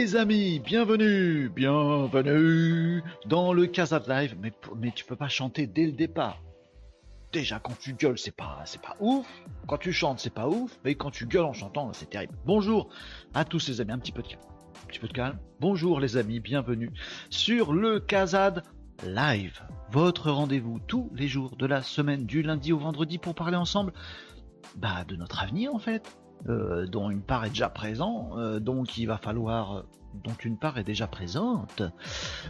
[0.00, 4.34] les amis, bienvenue, bienvenue dans le Casa Live.
[4.40, 6.42] Mais, mais tu peux pas chanter dès le départ.
[7.34, 9.26] Déjà quand tu gueules c'est pas c'est pas ouf.
[9.68, 10.78] Quand tu chantes c'est pas ouf.
[10.86, 12.32] Mais quand tu gueules en chantant c'est terrible.
[12.46, 12.88] Bonjour
[13.34, 14.42] à tous les amis, un petit peu de calme.
[14.88, 15.38] Petit peu de calme.
[15.60, 16.90] Bonjour les amis, bienvenue
[17.28, 18.62] sur le Casad
[19.04, 19.60] Live,
[19.92, 23.92] votre rendez-vous tous les jours de la semaine, du lundi au vendredi, pour parler ensemble
[24.76, 26.16] bah, de notre avenir en fait,
[26.48, 29.84] euh, dont une part est déjà présente, euh, donc il va falloir,
[30.24, 31.82] dont une part est déjà présente,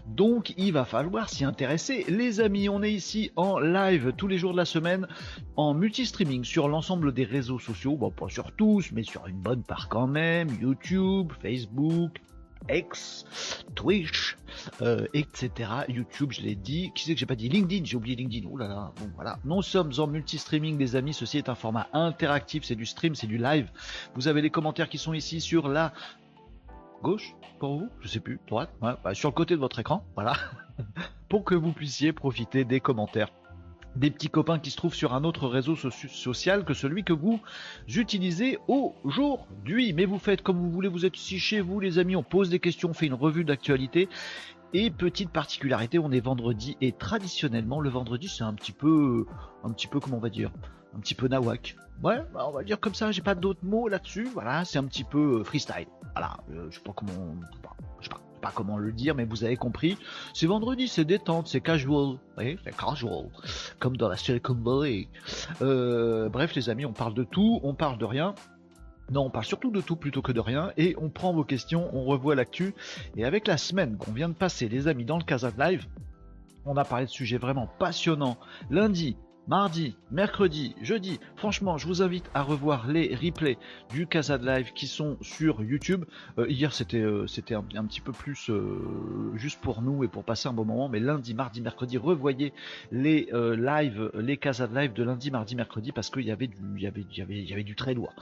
[0.07, 2.05] donc il va falloir s'y intéresser.
[2.09, 5.07] Les amis, on est ici en live tous les jours de la semaine,
[5.57, 9.63] en multi-streaming sur l'ensemble des réseaux sociaux, bon pas sur tous, mais sur une bonne
[9.63, 12.21] part quand même, YouTube, Facebook,
[12.69, 13.25] X,
[13.75, 14.37] Twitch,
[14.83, 15.71] euh, etc.
[15.89, 16.93] YouTube, je l'ai dit.
[16.95, 17.49] Qui c'est que j'ai pas dit?
[17.49, 18.49] LinkedIn, j'ai oublié LinkedIn.
[18.51, 18.93] Oh là là.
[18.97, 19.39] Bon voilà.
[19.45, 21.15] Nous sommes en multi-streaming, les amis.
[21.15, 22.65] Ceci est un format interactif.
[22.65, 23.71] C'est du stream, c'est du live.
[24.15, 25.93] Vous avez les commentaires qui sont ici sur la
[27.03, 30.33] gauche pour vous, je sais plus, droite, bah, sur le côté de votre écran, voilà,
[31.29, 33.29] pour que vous puissiez profiter des commentaires
[33.97, 37.41] des petits copains qui se trouvent sur un autre réseau social que celui que vous
[37.89, 39.93] utilisez aujourd'hui.
[39.93, 42.51] Mais vous faites comme vous voulez, vous êtes ici chez vous les amis, on pose
[42.51, 44.09] des questions, on fait une revue d'actualité.
[44.73, 49.27] Et petite particularité, on est vendredi et traditionnellement le vendredi c'est un petit peu,
[49.65, 50.53] un petit peu comment on va dire,
[50.97, 51.77] un petit peu nawak.
[52.03, 54.29] Ouais, bah, on va dire comme ça, j'ai pas d'autres mots là-dessus.
[54.33, 55.87] Voilà, c'est un petit peu euh, freestyle.
[56.15, 57.35] Voilà, euh, je sais pas comment,
[58.41, 59.97] pas comment le dire, mais vous avez compris.
[60.35, 62.19] C'est vendredi, c'est détente, c'est casual.
[62.39, 63.27] Oui, c'est casual.
[63.79, 65.09] Comme dans la Silicon Valley.
[65.63, 68.35] Euh, bref, les amis, on parle de tout, on parle de rien.
[69.11, 71.91] Non, on parle surtout de tout plutôt que de rien et on prend vos questions,
[71.93, 72.75] on revoit l'actu.
[73.17, 75.87] Et avec la semaine qu'on vient de passer, les amis, dans le Casa Live,
[76.65, 78.37] on a parlé de sujets vraiment passionnants.
[78.71, 79.17] Lundi,
[79.51, 81.19] mardi, mercredi, jeudi.
[81.35, 83.59] Franchement, je vous invite à revoir les replays
[83.93, 86.05] du Casa Live qui sont sur YouTube.
[86.39, 87.27] Euh, hier, c'était euh,
[87.75, 90.89] un, petit peu plus euh, juste pour nous et pour passer un bon moment.
[90.89, 92.53] Mais lundi, mardi, mercredi, revoyez
[92.93, 96.81] les lives, les Casa Live de lundi, mardi, mercredi parce qu'il y avait du, il
[96.81, 98.15] y y avait, du très lourd.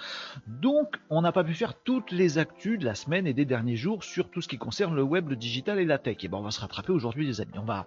[0.47, 3.77] Donc, on n'a pas pu faire toutes les actus de la semaine et des derniers
[3.77, 6.25] jours sur tout ce qui concerne le web, le digital et la tech.
[6.25, 7.53] Et ben, on va se rattraper aujourd'hui, les amis.
[7.59, 7.87] On va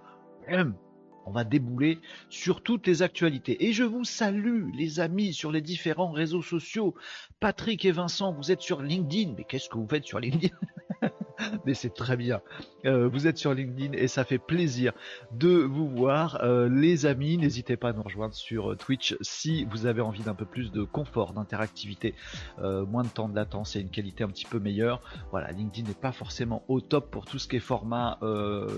[1.26, 2.00] on va débouler
[2.30, 3.66] sur toutes les actualités.
[3.66, 6.96] Et je vous salue, les amis, sur les différents réseaux sociaux.
[7.40, 9.34] Patrick et Vincent, vous êtes sur LinkedIn.
[9.38, 10.56] Mais qu'est-ce que vous faites sur LinkedIn?
[11.66, 12.42] mais c'est très bien.
[12.86, 14.94] Euh, vous êtes sur LinkedIn et ça fait plaisir
[15.32, 16.40] de vous voir.
[16.44, 20.24] Euh, les amis, n'hésitez pas à nous rejoindre sur euh, Twitch si vous avez envie
[20.24, 22.16] d'un peu plus de confort, d'interactivité,
[22.60, 25.02] moins de temps de latence et une qualité un petit peu meilleure.
[25.32, 28.20] Voilà, LinkedIn n'est pas forcément au top pour tout ce qui est format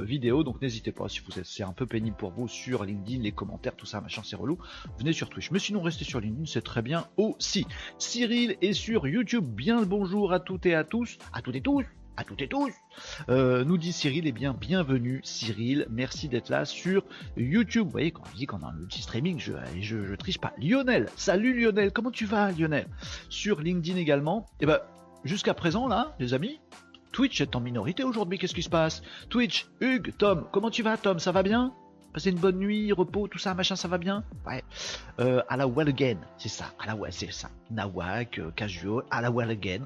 [0.01, 3.21] vidéo, donc n'hésitez pas si vous êtes c'est un peu pénible pour vous sur LinkedIn,
[3.21, 4.57] les commentaires, tout ça, machin, c'est relou.
[4.97, 5.51] Venez sur Twitch.
[5.51, 7.65] Mais sinon, restez sur LinkedIn, c'est très bien aussi.
[7.97, 9.45] Cyril est sur YouTube.
[9.45, 11.85] Bien le bonjour à toutes et à tous, à toutes et tous
[12.17, 12.71] à toutes et tous.
[13.29, 17.03] Euh, nous dit Cyril, et eh bien bienvenue Cyril, merci d'être là sur
[17.37, 17.85] YouTube.
[17.85, 20.53] Vous voyez, quand je dis qu'on a un multi-streaming, je, je, je, triche pas.
[20.57, 22.87] Lionel, salut Lionel, comment tu vas Lionel?
[23.29, 24.45] Sur LinkedIn également.
[24.59, 24.79] Eh ben
[25.23, 26.59] jusqu'à présent là, les amis,
[27.11, 29.01] Twitch est en minorité aujourd'hui, qu'est-ce qui se passe?
[29.29, 31.73] Twitch, Hugues, Tom, comment tu vas Tom, ça va bien?
[32.13, 34.63] Passer une bonne nuit, repos, tout ça, machin, ça va bien Ouais.
[35.19, 36.65] Euh, à la well again, c'est ça.
[36.79, 37.49] À la well, c'est ça.
[37.71, 39.81] Nawak, euh, casual, à la well again.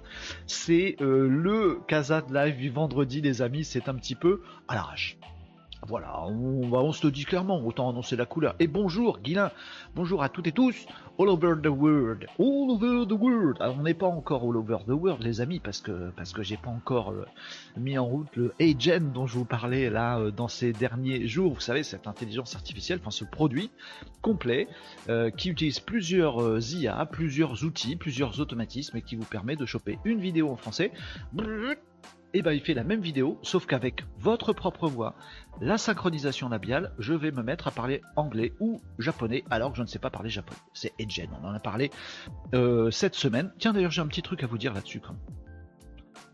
[0.46, 3.64] C'est euh, le Casa de live du vendredi, les amis.
[3.64, 5.18] C'est un petit peu à l'arrache.
[5.86, 8.56] Voilà, on, se le dit clairement, autant annoncer la couleur.
[8.60, 9.52] Et bonjour Guilin,
[9.96, 10.76] bonjour à toutes et tous,
[11.20, 13.58] all over the world, all over the world.
[13.60, 16.42] Alors on n'est pas encore all over the world les amis, parce que parce que
[16.42, 17.26] j'ai pas encore euh,
[17.78, 21.54] mis en route le Agent dont je vous parlais là euh, dans ces derniers jours.
[21.54, 23.70] Vous savez, cette intelligence artificielle, enfin ce produit
[24.22, 24.68] complet
[25.10, 30.00] euh, qui utilise plusieurs IA, plusieurs outils, plusieurs automatismes et qui vous permet de choper
[30.06, 30.92] une vidéo en français
[32.34, 35.16] et eh ben il fait la même vidéo, sauf qu'avec votre propre voix,
[35.62, 39.82] la synchronisation labiale, je vais me mettre à parler anglais ou japonais alors que je
[39.82, 40.60] ne sais pas parler japonais.
[40.74, 41.90] C'est Edgen, on en a parlé
[42.54, 43.52] euh, cette semaine.
[43.60, 45.16] Tiens d'ailleurs j'ai un petit truc à vous dire là-dessus quand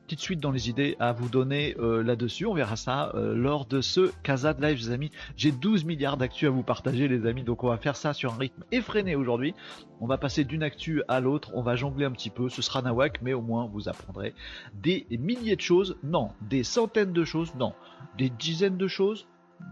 [0.04, 2.46] petite suite dans les idées à vous donner euh, là-dessus.
[2.46, 5.12] On verra ça euh, lors de ce Casa de Live, les amis.
[5.38, 7.44] J'ai 12 milliards d'actu à vous partager, les amis.
[7.44, 9.54] Donc on va faire ça sur un rythme effréné aujourd'hui.
[10.02, 11.52] On va passer d'une actu à l'autre.
[11.54, 12.50] On va jongler un petit peu.
[12.50, 14.34] Ce sera nawak, mais au moins vous apprendrez
[14.74, 15.98] des milliers de choses.
[16.04, 17.56] Non, des centaines de choses.
[17.56, 17.74] Non,
[18.18, 19.28] des dizaines de choses?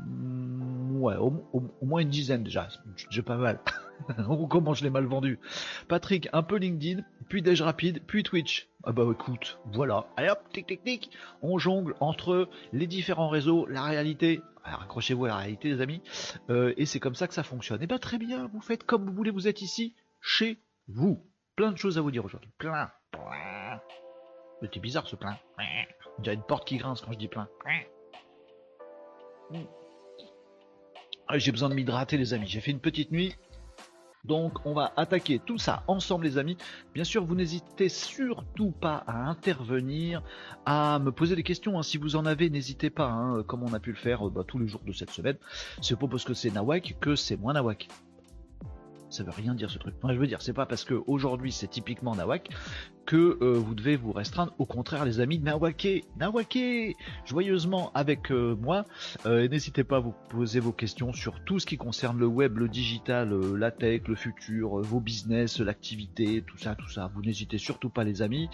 [0.08, 2.70] Mm, ouais, au, au moins une dizaine déjà.
[3.10, 3.60] J'ai pas mal.
[4.50, 5.40] Comment je l'ai mal vendu?
[5.88, 7.02] Patrick, un peu LinkedIn,
[7.32, 8.68] puis Déj Rapide, puis Twitch.
[8.84, 10.06] Ah bah écoute, voilà.
[10.18, 11.12] Allez hop, tic tic tic.
[11.42, 14.42] On jongle entre les différents réseaux, la réalité.
[14.66, 16.02] Accrochez-vous à la réalité, les amis.
[16.50, 17.82] Euh, et c'est comme ça que ça fonctionne.
[17.82, 21.26] Et bah très bien, vous faites comme vous voulez, vous êtes ici, chez vous.
[21.56, 22.52] Plein de choses à vous dire aujourd'hui.
[22.58, 22.92] Plein.
[23.12, 23.80] plein.
[24.62, 25.38] C'était bizarre ce plein.
[26.20, 27.48] Il y a une porte qui grince quand je dis plein.
[31.30, 32.48] Ah, J'ai besoin de m'hydrater les amis.
[32.48, 33.34] J'ai fait une petite nuit.
[34.26, 36.58] Donc on va attaquer tout ça ensemble les amis.
[36.94, 40.22] Bien sûr vous n'hésitez surtout pas à intervenir,
[40.66, 41.78] à me poser des questions.
[41.80, 41.84] hein.
[41.84, 44.44] Si vous en avez, n'hésitez pas, hein, comme on a pu le faire euh, bah,
[44.48, 45.38] tous les jours de cette semaine.
[45.82, 47.88] C'est pas parce que c'est Nawak que c'est moins Nawak.
[49.12, 49.94] Ça veut rien dire ce truc.
[50.04, 52.50] Moi je veux dire, c'est pas parce que aujourd'hui c'est typiquement Nawak
[53.06, 54.54] que euh, vous devez vous restreindre.
[54.58, 58.86] Au contraire, les amis, Nawaké, Nawaké, joyeusement avec euh, moi.
[59.26, 62.58] Euh, N'hésitez pas à vous poser vos questions sur tout ce qui concerne le web,
[62.58, 67.12] le digital, euh, la tech, le futur, vos business, l'activité, tout ça, tout ça.
[67.14, 68.50] Vous n'hésitez surtout pas, les amis.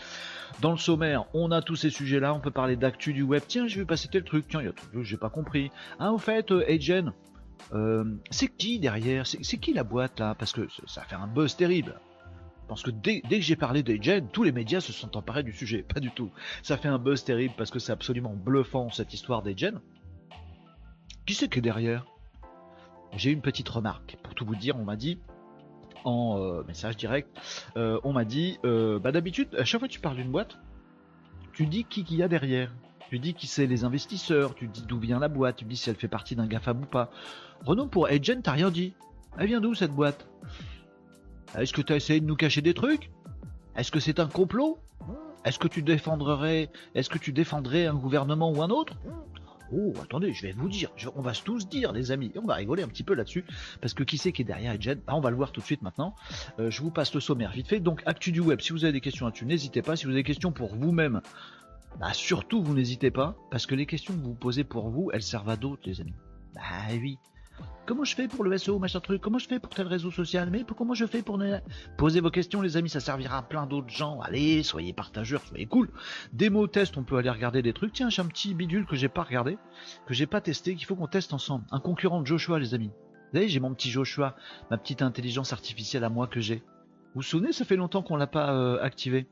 [0.61, 2.33] Dans le sommaire, on a tous ces sujets-là.
[2.33, 3.43] On peut parler d'actu du web.
[3.47, 4.47] Tiens, je vais passer tel truc.
[4.47, 5.69] Tiens, il y a tout que j'ai pas compris.
[5.99, 7.13] Hein, au fait, Agen,
[7.73, 9.25] euh, c'est qui derrière?
[9.27, 10.35] C'est qui la boîte là?
[10.35, 11.99] Parce que ça fait un buzz terrible.
[12.67, 15.83] Parce que dès, que j'ai parlé d'Agen, tous les médias se sont emparés du sujet.
[15.93, 16.31] Pas du tout.
[16.63, 19.81] Ça fait un buzz terrible parce que c'est absolument bluffant cette histoire d'Agen.
[21.25, 22.05] Qui c'est qui est derrière?
[23.13, 24.17] J'ai une petite remarque.
[24.23, 25.19] Pour tout vous dire, on m'a dit
[26.03, 27.29] en euh, message direct,
[27.75, 30.57] euh, on m'a dit, bah d'habitude, à chaque fois que tu parles d'une boîte,
[31.53, 32.71] tu dis qui qu'il y a derrière.
[33.09, 35.89] Tu dis qui c'est les investisseurs, tu dis d'où vient la boîte, tu dis si
[35.89, 37.09] elle fait partie d'un GAFAM ou pas.
[37.65, 38.93] Renaud, pour Agent, t'as rien dit.
[39.37, 40.27] Elle vient d'où cette boîte?
[41.57, 43.09] Est-ce que t'as essayé de nous cacher des trucs?
[43.77, 44.79] Est-ce que c'est un complot?
[45.45, 48.93] Est-ce que tu défendrais, est-ce que tu défendrais un gouvernement ou un autre?
[49.71, 52.55] Oh, attendez, je vais vous dire, on va se tous dire, les amis, on va
[52.55, 53.45] rigoler un petit peu là-dessus,
[53.81, 54.99] parce que qui c'est qui est derrière Agent?
[55.07, 56.15] Ah, On va le voir tout de suite maintenant.
[56.59, 57.79] Euh, je vous passe le sommaire vite fait.
[57.79, 59.95] Donc, actu du web, si vous avez des questions là-dessus, n'hésitez pas.
[59.95, 61.21] Si vous avez des questions pour vous-même,
[61.99, 65.23] bah surtout vous n'hésitez pas, parce que les questions que vous posez pour vous, elles
[65.23, 66.13] servent à d'autres, les amis.
[66.55, 66.61] Bah
[66.91, 67.17] oui.
[67.87, 69.21] Comment je fais pour le SEO, machin truc?
[69.21, 70.49] Comment je fais pour tel réseau social?
[70.51, 71.37] Mais comment je fais pour...
[71.37, 71.57] ne-
[71.97, 74.19] Posez vos questions, les amis, ça servira à plein d'autres gens.
[74.21, 75.89] Allez, soyez partageurs, soyez cool.
[76.33, 77.93] Démo test, on peut aller regarder des trucs.
[77.93, 79.57] Tiens, j'ai un petit bidule que j'ai pas regardé,
[80.05, 81.65] que j'ai pas testé, qu'il faut qu'on teste ensemble.
[81.71, 82.91] Un concurrent de Joshua, les amis.
[83.31, 84.35] Vous savez, j'ai mon petit Joshua,
[84.69, 86.57] ma petite intelligence artificielle à moi que j'ai.
[86.57, 86.61] Vous
[87.15, 89.27] vous souvenez, ça fait longtemps qu'on l'a pas euh, activé?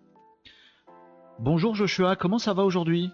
[1.39, 3.11] Bonjour Joshua, comment ça va aujourd'hui?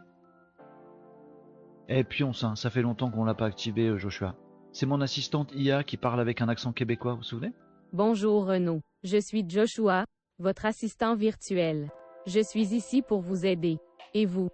[1.89, 4.35] Eh pionce, hein, ça fait longtemps qu'on l'a pas activé euh, Joshua.
[4.71, 7.51] C'est mon assistante IA qui parle avec un accent québécois, vous vous souvenez?
[7.93, 8.81] Bonjour Renaud.
[9.03, 10.05] Je suis Joshua,
[10.37, 11.89] votre assistant virtuel.
[12.27, 13.79] Je suis ici pour vous aider.
[14.13, 14.49] Et vous?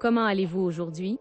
[0.00, 1.18] Comment allez-vous aujourd'hui?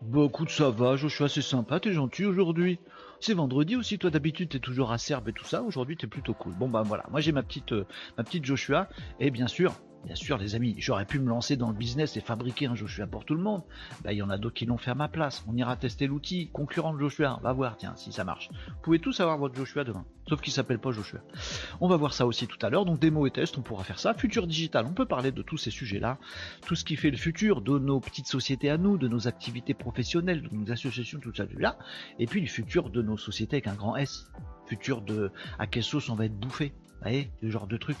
[0.00, 2.78] Bah écoute, ça va Joshua, c'est sympa, t'es gentil aujourd'hui.
[3.18, 6.54] C'est vendredi aussi, toi d'habitude t'es toujours acerbe et tout ça, aujourd'hui t'es plutôt cool.
[6.54, 7.84] Bon bah voilà, moi j'ai ma petite, euh,
[8.16, 11.68] ma petite Joshua, et bien sûr, bien sûr les amis, j'aurais pu me lancer dans
[11.68, 13.62] le business et fabriquer un Joshua pour tout le monde.
[14.02, 15.44] Bah il y en a d'autres qui l'ont fait à ma place.
[15.48, 18.48] On ira tester l'outil, concurrent de Joshua, va voir, tiens, si ça marche.
[18.68, 21.20] Vous pouvez tous avoir votre Joshua demain, sauf qu'il s'appelle pas Joshua.
[21.80, 23.98] On va voir ça aussi tout à l'heure, donc démo et test, on pourra faire
[23.98, 24.14] ça.
[24.14, 26.18] Futur digital, on peut parler de tous ces sujets-là,
[26.66, 29.74] tout ce qui fait le futur de nos petites sociétés à nous, de nos activités
[29.74, 31.78] professionnelles, de nos associations, tout ça, tout là,
[32.18, 34.26] et puis le futur de nos sociétés avec un grand S,
[34.66, 36.72] futur de à quelle sauce on va être bouffé.
[37.02, 37.96] Voyez, ce genre de truc.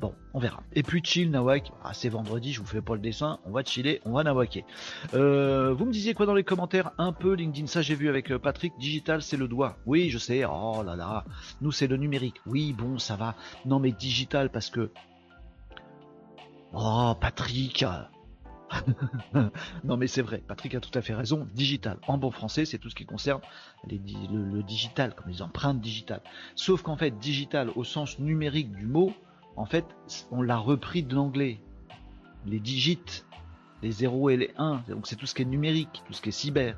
[0.00, 0.62] Bon, on verra.
[0.72, 1.70] Et puis chill, nawak.
[1.84, 3.38] Ah, c'est vendredi, je vous fais pas le dessin.
[3.44, 4.64] On va chiller, on va nawaker.
[5.14, 6.90] Euh, vous me disiez quoi dans les commentaires?
[6.98, 8.72] Un peu LinkedIn, ça j'ai vu avec euh, Patrick.
[8.78, 9.76] Digital, c'est le doigt.
[9.86, 10.44] Oui, je sais.
[10.44, 11.24] Oh là là.
[11.60, 12.40] Nous, c'est le numérique.
[12.46, 13.36] Oui, bon, ça va.
[13.66, 14.90] Non, mais digital parce que.
[16.72, 17.84] Oh, Patrick.
[19.84, 21.48] non mais c'est vrai, Patrick a tout à fait raison.
[21.54, 23.40] Digital, en bon français, c'est tout ce qui concerne
[23.88, 26.22] le digital, comme les empreintes digitales.
[26.54, 29.12] Sauf qu'en fait, digital au sens numérique du mot,
[29.56, 29.84] en fait,
[30.30, 31.60] on l'a repris de l'anglais.
[32.46, 33.24] Les digits,
[33.82, 36.30] les 0 et les 1, donc c'est tout ce qui est numérique, tout ce qui
[36.30, 36.76] est cyber.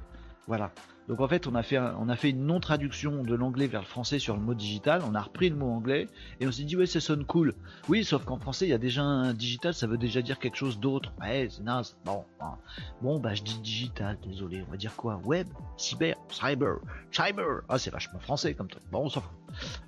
[0.48, 0.72] Voilà.
[1.08, 4.42] Donc en fait, on a fait, une non-traduction de l'anglais vers le français sur le
[4.42, 5.02] mot digital.
[5.08, 6.06] On a repris le mot anglais
[6.40, 7.54] et on s'est dit ouais, ça sonne cool.
[7.88, 10.56] Oui, sauf qu'en français, il y a déjà un digital, ça veut déjà dire quelque
[10.56, 11.12] chose d'autre.
[11.20, 11.96] Ouais, c'est naze.
[12.04, 12.56] Bon, hein.
[13.00, 14.18] bon, bah je dis digital.
[14.22, 15.20] Désolé, on va dire quoi?
[15.24, 16.76] Web, cyber, cyber,
[17.10, 17.62] cyber?
[17.68, 18.82] Ah, c'est vachement français comme truc.
[18.90, 19.32] Bon, on s'en fout.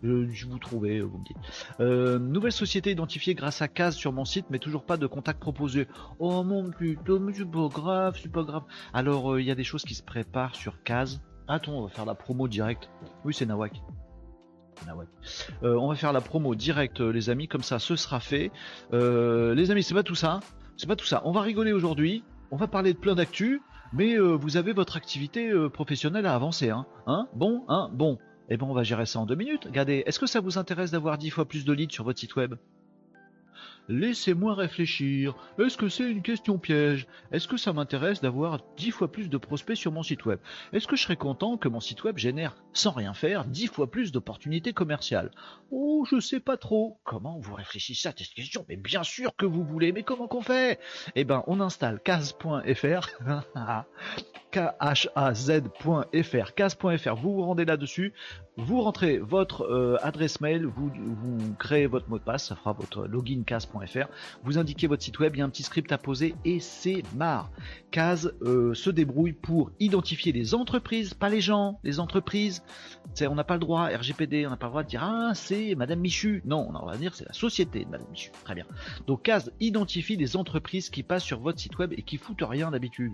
[0.04, 1.36] Euh, je vous trouvez, vous me dites.
[1.80, 5.40] Euh, nouvelle société identifiée grâce à Case sur mon site, mais toujours pas de contact
[5.40, 5.88] proposé.
[6.18, 8.64] Oh mon putain, mais c'est pas grave, c'est pas grave.
[8.92, 11.03] Alors, euh, il y a des choses qui se préparent sur Case.
[11.46, 12.90] Attends, on va faire la promo directe.
[13.24, 13.82] Oui, c'est Nawak.
[14.86, 15.08] Nawak.
[15.62, 18.50] Euh, on va faire la promo directe, euh, les amis, comme ça, ce sera fait.
[18.92, 20.40] Euh, les amis, c'est pas tout ça.
[20.76, 21.22] C'est pas tout ça.
[21.24, 22.24] On va rigoler aujourd'hui.
[22.50, 23.62] On va parler de plein d'actu.
[23.92, 27.28] Mais vous avez votre activité professionnelle à avancer, hein, hein?
[27.32, 28.18] Bon, hein, bon.
[28.48, 29.66] Eh ben, on va gérer ça en deux minutes.
[29.66, 32.34] Regardez, est-ce que ça vous intéresse d'avoir dix fois plus de leads sur votre site
[32.34, 32.56] web?
[33.88, 35.34] Laissez-moi réfléchir.
[35.58, 37.06] Est-ce que c'est une question piège?
[37.32, 40.38] Est-ce que ça m'intéresse d'avoir 10 fois plus de prospects sur mon site web?
[40.72, 43.90] Est-ce que je serais content que mon site web génère, sans rien faire, 10 fois
[43.90, 45.30] plus d'opportunités commerciales?
[45.70, 46.98] Oh, je sais pas trop.
[47.04, 48.64] Comment vous réfléchissez à cette question?
[48.68, 50.80] Mais bien sûr que vous voulez, mais comment qu'on fait?
[51.14, 53.08] Eh ben, on installe case.fr.
[54.54, 58.12] K-H-A-Z.fr, case.fr, vous vous rendez là-dessus,
[58.56, 62.72] vous rentrez votre euh, adresse mail, vous, vous, créez votre mot de passe, ça fera
[62.72, 63.73] votre login case.fr,
[64.42, 67.02] vous indiquez votre site web, il y a un petit script à poser et c'est
[67.14, 67.50] marre.
[67.90, 72.62] Case euh, se débrouille pour identifier les entreprises, pas les gens, les entreprises.
[73.28, 75.74] On n'a pas le droit, RGPD, on n'a pas le droit de dire ah c'est
[75.74, 76.42] Madame Michu.
[76.44, 78.30] Non, on va dire c'est la société de Madame Michu.
[78.44, 78.66] Très bien.
[79.06, 82.70] Donc Case identifie les entreprises qui passent sur votre site web et qui foutent rien
[82.70, 83.12] d'habitude.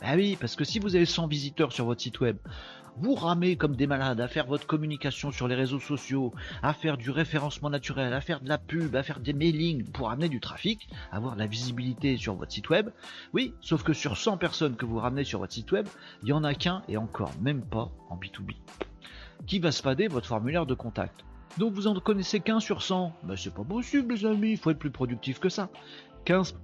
[0.00, 2.36] Bah oui, parce que si vous avez 100 visiteurs sur votre site web,
[3.00, 6.96] vous ramez comme des malades à faire votre communication sur les réseaux sociaux, à faire
[6.96, 10.40] du référencement naturel, à faire de la pub, à faire des mailings pour amener du
[10.40, 12.90] trafic, avoir de la visibilité sur votre site web.
[13.32, 15.86] Oui, sauf que sur 100 personnes que vous ramenez sur votre site web,
[16.22, 18.54] il y en a qu'un et encore même pas en B2B
[19.46, 21.24] qui va spader votre formulaire de contact?
[21.56, 23.12] Donc vous en connaissez qu'un sur 100.
[23.24, 25.70] Ben c'est pas possible les amis, il faut être plus productif que ça.
[26.24, 26.54] 15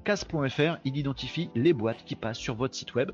[0.85, 3.13] il identifie les boîtes qui passent sur votre site web,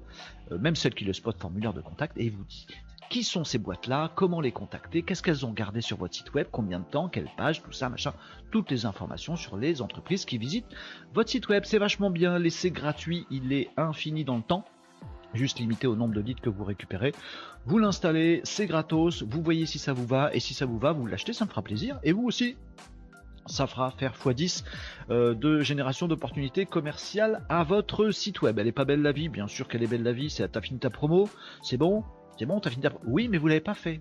[0.50, 2.67] euh, même celles qui le spot formulaire de contact, et il vous dit
[3.11, 6.47] qui sont ces boîtes-là, comment les contacter, qu'est-ce qu'elles ont gardé sur votre site web,
[6.50, 8.14] combien de temps, quelle page, tout ça, machin,
[8.52, 10.73] toutes les informations sur les entreprises qui visitent
[11.12, 11.64] votre site web.
[11.67, 14.64] C'est vachement bien, laissez gratuit, il est infini dans le temps
[15.33, 17.12] juste limité au nombre de leads que vous récupérez.
[17.64, 20.90] Vous l'installez, c'est gratos, vous voyez si ça vous va, et si ça vous va,
[20.90, 22.57] vous l'achetez, ça me fera plaisir, et vous aussi
[23.47, 24.64] ça fera faire x10
[25.11, 28.59] euh, de génération d'opportunités commerciales à votre site web.
[28.59, 30.61] Elle est pas belle la vie, bien sûr qu'elle est belle la vie, c'est t'as
[30.61, 31.29] fini ta promo,
[31.62, 32.05] c'est bon,
[32.40, 34.00] c'est bon, t'as fini ta Oui, mais vous l'avez pas fait.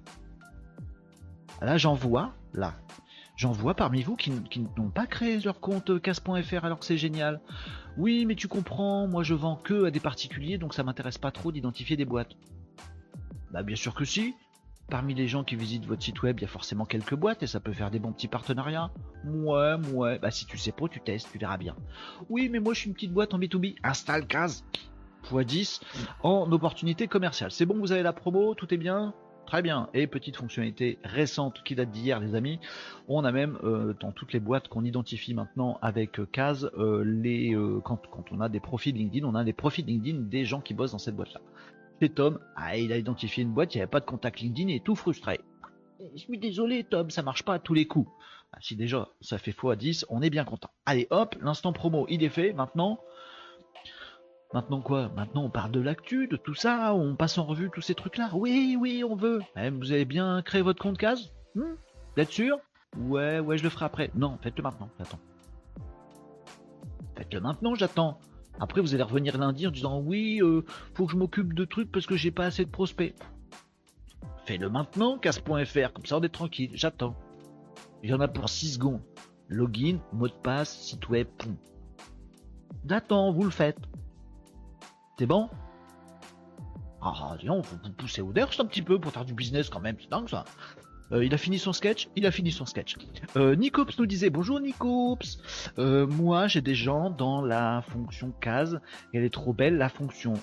[1.61, 2.73] Là, j'en vois, là,
[3.35, 4.31] j'en vois parmi vous qui,
[4.77, 7.41] n'ont pas créé leur compte casse.fr alors que c'est génial.
[7.97, 11.31] Oui, mais tu comprends, moi je vends que à des particuliers, donc ça m'intéresse pas
[11.31, 12.31] trop d'identifier des boîtes.
[13.51, 14.35] Bah bien sûr que si,
[14.89, 17.47] Parmi les gens qui visitent votre site web, il y a forcément quelques boîtes et
[17.47, 18.89] ça peut faire des bons petits partenariats.
[19.23, 20.17] Ouais, ouais.
[20.17, 21.75] Bah si tu sais pas, tu testes, tu verras bien.
[22.29, 23.75] Oui, mais moi je suis une petite boîte en B2B.
[23.83, 24.63] Installe 15
[25.31, 25.81] x 10
[26.23, 27.51] en opportunité commerciale.
[27.51, 29.13] C'est bon, vous avez la promo, tout est bien?
[29.49, 29.89] Très bien.
[29.95, 32.59] Et petite fonctionnalité récente qui date d'hier, les amis.
[33.07, 37.03] On a même euh, dans toutes les boîtes qu'on identifie maintenant avec Case, euh, euh,
[37.03, 37.99] les quand,
[38.31, 40.99] on a des profils LinkedIn, on a des profils LinkedIn des gens qui bossent dans
[40.99, 41.41] cette boîte-là.
[42.13, 44.81] Tom, ah, il a identifié une boîte, il n'y avait pas de contact LinkedIn et
[44.81, 45.41] tout frustré.
[45.99, 48.09] Je suis désolé Tom, ça marche pas à tous les coups.
[48.53, 50.69] Ah, si déjà ça fait x10, on est bien content.
[50.85, 52.99] Allez hop, l'instant promo il est fait, maintenant...
[54.53, 55.09] Maintenant quoi?
[55.15, 58.31] Maintenant on parle de l'actu, de tout ça, on passe en revue tous ces trucs-là?
[58.33, 59.41] Oui, oui, on veut.
[59.55, 61.31] Eh, vous avez bien créé votre compte case?
[61.53, 61.75] Hmm?
[62.15, 62.57] Vous êtes sûr?
[62.97, 64.11] Ouais, ouais, je le ferai après.
[64.15, 65.19] Non, faites-le maintenant, j'attends.
[67.15, 68.19] Faites-le maintenant, j'attends.
[68.59, 70.65] Après, vous allez revenir lundi en disant oui, euh,
[70.95, 73.13] faut que je m'occupe de trucs parce que j'ai pas assez de prospects.
[74.45, 77.15] Fais-le maintenant, casse.fr, comme ça on est tranquille, j'attends.
[78.01, 79.01] Il y en a pour 6 secondes.
[79.47, 81.55] Login, mot de passe, site web, poum.
[82.87, 83.77] J'attends, vous le faites.
[85.19, 85.49] C'est bon?
[87.01, 89.81] Ah, disons, faut vous pousser au derche un petit peu pour faire du business quand
[89.81, 90.45] même, c'est dingue ça.
[91.11, 92.95] Euh, il a fini son sketch Il a fini son sketch.
[93.35, 95.39] Euh, Nicops nous disait Bonjour Nicops
[95.77, 98.79] euh, Moi j'ai des gens dans la fonction case.
[99.11, 100.35] Elle est trop belle la fonction.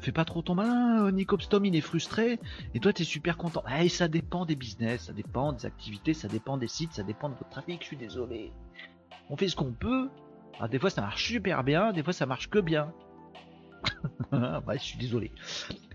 [0.00, 2.40] Fais pas trop ton malin, Nicops Tom il est frustré.
[2.72, 3.62] Et toi t'es super content.
[3.78, 7.28] Eh, ça dépend des business, ça dépend des activités, ça dépend des sites, ça dépend
[7.28, 7.82] de votre trafic.
[7.82, 8.52] Je suis désolé.
[9.28, 10.08] On fait ce qu'on peut.
[10.60, 12.90] Ah, des fois ça marche super bien, des fois ça marche que bien.
[14.32, 15.32] ouais, je suis désolé.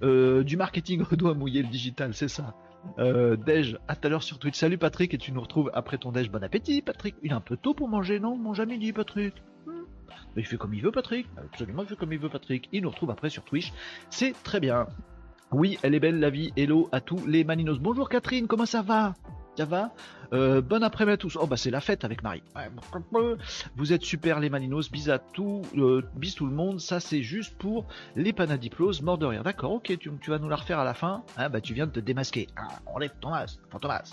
[0.02, 2.56] du marketing on doit mouiller le digital, c'est ça.
[3.00, 4.58] Euh, Dej, à tout à l'heure sur Twitch.
[4.58, 6.30] Salut Patrick, et tu nous retrouves après ton Dej.
[6.30, 7.16] Bon appétit, Patrick.
[7.24, 9.34] Il est un peu tôt pour manger, non Mange à midi, Patrick?
[9.66, 9.84] Hmm.
[10.38, 11.28] il fait comme il veut, Patrick.
[11.38, 12.70] Absolument, il fait comme il veut, Patrick.
[12.72, 13.72] Il nous retrouve après sur Twitch.
[14.10, 14.88] C'est très bien.
[15.52, 16.52] Oui, elle est belle la vie.
[16.56, 17.80] Hello à tous les maninos.
[17.80, 19.14] Bonjour Catherine, comment ça va?
[19.58, 19.92] Ça va
[20.34, 21.38] euh, Bon après-midi à tous.
[21.40, 22.44] Oh bah c'est la fête avec Marie.
[23.76, 24.90] Vous êtes super les Maninos.
[24.92, 26.80] Bis à tout, euh, bis tout le monde.
[26.80, 29.02] Ça c'est juste pour les panadiploses.
[29.02, 29.44] Mort de rire.
[29.44, 31.24] D'accord, ok, tu, vas nous la refaire à la fin.
[31.38, 32.48] Ah bah tu viens de te démasquer.
[32.88, 34.12] Enlève ton masque, Thomas.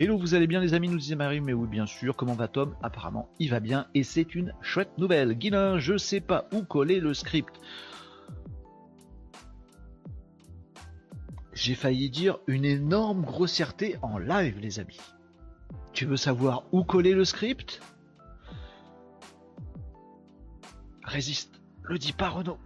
[0.00, 1.40] Hello, vous allez bien les amis Nous disait Marie.
[1.40, 2.16] Mais oui, bien sûr.
[2.16, 2.74] Comment va Tom?
[2.82, 5.34] Apparemment, il va bien et c'est une chouette nouvelle.
[5.34, 7.60] Guilin, je sais pas où coller le script.
[11.58, 15.00] J'ai failli dire une énorme grossièreté en live, les amis.
[15.92, 17.80] Tu veux savoir où coller le script?
[21.02, 22.58] Résiste, le dis pas Renaud.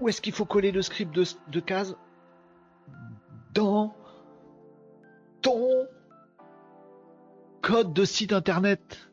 [0.00, 1.96] Où est-ce qu'il faut coller le script de, de case?
[3.54, 3.96] Dans
[5.40, 5.86] ton
[7.62, 9.10] code de site internet.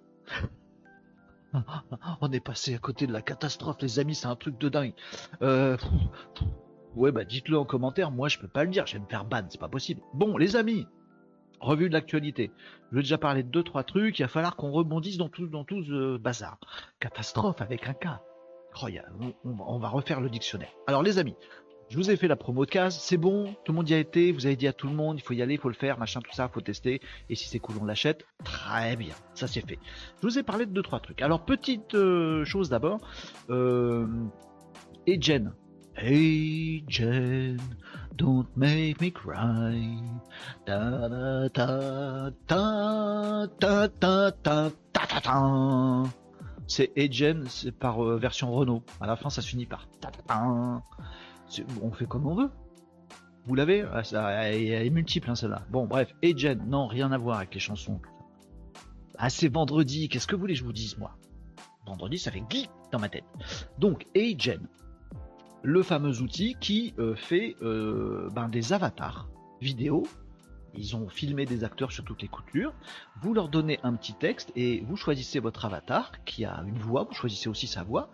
[2.19, 4.93] On est passé à côté de la catastrophe, les amis, c'est un truc de dingue.
[5.41, 5.77] Euh,
[6.97, 9.25] ouais, bah dites-le en commentaire, moi je peux pas le dire, je vais me faire
[9.25, 10.01] ban, c'est pas possible.
[10.13, 10.87] Bon, les amis,
[11.59, 12.51] revue de l'actualité.
[12.91, 15.47] Je vais déjà parler de deux, trois trucs, il va falloir qu'on rebondisse dans tout,
[15.47, 16.59] dans tout ce bazar.
[16.99, 18.21] Catastrophe avec un cas.
[18.83, 18.87] Oh,
[19.43, 20.71] on va refaire le dictionnaire.
[20.85, 21.35] Alors les amis,
[21.89, 23.97] je vous ai fait la promo de case, c'est bon, tout le monde y a
[23.97, 25.75] été, vous avez dit à tout le monde, il faut y aller, il faut le
[25.75, 26.99] faire, machin, tout ça, faut tester,
[27.29, 28.25] et si c'est cool, on l'achète.
[28.43, 29.79] Très bien, ça c'est fait.
[30.21, 31.21] Je vous ai parlé de deux, trois trucs.
[31.21, 32.99] Alors, petite euh, chose d'abord,
[33.49, 34.05] euh,
[35.05, 35.53] et Jen.
[35.99, 37.59] Hey Jane,
[38.15, 39.97] don't make me cry.
[40.63, 46.03] Ta ta ta ta ta ta ta ta ta.
[46.67, 48.83] C'est Hey Jane, c'est par euh, version Renault.
[49.01, 50.83] À la fin, ça se finit par ta ta ta.
[51.81, 52.51] On fait comme on veut.
[53.45, 53.81] Vous l'avez?
[53.81, 54.01] Ah,
[54.43, 55.63] Elle est multiple hein, celle-là.
[55.71, 57.99] Bon, bref, Hey Jane, non, rien à voir avec les chansons.
[59.17, 60.09] Ah, c'est vendredi.
[60.09, 61.17] Qu'est-ce que vous voulez que je vous dise moi?
[61.87, 63.23] Vendredi, ça fait geek dans ma tête.
[63.79, 64.67] Donc, Hey Jane
[65.67, 69.27] le fameux outil qui euh, fait euh, ben, des avatars
[69.59, 70.07] vidéo.
[70.73, 72.73] Ils ont filmé des acteurs sur toutes les coutures.
[73.21, 77.03] Vous leur donnez un petit texte et vous choisissez votre avatar qui a une voix.
[77.03, 78.09] Vous choisissez aussi sa voix.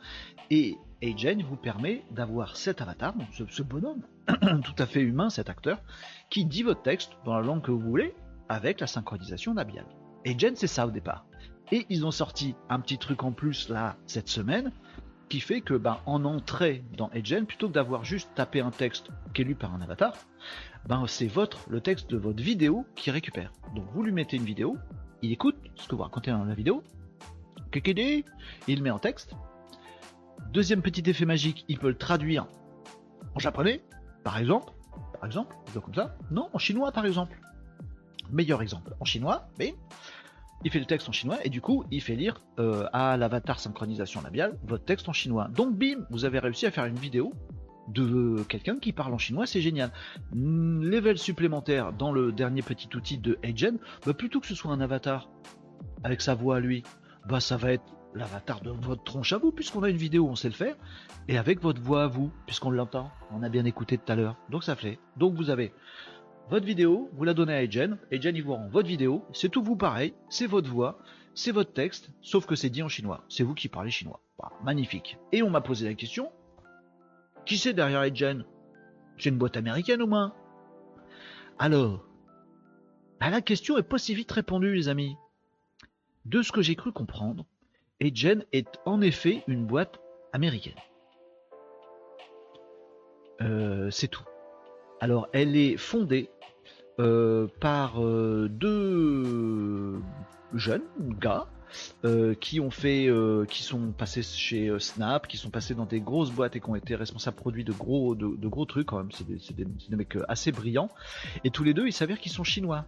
[0.50, 5.80] Et Agen vous permet d'avoir cet avatar, ce, bonhomme, tout à fait humain, cet acteur,
[6.32, 8.16] qui dit votre texte dans la langue que vous voulez,
[8.50, 9.86] avec la synchronisation labiale.
[10.26, 11.28] Agen, c'est ça au départ.
[11.72, 14.72] Et ils ont sorti un petit truc en plus là cette semaine,
[15.30, 19.10] qui fait que ben, en entrée dans Agen, plutôt que d'avoir juste tapé un texte
[19.34, 20.14] qui est lu par un avatar,
[20.88, 23.52] ben, c'est votre, le texte de votre vidéo qui récupère.
[23.76, 24.78] Donc vous lui mettez une vidéo,
[25.22, 26.84] il écoute ce que vous racontez dans la vidéo,
[28.68, 29.36] il met en texte,
[30.54, 32.46] Deuxième petit effet magique, il peut le traduire
[33.34, 33.82] en japonais,
[34.24, 34.72] par exemple.
[35.14, 36.16] Par exemple, comme ça.
[36.30, 37.40] Non, en chinois, par exemple.
[38.30, 39.74] Meilleur exemple, en chinois, mais
[40.64, 43.60] il fait le texte en chinois et du coup, il fait lire euh, à l'avatar
[43.60, 45.48] synchronisation labiale votre texte en chinois.
[45.50, 47.34] Donc, bim, vous avez réussi à faire une vidéo
[47.90, 49.92] de quelqu'un qui parle en chinois, c'est génial.
[50.34, 54.80] Level supplémentaire dans le dernier petit outil de Agen, bah, plutôt que ce soit un
[54.80, 55.30] avatar
[56.04, 56.84] avec sa voix à lui,
[57.28, 57.84] bah ça va être
[58.16, 60.76] l'avatar de votre tronche à vous, puisqu'on a une vidéo, on sait le faire,
[61.28, 64.38] et avec votre voix à vous, puisqu'on l'entend, on a bien écouté tout à l'heure.
[64.50, 65.00] Donc ça fait.
[65.18, 65.74] Donc vous avez
[66.50, 69.64] votre vidéo, vous la donnez à Egen, Egen il vous rend votre vidéo, c'est tout
[69.64, 71.00] vous pareil, c'est votre voix,
[71.34, 73.24] c'est votre texte, sauf que c'est dit en chinois.
[73.30, 74.20] C'est vous qui parlez chinois.
[74.64, 75.18] magnifique.
[75.32, 76.32] Et on m'a posé la question,
[77.46, 78.46] qui c'est derrière Egen
[79.18, 80.34] C'est une boîte américaine au moins
[81.60, 82.06] Alors,
[83.20, 85.16] bah, la question est pas si vite répondue les amis.
[86.26, 87.46] De ce que j'ai cru comprendre,
[88.02, 90.00] Agen est en effet une boîte
[90.34, 90.74] américaine.
[93.42, 94.24] Euh, c'est tout.
[95.04, 96.30] Alors, elle est fondée
[96.98, 100.02] euh, par euh, deux
[100.54, 100.86] jeunes
[101.20, 101.46] gars
[102.72, 103.10] fait,
[103.50, 106.78] qui sont passés chez Snap, qui sont passés dans des grosses boîtes et qui ont
[106.78, 109.12] été responsables produits de gros, de, gros trucs quand même.
[109.12, 110.88] C'est des, des, mecs assez brillants.
[111.44, 112.86] Et tous les deux, il s'avère qu'ils sont chinois.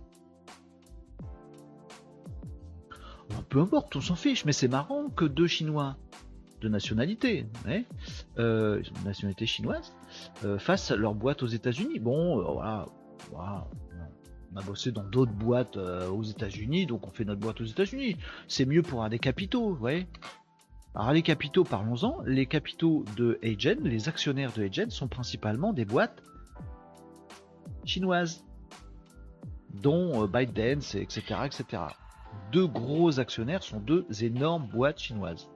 [3.49, 5.97] peu importe, on s'en fiche, mais c'est marrant que deux Chinois
[6.62, 7.45] de nationalité,
[8.39, 10.05] euh, nationalité chinoise, euh,
[10.60, 11.99] fassent leur boîte aux États-Unis.
[11.99, 12.86] Bon, euh,
[13.32, 13.67] voilà,
[14.54, 18.17] on a bossé dans d'autres boîtes aux États-Unis, donc on fait notre boîte aux États-Unis.
[18.47, 20.08] C'est mieux pour avoir des capitaux, ouais.
[20.93, 22.21] Alors les capitaux, parlons-en.
[22.25, 26.23] Les capitaux de Agen, les actionnaires de Agen sont principalement des boîtes
[27.84, 28.45] chinoises,
[29.73, 31.84] dont ByteDance, etc., etc
[32.51, 35.49] deux gros actionnaires sont deux énormes boîtes chinoises.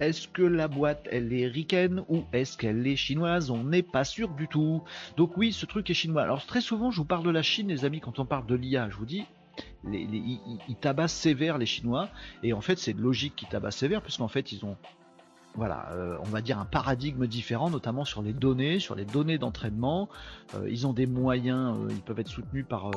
[0.00, 3.50] Est-ce que la boîte elle est ricaine ou est-ce qu'elle est chinoise?
[3.50, 4.82] On n'est pas sûr du tout.
[5.16, 6.22] Donc oui, ce truc est chinois.
[6.22, 8.54] Alors très souvent, je vous parle de la Chine, les amis, quand on parle de
[8.54, 9.26] l'IA, je vous dis,
[9.84, 12.08] ils, tabassent sévère les Chinois,
[12.42, 14.76] et en fait c'est logique qu'ils tabassent sévère, puisqu'en fait ils ont
[15.56, 19.38] voilà, euh, on va dire un paradigme différent, notamment sur les données, sur les données
[19.38, 20.08] d'entraînement.
[20.54, 22.90] Euh, ils ont des moyens, euh, ils peuvent être soutenus par,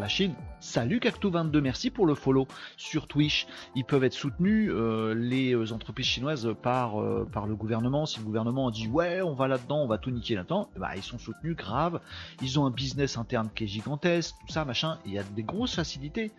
[0.00, 0.34] la Chine.
[0.58, 3.46] Salut Cacto22, merci pour le follow sur Twitch.
[3.74, 8.06] Ils peuvent être soutenus, les entreprises chinoises, par, le gouvernement.
[8.06, 11.02] Si le gouvernement dit ouais, on va là-dedans, on va tout niquer là-dedans, bah, ils
[11.02, 12.00] sont soutenus grave.
[12.40, 14.98] Ils ont un business interne qui est gigantesque, tout ça, machin.
[15.04, 16.32] Il y a des grosses facilités,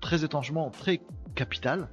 [0.00, 1.00] très étrangement, très
[1.34, 1.88] capitales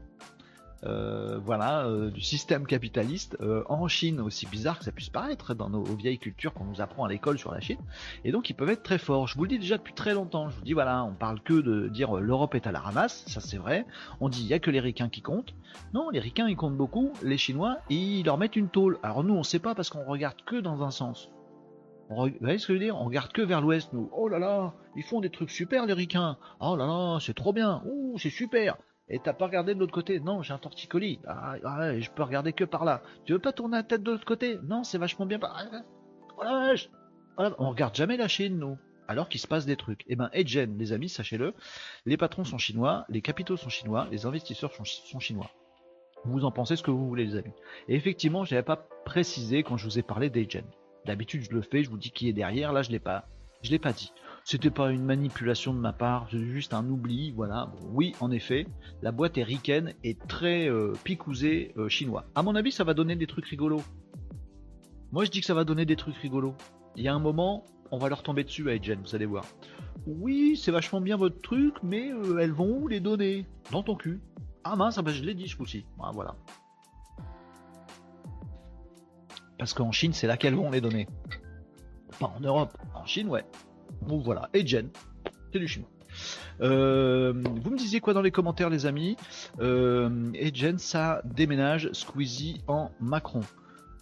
[0.85, 5.53] euh, voilà, euh, du système capitaliste euh, en Chine, aussi bizarre que ça puisse paraître
[5.53, 7.79] dans nos vieilles cultures qu'on nous apprend à l'école sur la Chine.
[8.23, 9.27] Et donc ils peuvent être très forts.
[9.27, 10.49] Je vous le dis déjà depuis très longtemps.
[10.49, 13.41] Je vous dis voilà, on parle que de dire l'Europe est à la ramasse, ça
[13.41, 13.85] c'est vrai.
[14.21, 15.53] On dit il y a que les ricains qui comptent.
[15.93, 17.11] Non, les ricains ils comptent beaucoup.
[17.23, 18.99] Les Chinois ils leur mettent une tôle.
[19.03, 21.29] Alors nous on sait pas parce qu'on regarde que dans un sens.
[22.09, 22.97] On, vous voyez ce que je veux dire?
[22.97, 24.09] On regarde que vers l'ouest, nous.
[24.13, 26.37] Oh là là, ils font des trucs super, les ricains.
[26.59, 27.83] Oh là là, c'est trop bien.
[27.85, 28.77] Ouh, c'est super.
[29.09, 30.19] Et t'as pas regardé de l'autre côté?
[30.19, 31.19] Non, j'ai un torticolis.
[31.27, 33.01] Ah, ouais, je peux regarder que par là.
[33.25, 34.59] Tu veux pas tourner la tête de l'autre côté?
[34.63, 35.39] Non, c'est vachement bien.
[36.37, 36.89] Oh la vache
[37.37, 38.77] On regarde jamais la Chine, nous.
[39.07, 40.03] Alors qu'il se passe des trucs.
[40.07, 41.55] Eh ben, Edgen, les amis, sachez-le,
[42.05, 45.49] les patrons sont chinois, les capitaux sont chinois, les investisseurs sont, chinois.
[46.25, 47.53] Vous en pensez ce que vous voulez, les amis.
[47.87, 50.65] Et effectivement, je n'avais pas précisé quand je vous ai parlé d'Edgen.
[51.05, 52.71] D'habitude, je le fais, je vous dis qui est derrière.
[52.71, 53.25] Là, je l'ai pas,
[53.63, 54.13] je l'ai pas dit.
[54.43, 57.71] C'était pas une manipulation de ma part, c'est juste un oubli, voilà.
[57.91, 58.65] oui, en effet,
[59.01, 62.25] la boîte est ricaine et très euh, picousée euh, chinois.
[62.35, 63.83] À mon avis, ça va donner des trucs rigolos.
[65.11, 66.55] Moi, je dis que ça va donner des trucs rigolos.
[66.95, 69.45] Il y a un moment, on va leur tomber dessus à Edgen, vous allez voir.
[70.07, 73.45] Oui, c'est vachement bien votre truc, mais euh, elles vont où les données?
[73.71, 74.19] Dans ton cul.
[74.63, 75.85] Ah mince, ah bah, je l'ai dit, je aussi.
[76.01, 76.35] Ah, voilà.
[79.57, 81.07] Parce qu'en Chine, c'est là qu'elles vont les données.
[82.19, 82.77] Pas en Europe.
[82.95, 83.45] En Chine, ouais.
[84.01, 84.89] Bon voilà, et Jen,
[85.51, 85.89] c'est du chinois.
[86.61, 89.15] Euh, vous me disiez quoi dans les commentaires les amis
[89.59, 93.41] euh, Et Jen, ça déménage Squeezie en Macron.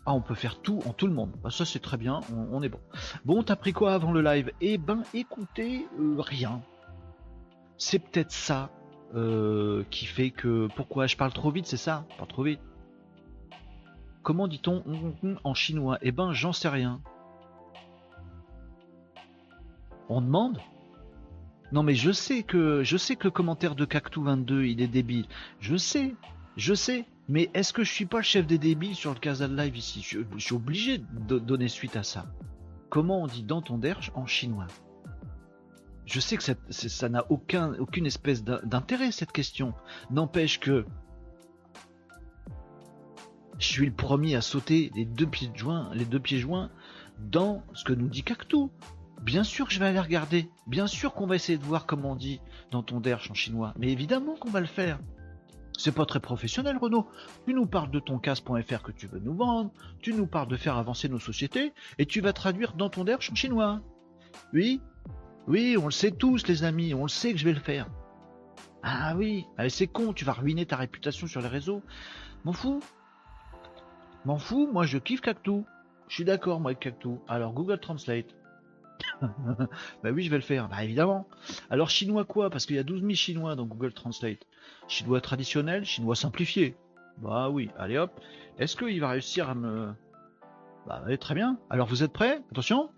[0.06, 1.32] Ah, on peut faire tout en tout le monde.
[1.44, 2.80] Bah, ça c'est très bien, on, est bon.
[3.26, 4.52] Bon, t'as pris quoi avant le live?
[4.62, 6.62] Eh ben, écoutez, euh, rien.
[7.78, 8.70] C'est peut-être ça
[9.90, 12.06] qui fait que pourquoi je parle trop vite, c'est ça?
[12.20, 12.60] Pas trop vite.
[14.22, 14.84] Comment dit-on
[15.44, 15.98] en chinois?
[16.02, 17.02] Eh ben, j'en sais rien.
[20.10, 20.60] On demande?
[21.72, 24.88] Non mais je sais que je sais que le commentaire de Cactou 22 il est
[24.88, 25.26] débile.
[25.60, 26.16] Je sais,
[26.56, 27.06] je sais.
[27.30, 30.02] Mais est-ce que je suis pas le chef des débiles sur le Casal Live ici?
[30.02, 32.26] Je, suis obligé de donner suite à ça.
[32.90, 34.68] Comment on dit dans ton derche en chinois?
[36.06, 39.74] Je sais que ça n'a aucun, aucune espèce d'intérêt cette question.
[40.10, 40.86] N'empêche que
[43.60, 46.70] je suis le premier à sauter les deux pieds joints, les deux pieds joints
[47.20, 48.72] dans ce que nous dit Cactou.
[49.22, 50.50] Bien sûr que je vais aller regarder.
[50.68, 52.40] Bien sûr qu'on va essayer de voir comment on dit
[52.72, 53.74] dans ton derche en chinois.
[53.78, 55.00] Mais évidemment qu'on va le faire.
[55.78, 57.08] C'est pas très professionnel, Renaud.
[57.46, 60.58] Tu nous parles de ton casse.fr que tu veux nous vendre, tu nous parles de
[60.58, 63.82] faire avancer nos sociétés, et tu vas traduire dans ton derche en chinois.
[64.54, 64.82] Oui,
[65.46, 67.88] oui, on le sait tous, les amis, on le sait que je vais le faire.
[68.82, 71.84] Ah oui, c'est con, tu vas ruiner ta réputation sur les réseaux.
[72.44, 72.82] M'en fous.
[74.26, 75.64] M'en fous, moi je kiffe Cactou.
[76.08, 77.20] Je suis d'accord, moi, avec Cactou.
[77.28, 78.34] Alors, Google Translate.
[79.22, 80.68] Bah oui, je vais le faire.
[80.70, 81.28] Bah évidemment.
[81.70, 82.50] Alors chinois quoi?
[82.50, 84.46] Parce qu'il y a 12 000 chinois dans Google Translate.
[84.88, 86.76] Chinois traditionnel, chinois simplifié.
[87.18, 88.12] Bah oui, allez hop.
[88.60, 89.94] Est-ce qu'il va réussir à me...
[90.88, 91.58] Bah très bien.
[91.70, 92.42] Alors vous êtes prêts?
[92.52, 92.90] Attention.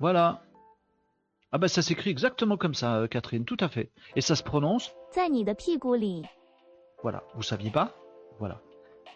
[0.00, 0.42] Voilà.
[1.52, 3.90] Ah bah ça s'écrit exactement comme ça, euh, Catherine, tout à fait.
[4.16, 4.90] Et ça se prononce...
[7.02, 7.94] Voilà, vous saviez pas?
[8.38, 8.60] Voilà.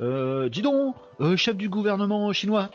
[0.00, 2.70] Euh, dis donc, euh, chef du gouvernement chinois.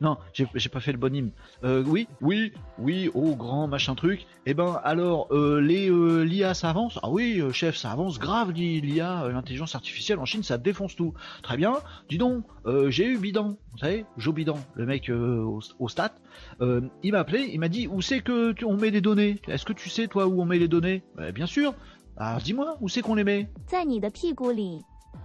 [0.00, 1.30] Non, j'ai pas fait le bon hymne.
[1.64, 4.26] Euh, oui, oui, oui, oh grand machin truc.
[4.44, 6.98] Eh ben alors, euh, les euh, l'IA ça avance?
[7.02, 8.52] Ah oui, chef, ça avance grave.
[8.52, 11.14] L'IA, l'intelligence artificielle en Chine, ça défonce tout.
[11.42, 11.74] Très bien.
[12.08, 12.44] Dis donc,
[12.88, 16.12] j'ai eu Bidan, vous savez, Joe Bidan, le mec au, au, stat.
[16.60, 19.40] il m'a appelé, il m'a dit où c'est que tu, on met les données?
[19.46, 21.02] Est-ce que tu sais toi où on met les données?
[21.16, 21.74] Bah, Bien sûr.
[22.16, 23.48] Alors dis-moi, où c'est qu'on les met?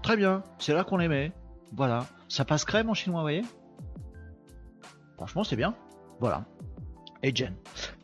[0.04, 1.32] Très bien, c'est là qu'on les met.
[1.74, 2.06] Voilà.
[2.28, 3.44] Ça passe crème en chinois, vous voyez?
[5.16, 5.76] Franchement, c'est bien.
[6.20, 6.46] Voilà.
[7.24, 7.56] Et Jen.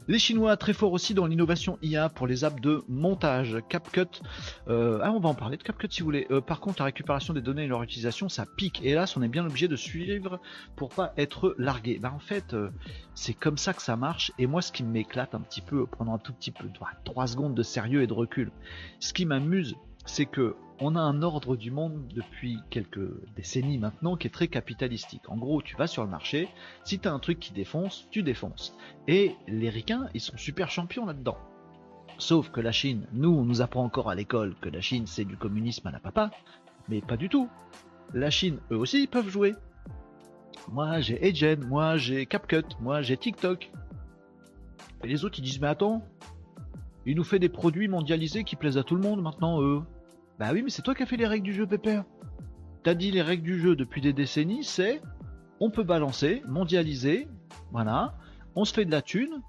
[0.09, 3.57] Les Chinois très forts aussi dans l'innovation IA pour les apps de montage.
[3.67, 4.21] CapCut,
[4.69, 6.27] euh, ah on va en parler de CapCut si vous voulez.
[6.31, 8.79] Euh, par contre, la récupération des données et leur utilisation, ça pique.
[8.85, 10.39] Hélas, on est bien obligé de suivre
[10.77, 11.99] pour pas être largué.
[11.99, 12.69] Bah en fait, euh,
[13.15, 14.31] c'est comme ça que ça marche.
[14.39, 16.69] Et moi, ce qui m'éclate un petit peu, prenant un tout petit peu,
[17.03, 18.51] 3 secondes de sérieux et de recul,
[19.01, 19.75] ce qui m'amuse,
[20.07, 24.47] c'est que on a un ordre du monde depuis quelques décennies maintenant qui est très
[24.47, 25.27] capitalistique.
[25.27, 26.49] En gros, tu vas sur le marché,
[26.83, 28.75] si tu as un truc qui défonce, tu défonces.
[29.07, 31.37] Et les ricains, ils sont super champions là-dedans.
[32.19, 35.25] Sauf que la Chine, nous, on nous apprend encore à l'école que la Chine c'est
[35.25, 36.31] du communisme à la papa,
[36.89, 37.49] mais pas du tout.
[38.13, 39.55] La Chine, eux aussi, ils peuvent jouer.
[40.71, 43.71] Moi, j'ai Agen, moi, j'ai CapCut, moi, j'ai TikTok.
[45.03, 46.03] Et les autres, ils disent, mais attends,
[47.05, 49.81] il nous fait des produits mondialisés qui plaisent à tout le monde maintenant, eux.
[50.39, 52.03] Bah oui, mais c'est toi qui as fait les règles du jeu, Pépère.
[52.83, 55.01] T'as dit les règles du jeu depuis des décennies, c'est
[55.59, 57.27] on peut balancer, mondialiser,
[57.71, 58.15] voilà,
[58.55, 59.41] on se fait de la thune,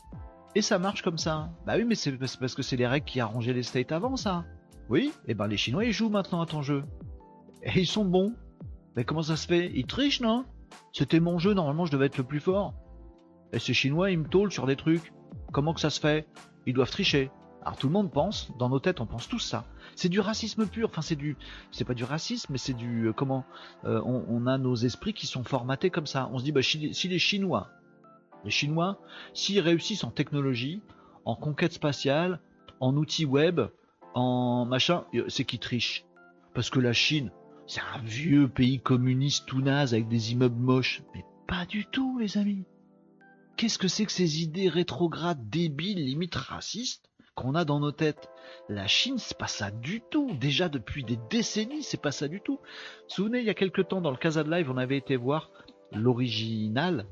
[0.55, 1.51] et ça marche comme ça.
[1.67, 4.45] Bah oui, mais c'est parce que c'est les règles qui arrangeaient les states avant, ça.
[4.89, 6.83] Oui, et eh ben les Chinois ils jouent maintenant à ton jeu.
[7.63, 8.35] Et ils sont bons.
[8.97, 9.71] Mais comment ça se fait?
[9.75, 10.47] Ils trichent, non?
[10.93, 12.75] C'était mon jeu, normalement je devais être le plus fort.
[13.53, 15.13] Et ces Chinois ils me tôlent sur des trucs.
[15.53, 16.27] Comment que ça se fait?
[16.67, 17.31] Ils doivent tricher.
[17.63, 19.65] Alors tout le monde pense, dans nos têtes, on pense tous ça.
[19.97, 20.89] C'est du racisme pur.
[20.89, 21.37] Enfin, c'est du,
[21.71, 23.45] c'est pas du racisme, mais c'est du euh, comment
[23.85, 26.31] euh, on, a nos esprits qui sont formatés comme ça.
[26.33, 27.69] On se dit, bah, si, les Chinois,
[28.45, 29.01] les Chinois,
[29.35, 30.83] s'ils réussissent en technologie,
[31.25, 32.41] en conquête spatiale,
[32.81, 33.61] en outils web,
[34.15, 36.05] en machin, euh, c'est qu'ils trichent.
[36.55, 37.33] Parce que la Chine,
[37.67, 41.03] c'est un vieux pays communiste tout naze avec des immeubles moches.
[41.15, 42.65] Mais pas du tout, les amis.
[43.57, 47.08] Qu'est-ce que c'est que ces idées rétrogrades, débiles, limite racistes
[47.39, 48.29] qu'on a dans nos têtes
[48.69, 50.33] La Chine, c'est pas ça du tout.
[50.41, 52.59] Déjà depuis des décennies, c'est pas ça du tout.
[53.07, 55.53] Souvenez, il y a quelques temps, dans le Casa de Live, on avait été voir
[55.93, 57.07] l'original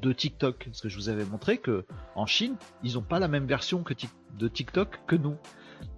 [0.00, 0.66] de TikTok.
[0.66, 3.82] Parce que je vous avais montré que en Chine, ils n'ont pas la même version
[3.82, 3.92] que
[4.38, 5.36] de TikTok que nous.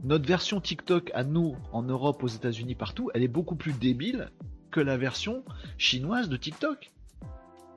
[0.02, 4.30] Notre version TikTok à nous, en Europe, aux États-Unis, partout, elle est beaucoup plus débile
[4.70, 5.44] que la version
[5.76, 6.90] chinoise de TikTok.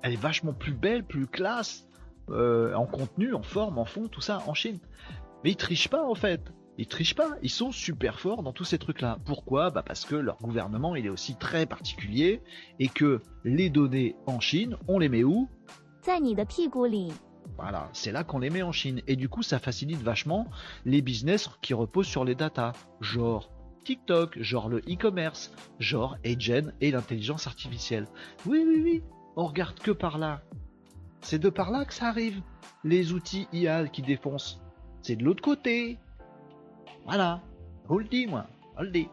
[0.04, 1.86] Elle est vachement plus belle, plus classe,
[2.30, 4.80] euh, en contenu, en forme, en fond, tout ça, en Chine.
[5.44, 6.42] Mais ils trichent pas en fait.
[6.80, 9.18] Ils trichent pas, ils sont super forts dans tous ces trucs-là.
[9.26, 9.72] Pourquoi?
[9.72, 12.42] Bah Parce que leur gouvernement il est aussi très particulier
[12.80, 15.50] et que les données en Chine, on les met où?
[17.56, 19.02] Voilà, c'est là qu'on les met en Chine.
[19.08, 20.48] Et du coup, ça facilite vachement
[20.86, 22.74] les business qui reposent sur les data.
[23.02, 23.50] Genre
[23.84, 28.06] TikTok, genre le e-commerce, genre Agent et l'intelligence artificielle.
[28.46, 29.04] Oui, oui, oui,
[29.36, 30.42] on regarde que par là.
[31.22, 32.42] C'est de par là que ça arrive.
[32.84, 34.62] Les outils IA qui défoncent.
[35.02, 35.98] C'est de l'autre côté.
[37.06, 37.42] Voilà.
[37.88, 38.46] Vous le dis, moi.
[38.78, 39.08] On le dit.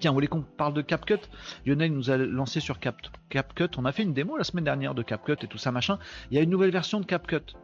[0.00, 1.20] Tiens, vous voulez qu'on parle de CapCut?
[1.64, 2.96] Lionel nous a lancé sur Cap
[3.28, 3.68] CapCut.
[3.78, 5.98] On a fait une démo la semaine dernière de CapCut et tout ça, machin.
[6.30, 7.54] Il y a une nouvelle version de CapCut.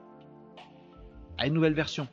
[1.39, 2.07] Ah, une nouvelle version.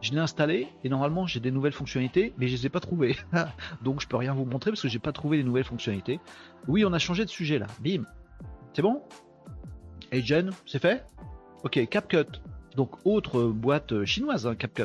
[0.00, 3.16] Je l'ai installé et normalement j'ai des nouvelles fonctionnalités, mais je les ai pas trouvées.
[3.82, 6.18] Donc je peux rien vous montrer parce que j'ai pas trouvé les nouvelles fonctionnalités.
[6.66, 7.68] Oui, on a changé de sujet là.
[7.80, 8.02] Bim.
[8.74, 9.00] C'est bon?
[10.12, 11.06] Agent, c'est fait?
[11.62, 12.40] Ok, CapCut.
[12.76, 14.84] Donc autre boîte chinoise, hein, CapCut.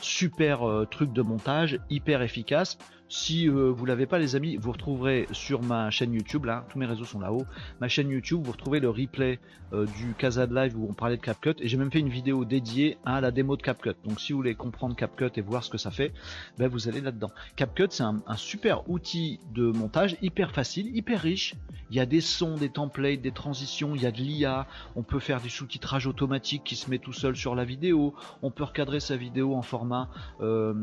[0.00, 2.78] Super euh, truc de montage, hyper efficace.
[3.08, 6.78] Si euh, vous l'avez pas les amis, vous retrouverez sur ma chaîne YouTube, là, tous
[6.78, 7.44] mes réseaux sont là-haut,
[7.80, 9.38] ma chaîne YouTube, vous retrouvez le replay
[9.74, 12.44] euh, du Casa Live où on parlait de CapCut et j'ai même fait une vidéo
[12.44, 13.94] dédiée à la démo de CapCut.
[14.04, 16.12] Donc si vous voulez comprendre CapCut et voir ce que ça fait,
[16.58, 17.30] ben, vous allez là-dedans.
[17.56, 21.54] CapCut c'est un, super outil de montage hyper facile, hyper riche.
[21.90, 25.02] Il y a des sons, des templates, des transitions, il y a de l'IA, on
[25.02, 28.64] peut faire du sous-titrage automatique qui se met tout seul sur la vidéo, on peut
[28.64, 30.08] recadrer sa vidéo en format
[30.40, 30.74] euh,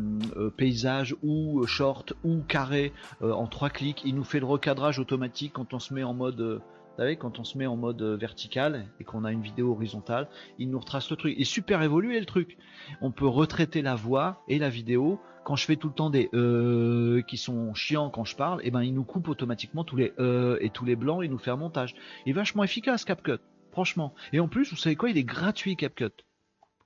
[0.56, 4.02] paysage ou short ou carré euh, en trois clics.
[4.06, 7.44] Il nous fait le recadrage automatique quand on se met en mode, euh, quand on
[7.44, 10.28] se met en mode euh, vertical et qu'on a une vidéo horizontale,
[10.60, 11.34] il nous retrace le truc.
[11.36, 12.58] Il est super évolué le truc.
[13.02, 15.20] On peut retraiter la voix et la vidéo.
[15.44, 18.68] Quand je fais tout le temps des euh, qui sont chiants quand je parle, et
[18.68, 21.40] eh ben il nous coupe automatiquement tous les euh et tous les blancs, il nous
[21.40, 21.96] fait un montage.
[22.26, 23.40] Il est vachement efficace CapCut,
[23.72, 24.14] franchement.
[24.34, 26.12] Et en plus, vous savez quoi, il est gratuit CapCut.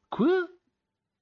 [0.10, 0.48] Quoi?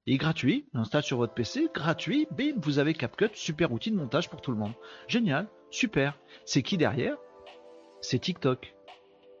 [0.06, 3.96] Il est gratuit, installe sur votre PC, gratuit, bim, vous avez CapCut, super outil de
[3.96, 4.74] montage pour tout le monde.
[5.08, 6.18] Génial, super.
[6.44, 7.16] C'est qui derrière?
[8.02, 8.74] C'est TikTok.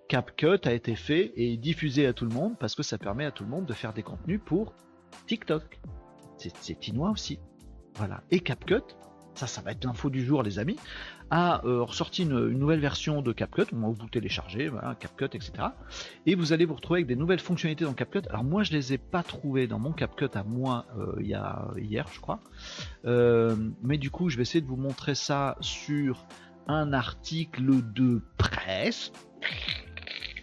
[0.08, 3.30] CapCut a été fait et diffusé à tout le monde parce que ça permet à
[3.30, 4.72] tout le monde de faire des contenus pour
[5.26, 5.80] TikTok.
[6.38, 7.38] C'est Tinois aussi.
[7.96, 8.22] Voilà.
[8.30, 8.96] Et CapCut,
[9.34, 10.78] ça, ça va être l'info du jour, les amis,
[11.30, 15.52] a euh, ressorti une, nouvelle version de CapCut, vous télécharger, voilà, CapCut, etc.
[16.26, 18.22] Et vous allez vous retrouver avec des nouvelles fonctionnalités dans CapCut.
[18.28, 21.34] Alors moi, je les ai pas trouvées dans mon CapCut à moi euh, il y
[21.34, 22.40] a hier, je crois.
[23.04, 26.26] Euh, mais du coup, je vais essayer de vous montrer ça sur
[26.66, 29.12] un article de presse.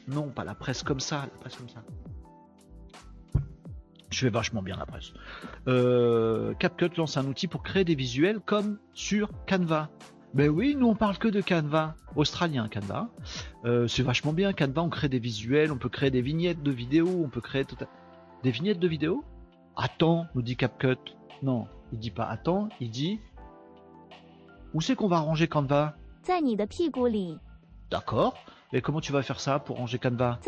[0.08, 1.84] Non, pas la presse comme ça, la presse comme ça.
[4.10, 5.14] Je fais vachement bien la presse.
[6.60, 9.90] CapCut lance un outil pour créer des visuels comme sur Canva.
[10.34, 13.10] Ben oui, nous on parle que de Canva, australien Canva.
[13.66, 16.72] Euh, c'est vachement bien, Canva, on crée des visuels, on peut créer des vignettes de
[16.72, 17.76] vidéos, on peut créer tout
[18.44, 19.26] Des vignettes de vidéos?
[19.76, 20.96] Attends, nous dit CapCut.
[21.44, 23.20] Non, il dit pas attends, il dit...
[24.74, 25.96] Où c'est qu'on va ranger Canva
[27.90, 28.36] D'accord.
[28.72, 30.40] Et comment tu vas faire ça pour ranger Canva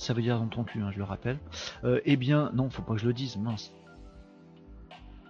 [0.00, 1.38] ça veut dire dans ton cul, hein, je le rappelle.
[1.84, 3.70] Euh, eh bien, non, faut pas que je le dise, mince.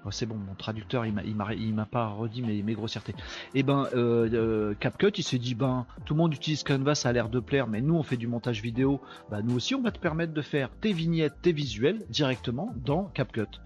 [0.07, 3.15] Oh, c'est bon, mon traducteur, il m'a, pas redit mes, mes grossièretés.
[3.55, 7.11] Eh ben, euh, euh, CapCut, il s'est dit, ben, tout le monde utilise Canva, ça
[7.11, 9.01] a l'air de plaire, mais nous, on fait du montage vidéo.
[9.31, 13.05] Ben, nous aussi, on va te permettre de faire tes vignettes, tes visuels directement dans
[13.05, 13.61] CapCut.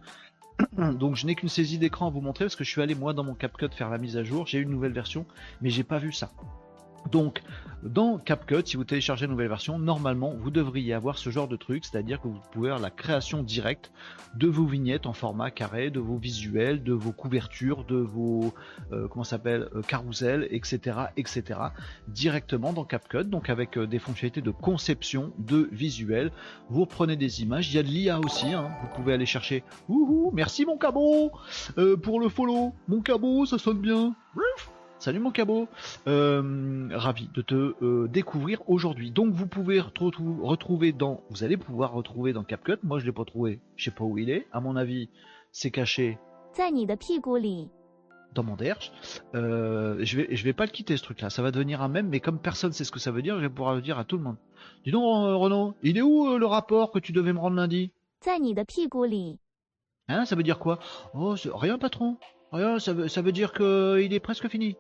[0.77, 3.13] Donc, je n'ai qu'une saisie d'écran à vous montrer parce que je suis allé moi
[3.13, 4.47] dans mon CapCut faire la mise à jour.
[4.47, 5.27] J'ai une nouvelle version,
[5.63, 6.31] mais j'ai pas vu ça.
[7.11, 7.43] Donc,
[7.85, 11.57] dans CapCut, si vous téléchargez une nouvelle version, normalement, vous devriez avoir ce genre de
[11.57, 13.93] truc, c'est-à-dire que vous pouvez avoir la création directe
[14.35, 18.55] de vos vignettes en format carré, de vos visuels, de vos couvertures, de vos
[18.93, 21.61] euh, comment s'appelle euh, carousels, etc., etc.,
[22.09, 23.25] directement dans CapCut.
[23.25, 26.33] Donc avec euh, des fonctionnalités de conception de visuels,
[26.71, 27.71] vous reprenez des images.
[27.71, 28.53] Il y a de l'IA aussi.
[28.53, 28.71] Hein.
[28.81, 29.63] Vous pouvez aller chercher.
[29.89, 31.33] Ouhou, merci mon cabot
[32.03, 32.73] pour le follow.
[32.89, 34.15] Mon cabot, ça sonne bien.
[34.99, 35.69] Salut mon cabot,
[36.07, 39.11] euh, ravi de te euh, découvrir aujourd'hui.
[39.11, 42.79] Donc vous pouvez retrouver dans, vous allez pouvoir retrouver dans CapCut.
[42.83, 44.47] Moi je l'ai pas trouvé, je sais pas où il est.
[44.53, 45.11] À mon avis,
[45.53, 46.19] c'est caché
[48.35, 48.93] dans mon derche.
[49.35, 51.31] Euh, je vais, je vais pas le quitter ce truc-là.
[51.31, 53.43] Ça va devenir un même, mais comme personne sait ce que ça veut dire, je
[53.43, 54.37] vais pouvoir le dire à tout le monde.
[54.85, 57.93] Dis donc Renaud, il est où le rapport que tu devais me rendre lundi
[60.09, 60.79] Hein, ça veut dire quoi?
[61.15, 62.17] Oh, rien patron.
[62.53, 64.77] Rien, ça veut, ça veut dire que il est presque fini.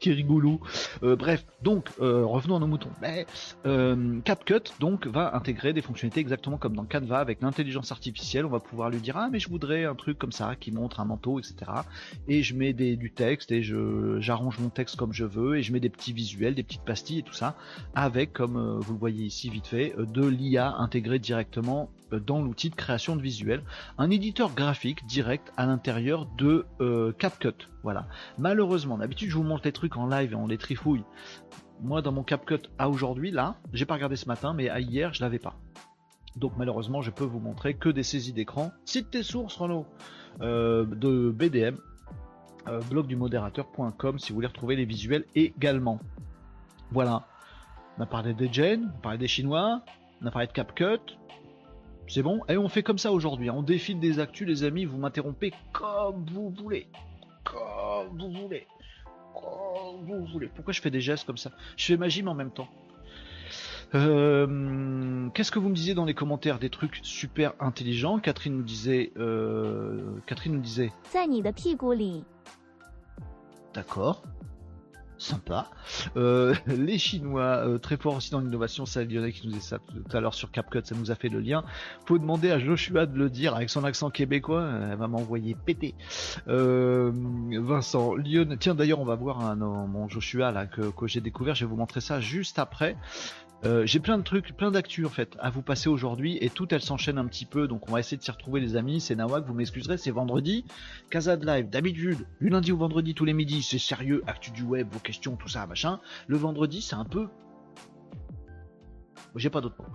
[0.00, 0.60] Qui rigolo.
[1.02, 2.90] Euh, bref, donc euh, revenons à nos moutons.
[3.00, 3.26] Mais,
[3.66, 8.44] euh, CapCut donc va intégrer des fonctionnalités exactement comme dans Canva avec l'intelligence artificielle.
[8.44, 11.00] On va pouvoir lui dire ah mais je voudrais un truc comme ça qui montre
[11.00, 11.54] un manteau, etc.
[12.28, 15.72] Et je mets du texte et je j'arrange mon texte comme je veux et je
[15.72, 17.56] mets des petits visuels, des petites pastilles et tout ça
[17.94, 22.74] avec comme vous le voyez ici vite fait de l'IA intégrée directement dans l'outil de
[22.74, 23.62] création de visuels,
[23.98, 27.68] un éditeur graphique direct à l'intérieur de euh, CapCut.
[27.82, 28.08] Voilà.
[28.38, 31.04] Malheureusement, d'habitude je vous montre les trucs en live et on les trifouille.
[31.82, 35.12] Moi dans mon CapCut à aujourd'hui, là, j'ai pas regardé ce matin, mais à hier
[35.14, 35.56] je l'avais pas.
[36.36, 38.72] Donc malheureusement je peux vous montrer que des saisies d'écran.
[38.84, 39.86] Cite tes sources Renaud
[40.40, 41.76] euh, de BDM,
[42.68, 45.98] euh, blog du modérateur.com si vous voulez retrouver les visuels également.
[46.90, 47.26] Voilà.
[47.98, 49.82] On a parlé des Gen, on a parlé des Chinois,
[50.22, 51.18] on a parlé de CapCut,
[52.12, 53.48] c'est bon Et on fait comme ça aujourd'hui.
[53.48, 53.54] Hein.
[53.56, 54.84] On défile des actus, les amis.
[54.84, 56.86] Vous m'interrompez comme vous voulez.
[57.42, 58.66] Comme vous voulez.
[59.32, 60.48] Comme vous voulez.
[60.54, 61.52] Pourquoi je fais des gestes comme ça?
[61.74, 62.68] Je fais magie, mais en même temps.
[63.94, 68.18] Euh, qu'est-ce que vous me disiez dans les commentaires Des trucs super intelligents?
[68.18, 69.12] Catherine nous disait.
[69.16, 70.92] Euh, Catherine nous disait.
[73.72, 74.22] D'accord
[75.22, 75.70] sympa.
[76.16, 79.78] Euh, les Chinois, euh, très forts aussi dans l'innovation, c'est Lyonnais qui nous disait ça
[79.78, 81.64] tout à l'heure sur CapCut, ça nous a fait le lien.
[82.06, 85.94] Faut demander à Joshua de le dire avec son accent québécois, elle va m'envoyer péter.
[86.48, 91.54] Euh, Vincent, Lyon, tiens d'ailleurs on va voir un, mon Joshua que, que j'ai découvert,
[91.54, 92.96] je vais vous montrer ça juste après.
[93.64, 96.66] Euh, j'ai plein de trucs, plein d'actu en fait à vous passer aujourd'hui et tout
[96.74, 99.00] elles s'enchaînent un petit peu donc on va essayer de s'y retrouver les amis.
[99.00, 100.64] C'est Nawak, vous m'excuserez, c'est vendredi.
[101.10, 104.62] Casa de live, d'habitude, du lundi au vendredi tous les midis, c'est sérieux, actu du
[104.62, 106.00] web, vos questions, tout ça, machin.
[106.26, 107.28] Le vendredi c'est un peu.
[109.36, 109.94] J'ai pas d'autres mots.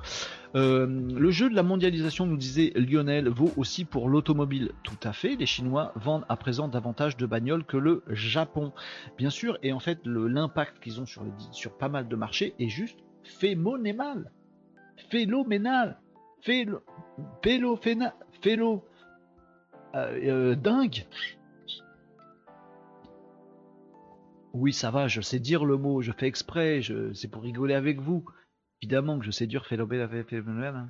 [0.56, 4.72] Euh, le jeu de la mondialisation, nous disait Lionel, vaut aussi pour l'automobile.
[4.84, 8.72] Tout à fait, les Chinois vendent à présent davantage de bagnoles que le Japon.
[9.18, 12.70] Bien sûr, et en fait, l'impact qu'ils ont sur, sur pas mal de marchés est
[12.70, 14.32] juste phénoménal.
[15.10, 16.00] Phénoménal.
[16.42, 16.82] Phélo.
[18.42, 18.84] Phélo.
[19.96, 21.06] Euh, euh, dingue.
[24.54, 26.82] Oui, ça va, je sais dire le mot, je fais exprès,
[27.14, 28.26] c'est pour rigoler avec vous.
[28.82, 30.76] Évidemment que je sais dire phénoménal.
[30.76, 30.90] Hein.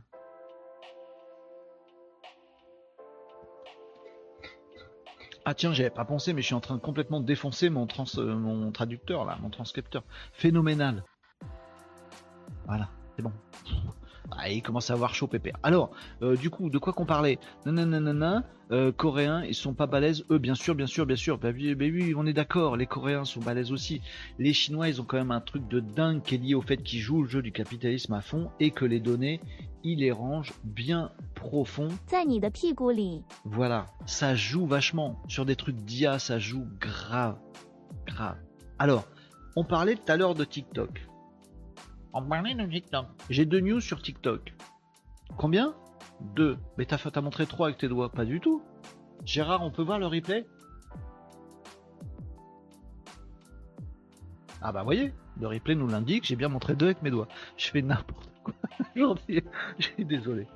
[5.49, 8.03] Ah tiens, j'avais pas pensé, mais je suis en train de complètement défoncer mon, trans,
[8.17, 10.03] euh, mon traducteur là, mon transcripteur.
[10.33, 11.05] Phénoménal.
[12.67, 13.31] Voilà, c'est bon.
[14.31, 15.57] Ah, il commence à avoir chaud pépère.
[15.63, 15.91] Alors,
[16.21, 20.25] euh, du coup, de quoi qu'on parlait Nanana, euh, Coréens, ils sont pas balèzes.
[20.29, 21.37] Eux, bien sûr, bien sûr, bien sûr.
[21.37, 22.75] Bah, oui, bah oui, on est d'accord.
[22.75, 24.01] Les Coréens sont balèzes aussi.
[24.37, 26.77] Les Chinois, ils ont quand même un truc de dingue qui est lié au fait
[26.77, 29.39] qu'ils jouent le jeu du capitalisme à fond et que les données,
[29.83, 31.87] ils les rangent bien profond.
[33.45, 35.21] Voilà, ça joue vachement.
[35.29, 37.37] Sur des trucs d'IA, ça joue grave.
[38.05, 38.37] Grave.
[38.77, 39.07] Alors,
[39.55, 41.06] on parlait tout à l'heure de TikTok.
[43.29, 44.53] J'ai deux news sur TikTok.
[45.37, 45.75] Combien?
[46.35, 46.57] Deux.
[46.77, 48.61] Mais t'as montré trois avec tes doigts Pas du tout.
[49.25, 50.45] Gérard, on peut voir le replay?
[54.61, 57.27] Ah bah voyez, le replay nous l'indique, j'ai bien montré deux avec mes doigts.
[57.57, 58.53] Je fais n'importe quoi.
[59.77, 60.47] Je suis désolé.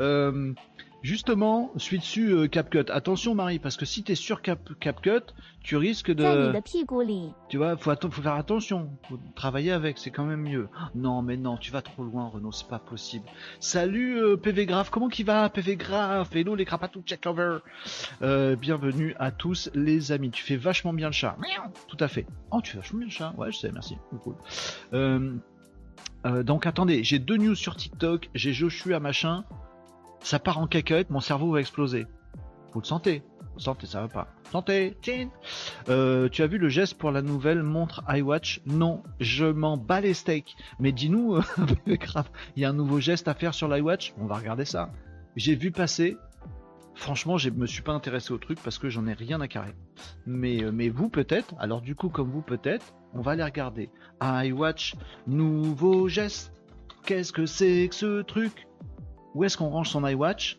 [0.00, 0.54] Euh,
[1.02, 2.90] Justement, suis dessus euh, CapCut.
[2.90, 5.32] Attention Marie, parce que si tu es sur Cap CapCut,
[5.62, 6.22] tu risques de...
[7.48, 8.90] Tu vois, faut, faut faire attention.
[9.08, 10.68] Faut travailler avec, c'est quand même mieux.
[10.94, 13.24] Non, mais non, tu vas trop loin Renaud, c'est pas possible.
[13.60, 16.36] Salut euh, PV Graph, comment qu'il va PV Graph?
[16.36, 17.58] Hello les crapatou check over.
[18.20, 20.30] Euh, bienvenue à tous les amis.
[20.30, 21.36] Tu fais vachement bien le chat.
[21.88, 22.26] Tout à fait.
[22.50, 23.34] Oh, tu fais vachement bien le chat.
[23.38, 23.96] Ouais, je sais, merci.
[24.22, 24.34] Cool.
[26.44, 29.44] donc attendez, j'ai deux news sur TikTok, j'ai Joshua machin
[30.20, 32.06] ça part en cacahuète, mon cerveau va exploser.
[32.72, 33.22] Vous le sentez
[33.60, 34.28] santé, ça va pas.
[35.02, 35.28] Chin.
[35.88, 38.62] Euh, tu as vu le geste pour la nouvelle montre iWatch?
[38.66, 40.56] Non, je m'en bats les steaks.
[40.80, 41.42] Mais dis-nous, euh,
[41.86, 44.14] il y a un nouveau geste à faire sur l'iWatch?
[44.18, 44.90] On va regarder ça.
[45.36, 46.16] J'ai vu passer.
[46.94, 49.74] Franchement, je me suis pas intéressé au truc parce que j'en ai rien à carrer.
[50.26, 51.54] Mais, euh, mais vous peut-être.
[51.58, 53.90] Alors du coup, comme vous peut-être, on va les regarder.
[54.20, 54.94] iWatch,
[55.26, 56.52] nouveau geste.
[57.06, 58.66] Qu'est-ce que c'est que ce truc?
[59.34, 60.58] Où est-ce qu'on range son iWatch?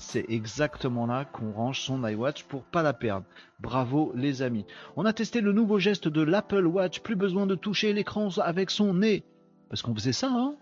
[0.00, 3.26] c'est exactement là qu'on range son iWatch pour pas la perdre.
[3.60, 4.64] Bravo les amis.
[4.96, 8.70] On a testé le nouveau geste de l'Apple Watch, plus besoin de toucher l'écran avec
[8.70, 9.24] son nez.
[9.68, 10.54] Parce qu'on faisait ça, hein?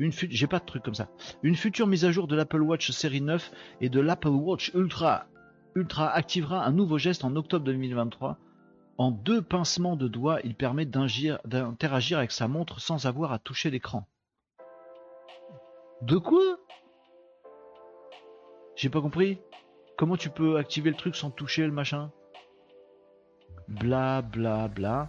[0.00, 1.08] J'ai pas de truc comme ça.
[1.44, 5.26] Une future mise à jour de l'Apple Watch série 9 et de l'Apple Watch Ultra.
[5.76, 8.36] Ultra activera un nouveau geste en octobre 2023.
[8.98, 13.70] En deux pincements de doigts, il permet d'interagir avec sa montre sans avoir à toucher
[13.70, 14.08] l'écran.
[16.04, 16.58] De quoi?
[18.76, 19.40] J'ai pas compris.
[19.96, 22.12] Comment tu peux activer le truc sans toucher le machin?
[23.68, 25.08] Bla bla bla.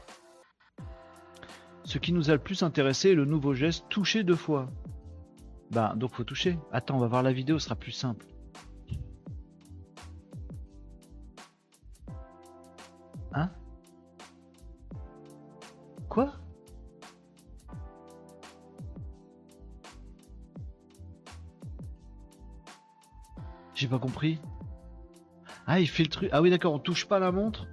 [1.83, 4.69] Ce qui nous a le plus intéressé est le nouveau geste toucher deux fois.
[5.71, 6.57] Bah donc faut toucher.
[6.71, 8.25] Attends, on va voir la vidéo, ce sera plus simple.
[13.33, 13.51] Hein?
[16.07, 16.31] Quoi?
[23.75, 24.39] J'ai pas compris.
[25.67, 26.29] Ah, il fait le truc.
[26.31, 27.67] Ah oui, d'accord, on touche pas la montre.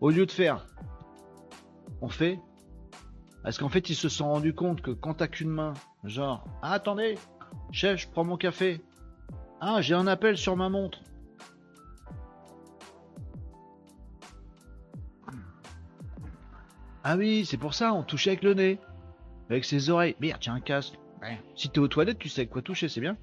[0.00, 0.66] Au lieu de faire.
[2.00, 2.40] On fait.
[3.44, 6.72] Parce qu'en fait, ils se sont rendus compte que quand t'as qu'une main, genre, ah,
[6.72, 7.16] attendez,
[7.70, 8.84] chef, je prends mon café.
[9.60, 11.00] Ah, j'ai un appel sur ma montre.
[17.04, 18.78] Ah oui, c'est pour ça, on touchait avec le nez.
[19.50, 20.16] Avec ses oreilles.
[20.20, 20.98] Merde, tiens un casque.
[21.54, 23.16] Si t'es aux toilettes, tu sais quoi toucher, c'est bien.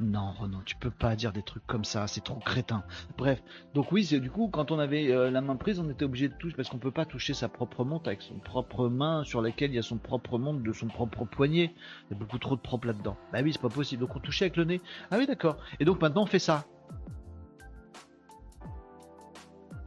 [0.00, 2.84] Non, Renaud, tu peux pas dire des trucs comme ça, c'est trop crétin.
[3.18, 3.42] Bref,
[3.74, 6.28] donc oui, c'est du coup, quand on avait euh, la main prise, on était obligé
[6.28, 9.42] de toucher, parce qu'on peut pas toucher sa propre montre avec son propre main sur
[9.42, 11.74] laquelle il y a son propre montre de son propre poignet.
[12.08, 13.18] Il y a beaucoup trop de propre là-dedans.
[13.30, 14.00] Bah oui, c'est pas possible.
[14.00, 14.80] Donc on touchait avec le nez.
[15.10, 15.58] Ah oui, d'accord.
[15.80, 16.64] Et donc maintenant on fait ça.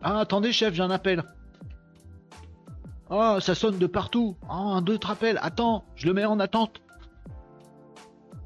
[0.04, 1.24] Ah, attendez, chef, j'ai un appel.
[3.10, 4.38] Oh, ça sonne de partout.
[4.44, 5.40] Oh, un autre appel.
[5.42, 6.82] Attends, je le mets en attente.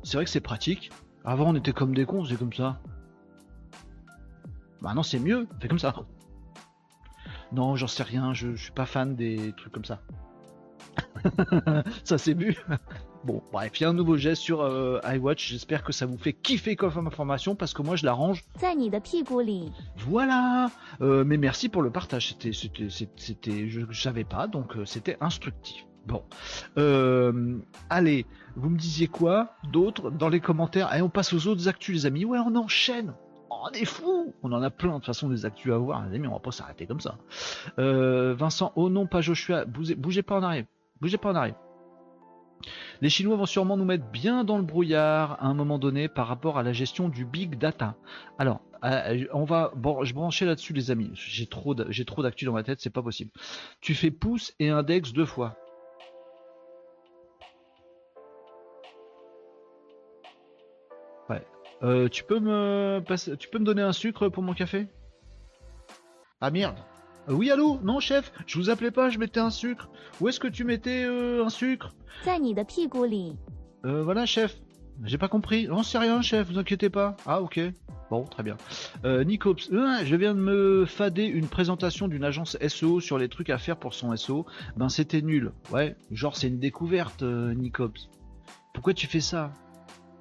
[0.03, 0.91] C'est vrai que c'est pratique.
[1.27, 2.79] Avant, on était comme des cons, c'est comme ça.
[4.81, 5.93] Bah non, c'est mieux, c'est comme ça.
[7.51, 9.99] Non, j'en sais rien, je, suis pas fan des trucs comme ça.
[12.05, 12.55] ça c'est bu.
[13.25, 15.49] bon, bref, il y a un nouveau geste sur euh, iWatch.
[15.49, 18.45] J'espère que ça vous fait kiffer comme information parce que moi je l'arrange.
[19.97, 20.71] Voilà.
[21.01, 22.29] Euh, mais merci pour le partage.
[22.29, 25.87] C'était, c'était, je, je savais pas, donc euh, c'était instructif.
[26.07, 26.23] Bon,
[26.77, 27.57] Euh,
[27.89, 30.87] allez, vous me disiez quoi d'autre dans les commentaires?
[30.87, 32.23] Allez, on passe aux autres actus, les amis.
[32.23, 33.13] Ouais, on enchaîne.
[33.49, 36.15] On est fou On en a plein de toute façon des actus à voir, les
[36.15, 36.27] amis.
[36.27, 37.17] On va pas s'arrêter comme ça.
[37.77, 39.65] Euh, Vincent, oh non, pas Joshua.
[39.65, 40.65] Bougez, bougez pas en arrière.
[41.01, 41.55] Bougez pas en arrière.
[43.01, 46.27] Les Chinois vont sûrement nous mettre bien dans le brouillard à un moment donné par
[46.27, 47.95] rapport à la gestion du big data.
[48.39, 51.11] Alors, euh, on va, bon, je branchais là-dessus, les amis.
[51.13, 53.31] J'ai trop, j'ai trop dans ma tête, c'est pas possible.
[53.81, 55.55] Tu fais pouce et index deux fois.
[61.29, 61.45] Ouais.
[61.83, 63.37] Euh, tu peux me passer...
[63.37, 64.87] tu peux me donner un sucre pour mon café?
[66.41, 66.77] Ah merde.
[67.29, 67.79] Euh, oui allô?
[67.83, 69.89] Non chef, je vous appelais pas, je mettais un sucre.
[70.21, 71.91] Où est-ce que tu mettais euh, un sucre?
[73.85, 74.55] Euh voilà chef.
[75.03, 75.67] J'ai pas compris.
[75.67, 77.15] Non c'est rien chef, vous inquiétez pas.
[77.25, 77.59] Ah ok.
[78.09, 78.55] Bon, très bien.
[79.03, 83.49] Euh, Nicops, je viens de me fader une présentation d'une agence SEO sur les trucs
[83.49, 84.45] à faire pour son SEO.
[84.77, 85.51] Ben c'était nul.
[85.71, 88.09] Ouais, genre c'est une découverte, Nicops.
[88.73, 89.51] Pourquoi tu fais ça?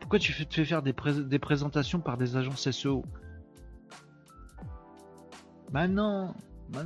[0.06, 3.04] Pourquoi tu te fais faire des, pré- des présentations par des agences SEO
[5.72, 6.32] Bah non,
[6.68, 6.84] bah.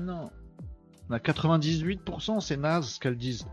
[1.11, 3.47] On a 98%, c'est naze ce qu'elles disent.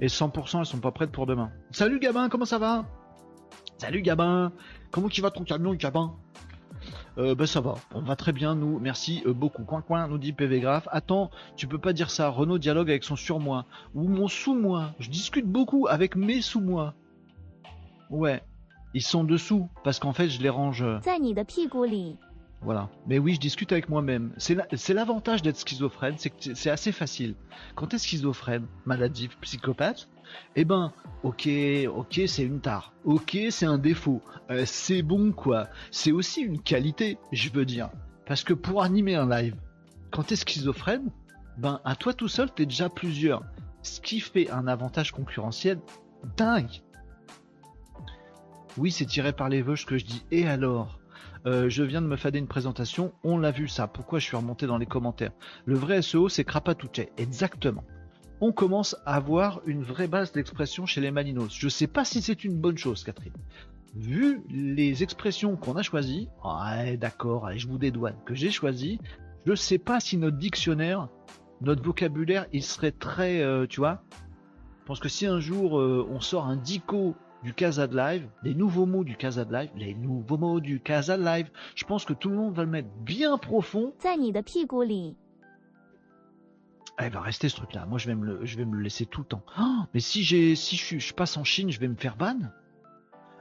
[0.00, 1.52] Et 100% elles sont pas prêtes pour demain.
[1.70, 2.86] Salut Gabin, comment ça va?
[3.76, 4.50] Salut Gabin,
[4.90, 6.16] comment tu vas ton camion Gabin?
[7.18, 9.64] euh, bah ça va, on va très bien, nous, merci euh, beaucoup.
[9.64, 10.86] Coin coin, nous dit PV Graph.
[10.90, 13.64] Attends, tu peux pas dire ça, Renault dialogue avec son surmoi.
[13.94, 14.92] Ou mon sous-moi.
[14.98, 16.94] Je discute beaucoup avec mes sous-moi.
[18.10, 18.42] Ouais,
[18.94, 20.84] ils sont dessous, parce qu'en fait je les range.
[22.62, 22.88] Voilà.
[23.06, 24.32] Mais oui, je discute avec moi-même.
[24.38, 27.34] C'est l'avantage d'être schizophrène, c'est que c'est assez facile.
[27.74, 30.08] Quand t'es schizophrène, maladif, psychopathe,
[30.54, 31.48] eh ben, ok,
[31.94, 32.92] ok, c'est une tare.
[33.04, 34.22] Ok, c'est un défaut.
[34.50, 35.68] Euh, c'est bon, quoi.
[35.90, 37.90] C'est aussi une qualité, je veux dire.
[38.26, 39.56] Parce que pour animer un live,
[40.10, 41.10] quand t'es schizophrène,
[41.58, 43.42] ben, à toi tout seul, t'es déjà plusieurs.
[43.82, 45.78] Ce qui fait un avantage concurrentiel
[46.36, 46.82] dingue.
[48.78, 50.24] Oui, c'est tiré par les veuches que je dis.
[50.30, 50.98] Et alors?
[51.46, 53.86] Euh, je viens de me fader une présentation, on l'a vu ça.
[53.86, 55.30] Pourquoi je suis remonté dans les commentaires?
[55.64, 57.06] Le vrai SEO, c'est Krapatuche.
[57.18, 57.84] Exactement.
[58.40, 61.56] On commence à avoir une vraie base d'expression chez les Malinos.
[61.58, 63.32] Je sais pas si c'est une bonne chose, Catherine.
[63.94, 69.00] Vu les expressions qu'on a choisies, ouais, d'accord, allez, je vous dédouane, que j'ai choisi,
[69.46, 71.08] je sais pas si notre dictionnaire,
[71.62, 74.02] notre vocabulaire, il serait très, euh, tu vois,
[74.80, 78.28] je pense que si un jour euh, on sort un dico du Casa de Live,
[78.42, 81.84] les nouveaux mots du Casa de Live, les nouveaux mots du Casa de Live, je
[81.84, 83.94] pense que tout le monde va le mettre bien profond
[86.98, 87.84] ah, il va rester ce truc-là.
[87.86, 89.42] Moi, je vais, me le, laisser tout le temps.
[89.60, 92.38] Oh, mais si, j'ai, si je, passe en Chine, je vais me faire ban?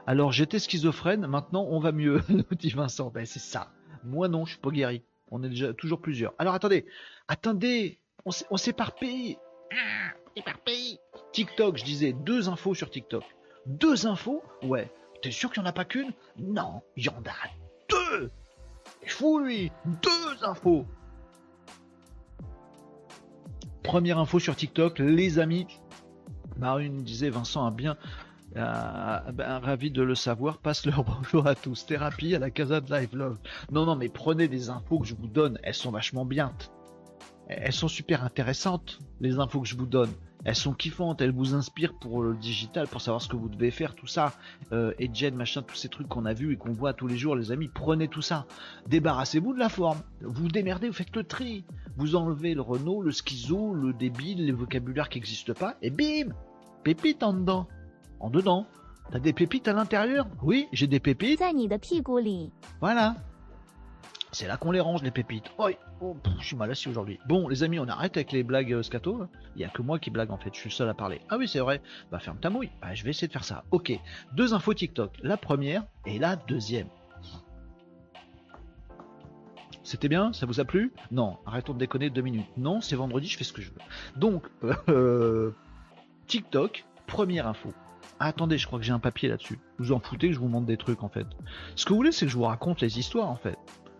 [0.07, 3.11] Alors, j'étais schizophrène, maintenant on va mieux, dit Vincent.
[3.11, 3.71] Ben, c'est ça.
[4.03, 5.03] Moi, non, je suis pas guéri.
[5.31, 6.33] On est déjà toujours plusieurs.
[6.37, 6.85] Alors, attendez,
[7.27, 9.37] attendez, on, on s'éparpille.
[9.71, 10.13] Ah.
[11.31, 13.23] TikTok, je disais, deux infos sur TikTok.
[13.65, 14.43] Deux infos?
[14.63, 14.91] Ouais.
[15.21, 16.11] T'es sûr qu'il n'y en a pas qu'une?
[16.37, 17.49] Non, il y en a
[17.89, 18.29] deux
[19.03, 20.85] Il fou, lui Deux infos
[23.85, 25.67] Première info sur TikTok, les amis.
[26.57, 27.97] Marune disait Vincent a bien
[28.55, 30.57] ben, ravi de le savoir.
[30.57, 31.85] Passe leur bonjour à tous.
[31.85, 33.37] Thérapie à la Casa de Live Love.
[33.71, 35.59] Non, non, mais prenez des infos que je vous donne.
[35.61, 36.51] Elles sont vachement bien.
[37.47, 40.11] Elles sont super intéressantes, les infos que je vous donne
[40.45, 43.71] elles sont kiffantes, elles vous inspirent pour le digital, pour savoir ce que vous devez
[43.71, 44.33] faire, tout ça.
[44.71, 47.17] Euh, et Jen, machin, tous ces trucs qu'on a vus et qu'on voit tous les
[47.17, 48.45] jours, les amis, prenez tout ça.
[48.87, 49.97] Débarrassez-vous de la forme.
[50.21, 51.65] Vous, démerdez, vous faites le tri.
[51.97, 56.33] Vous enlevez le Renault, le schizo, le débile, les vocabulaires qui n'existent pas, et bim
[56.83, 57.67] Pépite en dedans.
[58.19, 58.67] En dedans.
[59.11, 60.27] T'as des pépites à l'intérieur?
[60.43, 61.39] Oui, j'ai des pépites.
[62.81, 63.15] Voilà.
[64.35, 65.49] C'est là qu'on les range, les pépites.
[65.57, 65.69] Oh,
[66.41, 67.21] je suis mal assis aujourd'hui.
[67.25, 69.21] Bon, les amis, on arrête avec les blagues euh, scato.
[69.21, 69.29] hein.
[69.55, 71.21] Il y a que moi qui blague en fait, je suis seul à parler.
[71.29, 71.81] Ah oui, c'est vrai.
[72.11, 72.69] Bah, ferme ta mouille.
[72.81, 73.63] Bah, je vais essayer de faire ça.
[73.71, 73.93] Ok.
[74.33, 75.13] Deux infos TikTok.
[75.23, 76.89] La première et la deuxième.
[79.83, 80.33] C'était bien?
[80.33, 80.91] Ça vous a plu?
[81.11, 82.57] Non, arrêtons de déconner deux minutes.
[82.57, 83.79] Non, c'est vendredi, je fais ce que je veux.
[84.17, 84.49] Donc,
[84.89, 85.55] euh,
[86.27, 87.69] TikTok, première info.
[88.19, 89.59] Attendez, je crois que j'ai un papier là-dessus.
[89.77, 91.25] Vous en foutez que je vous montre des trucs en fait.
[91.77, 93.57] Ce que vous voulez, c'est que je vous raconte les histoires en fait.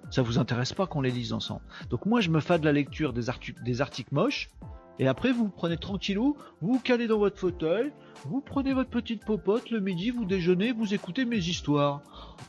[0.10, 1.62] Ça vous intéresse pas qu'on les lise ensemble.
[1.90, 4.50] Donc moi, je me fais de la lecture des, articles, des articles moches.
[4.98, 7.92] Et après, vous, vous prenez tranquillou, vous, vous calez dans votre fauteuil,
[8.26, 12.02] vous prenez votre petite popote, le midi, vous déjeunez, vous écoutez mes histoires.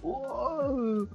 [0.05, 1.07] Oh.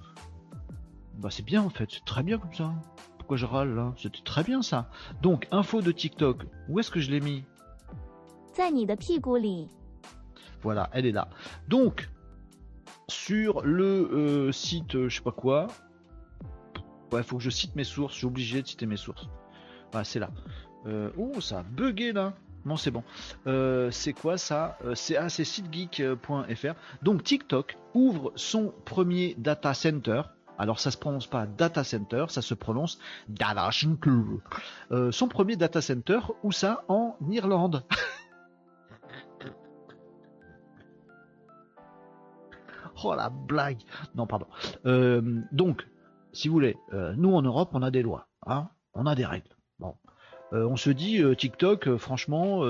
[1.17, 2.73] Bah c'est bien en fait, c'est très bien comme ça.
[3.17, 4.89] Pourquoi je râle là C'était très bien ça.
[5.21, 7.43] Donc, info de TikTok, où est-ce que je l'ai mis?
[10.61, 11.29] Voilà, elle est là.
[11.67, 12.09] Donc,
[13.07, 15.67] sur le euh, site, euh, je sais pas quoi,
[17.11, 18.13] Ouais, faut que je cite mes sources.
[18.13, 19.27] Je suis obligé de citer mes sources.
[19.91, 20.29] Voilà, c'est là.
[21.17, 22.33] Oh, ça a bugué là.
[22.65, 23.03] Non, c'est bon.
[23.47, 24.77] Euh, c'est quoi ça?
[24.85, 26.73] Euh, C'est ah, sitegeek.fr.
[27.01, 30.21] Donc TikTok ouvre son premier data center.
[30.57, 34.19] Alors ça se prononce pas data center, ça se prononce data center.
[35.11, 36.83] Son premier data center, où ça?
[36.87, 37.83] En Irlande.
[43.03, 43.79] Oh la blague
[44.13, 44.45] Non, pardon.
[45.51, 45.87] Donc,
[46.33, 49.25] si vous voulez, euh, nous en Europe, on a des lois, hein on a des
[49.25, 49.55] règles.
[49.79, 49.95] Bon,
[50.53, 52.61] Euh, on se dit euh, TikTok, franchement,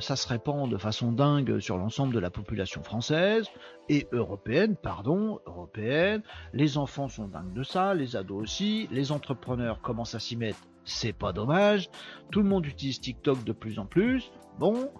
[0.00, 3.46] ça se répand de façon dingue sur l'ensemble de la population française
[3.88, 6.22] et européenne, pardon, européenne.
[6.52, 10.58] Les enfants sont dingues de ça, les ados aussi, les entrepreneurs commencent à s'y mettre,
[10.84, 11.88] c'est pas dommage.
[12.32, 14.32] Tout le monde utilise TikTok de plus en plus.
[14.58, 14.90] Bon,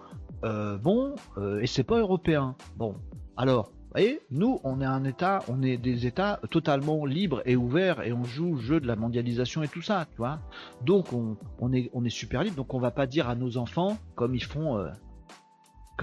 [0.41, 1.15] bon,
[1.59, 2.55] et c'est pas européen.
[2.77, 2.95] Bon,
[3.35, 8.01] alors, voyez, nous, on est un État, on est des États totalement libres et ouverts
[8.01, 10.39] et on joue le jeu de la mondialisation et tout ça, tu vois.
[10.83, 12.55] Donc, on, est, super libre.
[12.55, 14.89] Donc, on va pas dire à nos enfants, comme ils font, euh,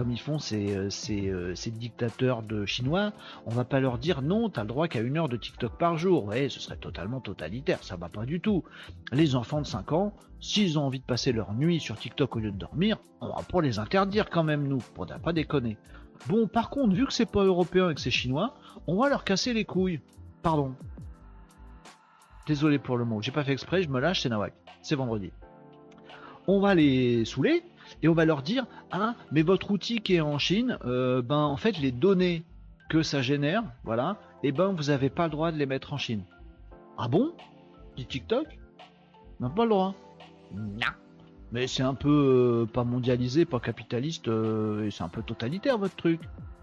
[0.01, 3.12] euh, euh, ces dictateurs de chinois,
[3.47, 5.97] on va pas leur dire non, t'as le droit qu'à une heure de TikTok par
[5.97, 6.24] jour.
[6.26, 7.82] Ouais, ce serait totalement totalitaire.
[7.82, 8.64] Ça va pas du tout.
[9.12, 12.39] Les enfants de 5 ans, s'ils ont envie de passer leur nuit sur TikTok au
[12.39, 15.76] lieu de dormir, on va pas les interdire quand même, nous, pour ne pas déconner.
[16.27, 18.55] Bon, par contre, vu que c'est pas européen et que c'est chinois,
[18.87, 20.01] on va leur casser les couilles.
[20.43, 20.75] Pardon.
[22.47, 24.55] Désolé pour le mot, j'ai pas fait exprès, je me lâche, c'est Nawak.
[24.83, 25.33] C'est vendredi.
[26.47, 27.62] On va les saouler
[28.03, 31.37] et on va leur dire Ah, mais votre outil qui est en Chine, euh, ben
[31.37, 32.45] en fait, les données
[32.89, 35.99] que ça génère, voilà, et ben vous avez pas le droit de les mettre en
[35.99, 36.25] Chine.
[36.97, 37.33] Ah bon?
[37.97, 38.47] Dit TikTok?
[39.41, 39.95] On n'a pas le droit.
[40.55, 40.87] Non.
[41.53, 45.78] Mais c'est un peu euh, pas mondialisé, pas capitaliste, euh, et c'est un peu totalitaire
[45.78, 46.20] votre truc.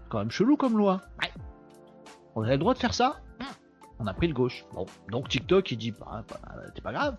[0.08, 1.00] Quand même chelou comme loi.
[1.20, 1.30] Ouais.
[2.36, 3.20] On a le droit de faire ça
[3.98, 4.64] On a pris le gauche.
[4.74, 6.38] Bon, donc TikTok il dit bah, bah,
[6.74, 7.16] c'est pas grave,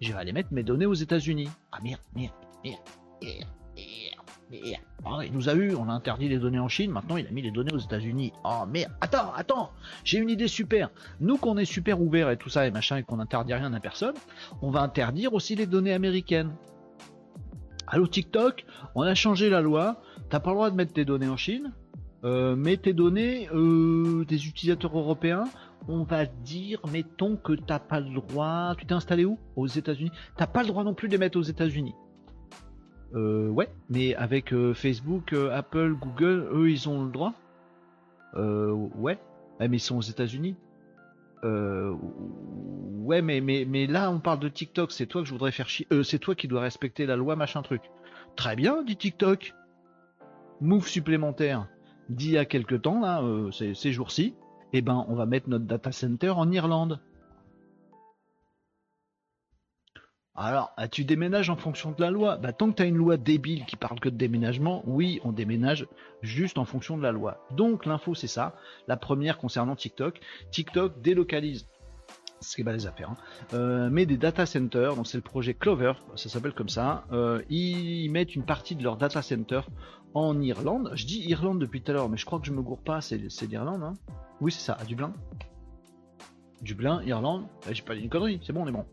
[0.00, 1.50] je vais aller mettre mes données aux États-Unis.
[1.72, 2.32] Ah merde, merde,
[2.64, 2.80] merde,
[3.22, 4.82] merde, merde, merde.
[5.04, 7.30] Oh, il nous a eu, on a interdit les données en Chine, maintenant il a
[7.30, 8.32] mis les données aux États-Unis.
[8.44, 9.70] Oh merde, attends, attends,
[10.04, 10.90] j'ai une idée super.
[11.20, 13.80] Nous qu'on est super ouvert et tout ça et machin et qu'on interdit rien à
[13.80, 14.14] personne,
[14.62, 16.52] on va interdire aussi les données américaines.
[17.92, 18.64] Allô TikTok,
[18.94, 21.72] on a changé la loi, t'as pas le droit de mettre tes données en Chine,
[22.22, 25.42] euh, mais tes données euh, des utilisateurs européens,
[25.88, 28.76] on va dire, mettons que t'as pas le droit.
[28.78, 29.40] Tu t'es installé où?
[29.56, 30.12] Aux États-Unis.
[30.36, 31.96] T'as pas le droit non plus de les mettre aux États-Unis.
[33.16, 37.34] Euh, ouais, mais avec euh, Facebook, Apple, Google, eux, ils ont le droit?
[38.36, 39.18] Ouais,
[39.58, 40.54] mais ils sont aux États-Unis.
[41.44, 41.94] Euh,
[43.00, 44.92] ouais, mais, mais, mais là, on parle de TikTok.
[44.92, 45.86] C'est toi que je voudrais faire chier.
[45.92, 47.82] Euh, c'est toi qui dois respecter la loi, machin truc.
[48.36, 49.54] Très bien, dit TikTok.
[50.60, 51.68] Move supplémentaire
[52.08, 54.34] d'il y a quelques temps, là, euh, ces, ces jours-ci.
[54.72, 57.00] Eh ben, on va mettre notre data center en Irlande.
[60.42, 62.38] Alors, tu déménages en fonction de la loi?
[62.38, 65.86] Bah, tant que tu une loi débile qui parle que de déménagement, oui, on déménage
[66.22, 67.46] juste en fonction de la loi.
[67.50, 68.54] Donc, l'info, c'est ça.
[68.88, 70.18] La première concernant TikTok.
[70.50, 71.66] TikTok délocalise
[72.42, 73.16] c'est pas les affaires, hein.
[73.52, 77.04] Euh, mais des data centers, donc c'est le projet Clover, ça s'appelle comme ça.
[77.12, 79.60] Euh, ils mettent une partie de leur data center
[80.14, 80.90] en Irlande.
[80.94, 83.02] Je dis Irlande depuis tout à l'heure, mais je crois que je me gourre pas,
[83.02, 83.82] c'est c'est l'Irlande.
[83.82, 83.92] Hein.
[84.40, 85.12] Oui, c'est ça, à Dublin.
[86.62, 87.44] Dublin, Irlande.
[87.68, 88.86] Eh, J'ai pas dit une connerie, c'est bon, on est bon.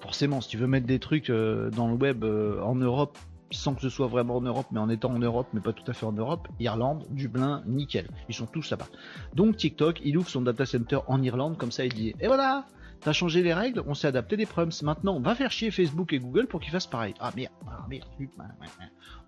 [0.00, 3.18] Forcément, si tu veux mettre des trucs euh, dans le web euh, en Europe,
[3.50, 5.88] sans que ce soit vraiment en Europe, mais en étant en Europe, mais pas tout
[5.90, 8.08] à fait en Europe, Irlande, Dublin, nickel.
[8.28, 8.88] Ils sont tous là-bas.
[9.34, 12.66] Donc TikTok, il ouvre son data center en Irlande, comme ça il dit, et voilà,
[13.00, 14.72] t'as changé les règles, on s'est adapté des problèmes.
[14.82, 17.14] Maintenant, on va faire chier Facebook et Google pour qu'ils fassent pareil.
[17.20, 18.04] Ah merde, ah merde,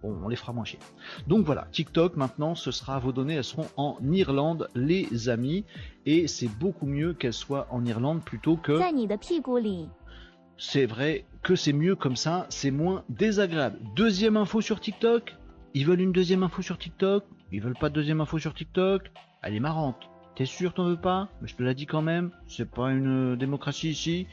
[0.03, 0.79] Bon, on les fera moins chier.
[1.27, 5.65] Donc voilà, TikTok maintenant, ce sera vos données, elles seront en Irlande, les amis,
[6.07, 8.79] et c'est beaucoup mieux qu'elles soient en Irlande plutôt que
[10.61, 13.79] c'est vrai que c'est mieux comme ça, c'est moins désagréable.
[13.97, 15.35] Deuxième info sur TikTok,
[15.73, 19.11] ils veulent une deuxième info sur TikTok, ils veulent pas de deuxième info sur TikTok,
[19.43, 20.11] elle est marrante.
[20.37, 21.31] T'es sûr t'en veux pas?
[21.41, 24.27] Mais je te l'ai dit quand même, c'est pas une euh, démocratie ici.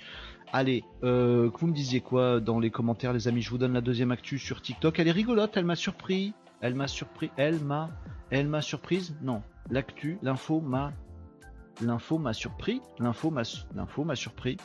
[0.52, 3.82] Allez, euh, vous me disiez quoi dans les commentaires les amis, je vous donne la
[3.82, 7.90] deuxième actu sur TikTok, elle est rigolote, elle m'a surpris, elle m'a surpris, elle m'a,
[8.32, 10.92] elle m'a surprise, non, l'actu, l'info m'a,
[11.82, 13.44] l'info m'a surpris, l'info m'a,
[13.76, 14.58] l'info m'a surpris,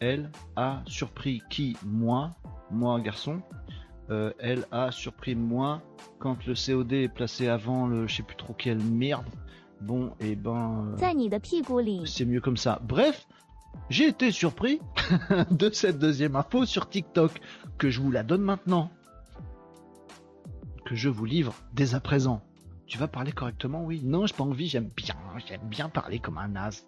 [0.00, 2.30] elle a surpris qui Moi,
[2.70, 3.42] moi garçon.
[4.10, 5.82] Euh, elle a surpris moi
[6.18, 9.26] quand le COD est placé avant le je sais plus trop quelle merde.
[9.80, 10.94] Bon, et ben.
[12.06, 12.80] C'est mieux comme ça.
[12.82, 13.26] Bref,
[13.88, 14.80] j'ai été surpris
[15.50, 17.40] de cette deuxième info sur TikTok
[17.78, 18.90] que je vous la donne maintenant.
[20.84, 22.42] Que je vous livre dès à présent.
[22.90, 25.14] Tu vas parler correctement, oui Non, j'ai pas envie, j'aime bien,
[25.46, 26.84] j'aime bien parler comme un as.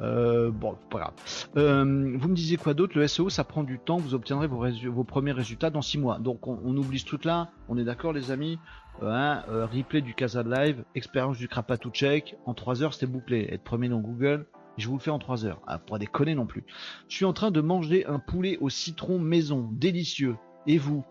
[0.00, 1.14] Euh, bon, pas grave.
[1.56, 1.82] Euh,
[2.16, 2.96] vous me disiez quoi d'autre?
[2.96, 6.20] Le SEO, ça prend du temps, vous obtiendrez vos, premiers résultats dans 6 mois.
[6.20, 8.60] Donc on, oublie ce truc-là, on est d'accord les amis?
[9.02, 13.10] Euh, hein, euh, Replay du Casa Live, expérience du Krapatou Check, en 3 heures c'était
[13.10, 13.48] bouclé.
[13.50, 14.46] Être premier dans Google,
[14.78, 15.60] je vous le fais en 3 heures.
[15.66, 16.62] Ah, pas déconner non plus.
[17.08, 20.36] Je suis en train de manger un poulet au citron maison, délicieux.
[20.68, 21.04] Et vous?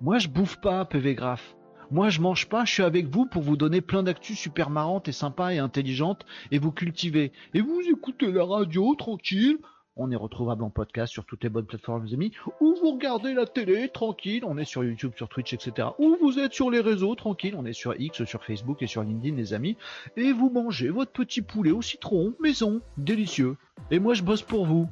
[0.00, 1.56] Moi je bouffe pas, PV Graph.
[1.92, 5.08] Moi je mange pas, je suis avec vous pour vous donner plein d'actus super marrantes
[5.08, 7.32] et sympas et intelligentes et vous cultiver.
[7.52, 9.58] Et vous écoutez la radio tranquille.
[9.96, 12.32] On est retrouvable en podcast sur toutes les bonnes plateformes, les amis.
[12.60, 14.44] Ou vous regardez la télé tranquille.
[14.46, 15.88] On est sur YouTube, sur Twitch, etc.
[15.98, 17.56] Ou vous êtes sur les réseaux tranquille.
[17.58, 19.76] On est sur X, sur Facebook et sur LinkedIn, les amis.
[20.16, 23.56] Et vous mangez votre petit poulet au citron, maison, délicieux.
[23.90, 24.88] Et moi je bosse pour vous.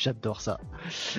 [0.00, 0.58] J'adore ça.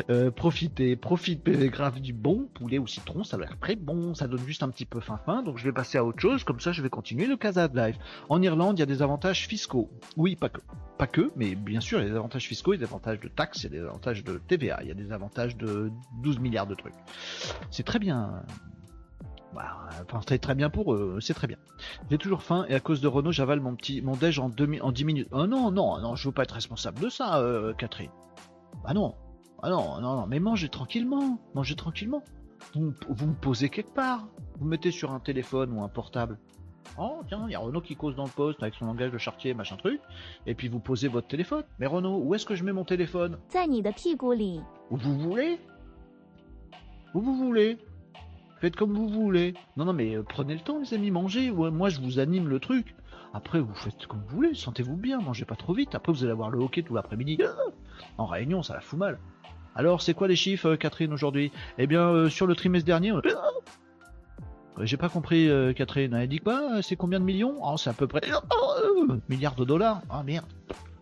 [0.10, 4.16] Euh, profitez, profite PV grave du bon poulet au citron, ça a l'air très bon,
[4.16, 6.44] ça donne juste un petit peu fin fin, donc je vais passer à autre chose,
[6.44, 7.98] comme ça je vais continuer le Casa de Live.
[8.28, 9.92] En Irlande, il y a des avantages fiscaux.
[10.18, 10.62] Oui, pas que,
[10.98, 12.92] pas que, mais bien sûr, il y a des avantages fiscaux, il y a des
[12.92, 15.56] avantages de taxes, il y a des avantages de TVA, il y a des avantages
[15.58, 15.92] de
[16.24, 16.96] 12 milliards de trucs.
[17.70, 18.42] C'est très bien.
[19.54, 21.58] Bah, enfin, c'est très bien pour eux, c'est très bien.
[22.10, 24.82] J'ai toujours faim et à cause de Renault, j'avale mon petit mon déj en, demi,
[24.82, 25.28] en 10 minutes.
[25.30, 28.10] Oh non, non, non, je veux pas être responsable de ça, euh, Catherine.
[28.86, 29.16] Ah non,
[29.62, 32.24] ah non, non, non, mais mangez tranquillement, mangez tranquillement.
[32.74, 34.28] Vous, me posez quelque part,
[34.60, 36.40] vous mettez sur un téléphone ou un portable.
[36.98, 39.18] Oh tiens, il y a Renault qui cause dans le poste avec son langage de
[39.18, 40.02] chartier, machin truc.
[40.46, 41.64] Et puis vous posez votre téléphone.
[41.80, 43.38] Mais Renault, où est-ce que je mets mon téléphone?
[44.90, 45.60] Où vous voulez?
[47.14, 47.78] Où vous voulez?
[48.60, 49.54] Faites comme vous voulez.
[49.78, 51.52] Non, non, mais euh, prenez le temps, les amis, mangez.
[51.52, 52.96] Moi, je vous anime le truc.
[53.34, 55.96] Après, vous faites comme vous voulez, sentez-vous bien, mangez pas trop vite.
[55.96, 57.40] Après, vous allez avoir le hockey tout l'après-midi.
[58.18, 59.20] En réunion, ça la fout mal.
[59.76, 61.52] Alors, c'est quoi les chiffres, euh, Catherine, aujourd'hui?
[61.78, 63.22] Eh bien, euh, sur le trimestre dernier, Euh,
[64.82, 66.14] j'ai pas compris, Catherine.
[66.14, 66.82] Elle dit quoi?
[66.82, 67.56] C'est combien de millions?
[67.62, 70.02] Oh, c'est à peu près euh, milliards de dollars.
[70.10, 70.46] Ah merde.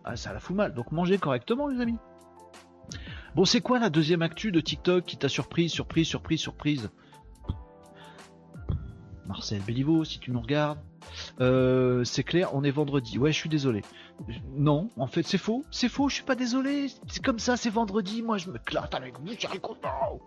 [0.04, 0.74] Ah, ça la fout mal.
[0.74, 1.98] Donc, mangez correctement, les amis.
[3.34, 6.90] Bon, c'est quoi la deuxième actu de TikTok qui t'a surprise, surprise, surprise, surprise?
[9.26, 10.80] Marcel Béliveau, si tu nous regardes.
[11.40, 13.18] Euh, c'est clair, on est vendredi.
[13.18, 13.82] Ouais, je suis désolé.
[14.56, 15.64] Non, en fait, c'est faux.
[15.70, 16.88] C'est faux, je suis pas désolé.
[17.08, 18.22] C'est comme ça, c'est vendredi.
[18.22, 19.26] Moi, je me clate avec vous,
[19.60, 20.20] content.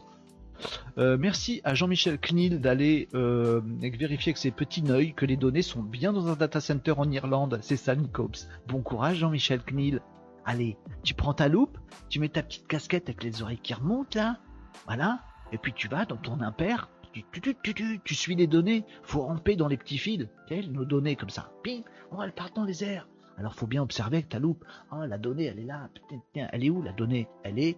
[0.98, 5.62] Euh, merci à Jean-Michel Knil d'aller euh, vérifier avec ses petits oeils que les données
[5.62, 7.60] sont bien dans un data center en Irlande.
[7.62, 8.48] C'est ça, Nicops.
[8.68, 10.02] Bon courage, Jean-Michel Knil.
[10.46, 11.78] Allez, tu prends ta loupe,
[12.10, 14.38] tu mets ta petite casquette avec les oreilles qui remontent là.
[14.86, 15.20] Voilà.
[15.52, 19.22] Et puis tu vas dans ton impair tu, tu, tu, tu, suis les données, faut
[19.22, 20.28] ramper dans les petits fils,
[20.70, 23.08] nos données comme ça, ping, oh, on va le part dans les airs.
[23.38, 25.90] Alors faut bien observer avec ta loupe, ah la donnée elle est là,
[26.36, 27.28] elle est où la donnée?
[27.44, 27.78] Elle est...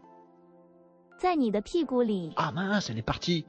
[2.35, 3.45] Ah mince, elle est partie.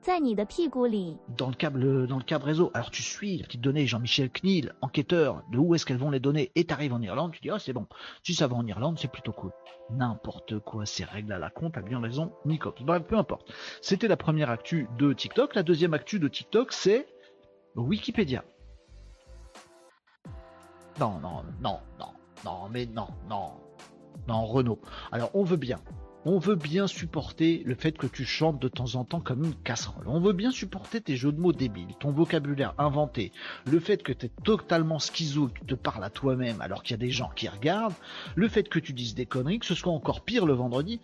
[0.00, 2.70] 在你的屁股里， dans le câble, dans le câble réseau.
[2.74, 6.20] Alors tu suis les petites données, Jean-Michel Knil, enquêteur, de où est-ce qu'elles vont les
[6.20, 7.86] données, et t'arrives en Irlande, tu dis, oh c'est bon,
[8.22, 9.50] si ça va en Irlande, c'est plutôt cool.
[9.90, 12.74] N'importe quoi, ces règles à la con, t'as bien raison, Nico.
[12.82, 13.50] Bref, peu importe.
[13.80, 15.54] C'était la première actu de TikTok.
[15.54, 17.06] La deuxième actu de TikTok, c'est
[17.74, 18.44] Wikipédia.
[21.00, 22.12] Non, non, non, non,
[22.44, 23.52] non, mais non, non,
[24.28, 24.78] non, Renaud.
[25.10, 25.80] Alors on veut bien,
[26.25, 29.55] on veut bien supporter le fait que tu chantes de temps en temps comme une
[29.55, 30.07] casserole.
[30.07, 33.31] On veut bien supporter tes jeux de mots débiles, ton vocabulaire inventé,
[33.65, 36.93] le fait que tu es totalement schizo, que tu te parles à toi-même alors qu'il
[36.93, 37.95] y a des gens qui regardent,
[38.35, 40.99] le fait que tu dises des conneries, que ce soit encore pire le vendredi.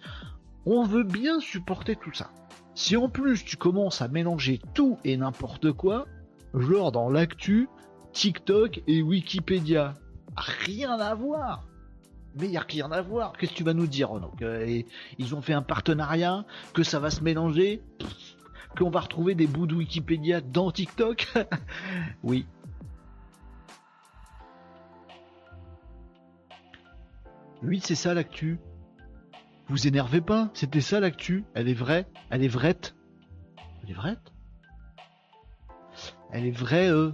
[0.65, 2.31] On veut bien supporter tout ça.
[2.73, 6.07] Si en plus tu commences à mélanger tout et n'importe quoi,
[6.53, 7.69] genre dans l'actu,
[8.11, 9.93] TikTok et Wikipédia,
[10.35, 11.65] rien à voir
[12.35, 13.33] mais il n'y a à voir.
[13.33, 14.09] Qu'est-ce que tu vas nous dire,
[15.17, 17.81] Ils ont fait un partenariat, que ça va se mélanger,
[18.77, 21.33] qu'on va retrouver des bouts de Wikipédia dans TikTok
[22.23, 22.45] Oui.
[27.63, 28.59] Oui, c'est ça l'actu.
[29.67, 31.45] Vous énervez pas, c'était ça l'actu?
[31.55, 32.95] Elle est vraie, elle est vraite?
[33.81, 34.33] Elle est vraite?
[36.31, 37.11] Elle est vraie, euh.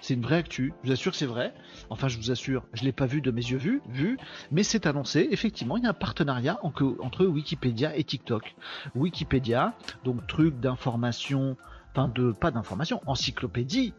[0.00, 1.52] C'est une vraie actu, je vous assure que c'est vrai.
[1.90, 4.18] Enfin, je vous assure, je l'ai pas vu de mes yeux vus, vu,
[4.50, 5.28] mais c'est annoncé.
[5.30, 8.54] Effectivement, il y a un partenariat entre, Wikipédia et TikTok.
[8.94, 9.74] Wikipédia,
[10.04, 11.56] donc truc d'information,
[11.90, 13.92] enfin de pas d'information, encyclopédie.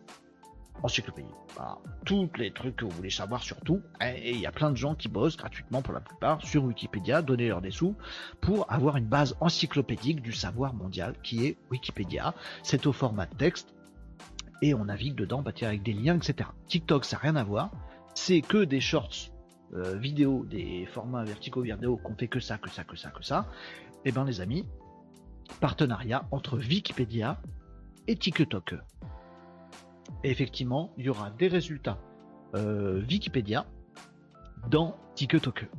[0.83, 1.29] Encyclopédie.
[1.55, 1.77] Voilà.
[2.05, 3.81] Tous les trucs que vous voulez savoir sur tout.
[4.01, 7.21] Et il y a plein de gens qui bossent gratuitement pour la plupart sur Wikipédia,
[7.21, 7.95] donner leur des sous
[8.39, 12.33] pour avoir une base encyclopédique du savoir mondial qui est Wikipédia.
[12.63, 13.75] C'est au format texte
[14.61, 16.49] et on navigue dedans bah, avec des liens, etc.
[16.67, 17.71] TikTok, ça n'a rien à voir.
[18.13, 19.31] C'est que des shorts
[19.73, 23.23] euh, vidéo, des formats verticaux vidéo qu'on fait que ça, que ça, que ça, que
[23.23, 23.47] ça.
[24.05, 24.65] Et ben les amis,
[25.59, 27.41] partenariat entre Wikipédia
[28.07, 28.75] et TikTok.
[30.23, 31.99] Effectivement, il y aura des résultats
[32.55, 33.65] euh, Wikipédia
[34.69, 35.69] dans TikTok.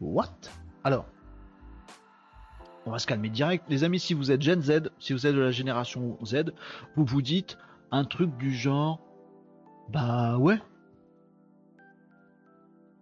[0.00, 0.38] What?
[0.84, 1.06] Alors,
[2.88, 3.64] on va se calmer direct.
[3.68, 6.52] Les amis, si vous êtes Gen Z, si vous êtes de la génération Z,
[6.96, 7.58] vous vous dites
[7.90, 9.00] un truc du genre,
[9.90, 10.58] bah ouais,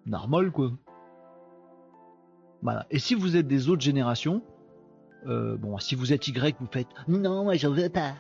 [0.05, 0.73] normal quoi.
[2.63, 2.87] Voilà.
[2.91, 4.43] Et si vous êtes des autres générations,
[5.27, 8.15] euh, bon, si vous êtes Y, vous faites non, moi j'en veux pas.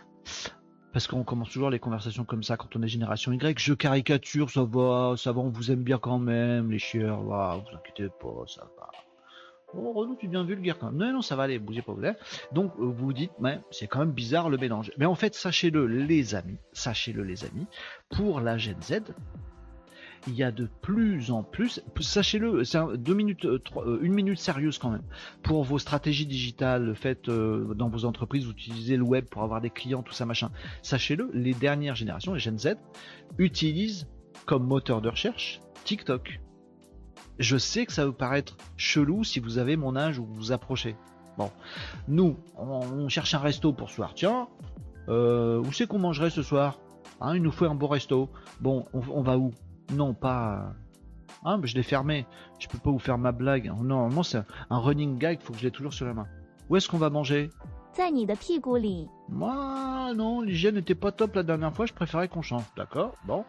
[0.93, 3.59] Parce qu'on commence toujours les conversations comme ça quand on est génération Y.
[3.59, 7.57] Je caricature, ça va, ça va, on vous aime bien quand même, les chieurs, voilà,
[7.57, 8.89] vous inquiétez pas, ça va.
[9.75, 10.97] Oh Renaud, tu es bien vulgaire quand même.
[10.97, 12.03] Non, non, ça va aller, bougez pas, vous.
[12.53, 14.93] Donc euh, vous vous dites, mais c'est quand même bizarre le mélange.
[14.99, 17.67] Mais en fait, sachez-le, les amis, sachez-le, les amis,
[18.11, 19.03] pour la Gen Z,
[20.27, 22.97] il y a de plus en plus, sachez-le, c'est euh,
[23.77, 25.05] euh, une minute sérieuse quand même.
[25.43, 29.43] Pour vos stratégies digitales, le fait euh, dans vos entreprises, vous utilisez le web pour
[29.43, 30.51] avoir des clients, tout ça machin.
[30.83, 32.77] Sachez-le, les dernières générations, les Gen Z,
[33.39, 34.09] utilisent
[34.47, 36.41] comme moteur de recherche TikTok.
[37.39, 40.35] Je sais que ça va vous paraître chelou si vous avez mon âge ou vous
[40.35, 40.97] vous approchez.
[41.37, 41.51] Bon,
[42.09, 44.13] nous, on, cherche un resto pour ce soir.
[44.15, 44.49] Tiens,
[45.09, 46.79] euh, où c'est qu'on mangerait ce soir?
[47.21, 48.31] Hein, il nous faut un beau resto.
[48.61, 49.53] Bon, on, va où?
[49.93, 50.55] Non, pas.
[50.55, 52.27] Euh, hein, je l'ai fermé.
[52.59, 53.71] Je peux pas vous faire ma blague.
[53.79, 56.27] Oh, normalement, c'est un running gag, faut que je l'ai toujours sur la main.
[56.71, 57.51] Où est-ce qu'on va manger?
[59.29, 62.65] moi, non, l'hygiène n'était pas top la dernière fois, je préférais qu'on change.
[62.77, 63.45] D'accord, bon.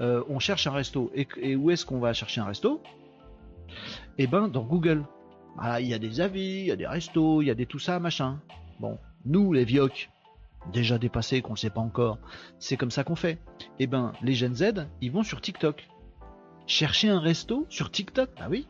[0.00, 1.10] Euh, on cherche un resto.
[1.14, 2.80] Et où est-ce qu'on va chercher un resto?
[4.18, 5.04] Eh ben, dans Google.
[5.80, 7.80] Il y a des avis, il y a des restos, il y a des tout
[7.80, 8.40] ça, machin.
[8.78, 10.08] Bon, nous, les vioques,
[10.72, 12.18] déjà dépassés, qu'on ne sait pas encore,
[12.58, 13.38] c'est comme ça qu'on fait.
[13.78, 15.88] Eh ben, les Gen Z, ils vont sur TikTok.
[16.66, 18.30] Chercher un resto sur TikTok?
[18.38, 18.68] Ah oui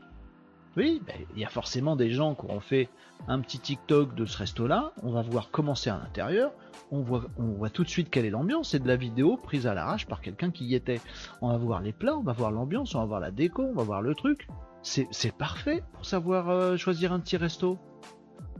[0.77, 2.89] Oui, ben, il y a forcément des gens qui ont fait
[3.27, 4.93] un petit TikTok de ce resto-là.
[5.03, 6.53] On va voir comment c'est à l'intérieur.
[6.91, 8.71] On voit, on voit tout de suite quelle est l'ambiance.
[8.71, 11.01] C'est de la vidéo prise à l'arrache par quelqu'un qui y était.
[11.43, 13.75] On va voir les plats, on va voir l'ambiance, on va voir la déco, on
[13.75, 14.47] va voir le truc.
[14.83, 17.79] C'est parfait pour savoir euh, choisir un petit resto.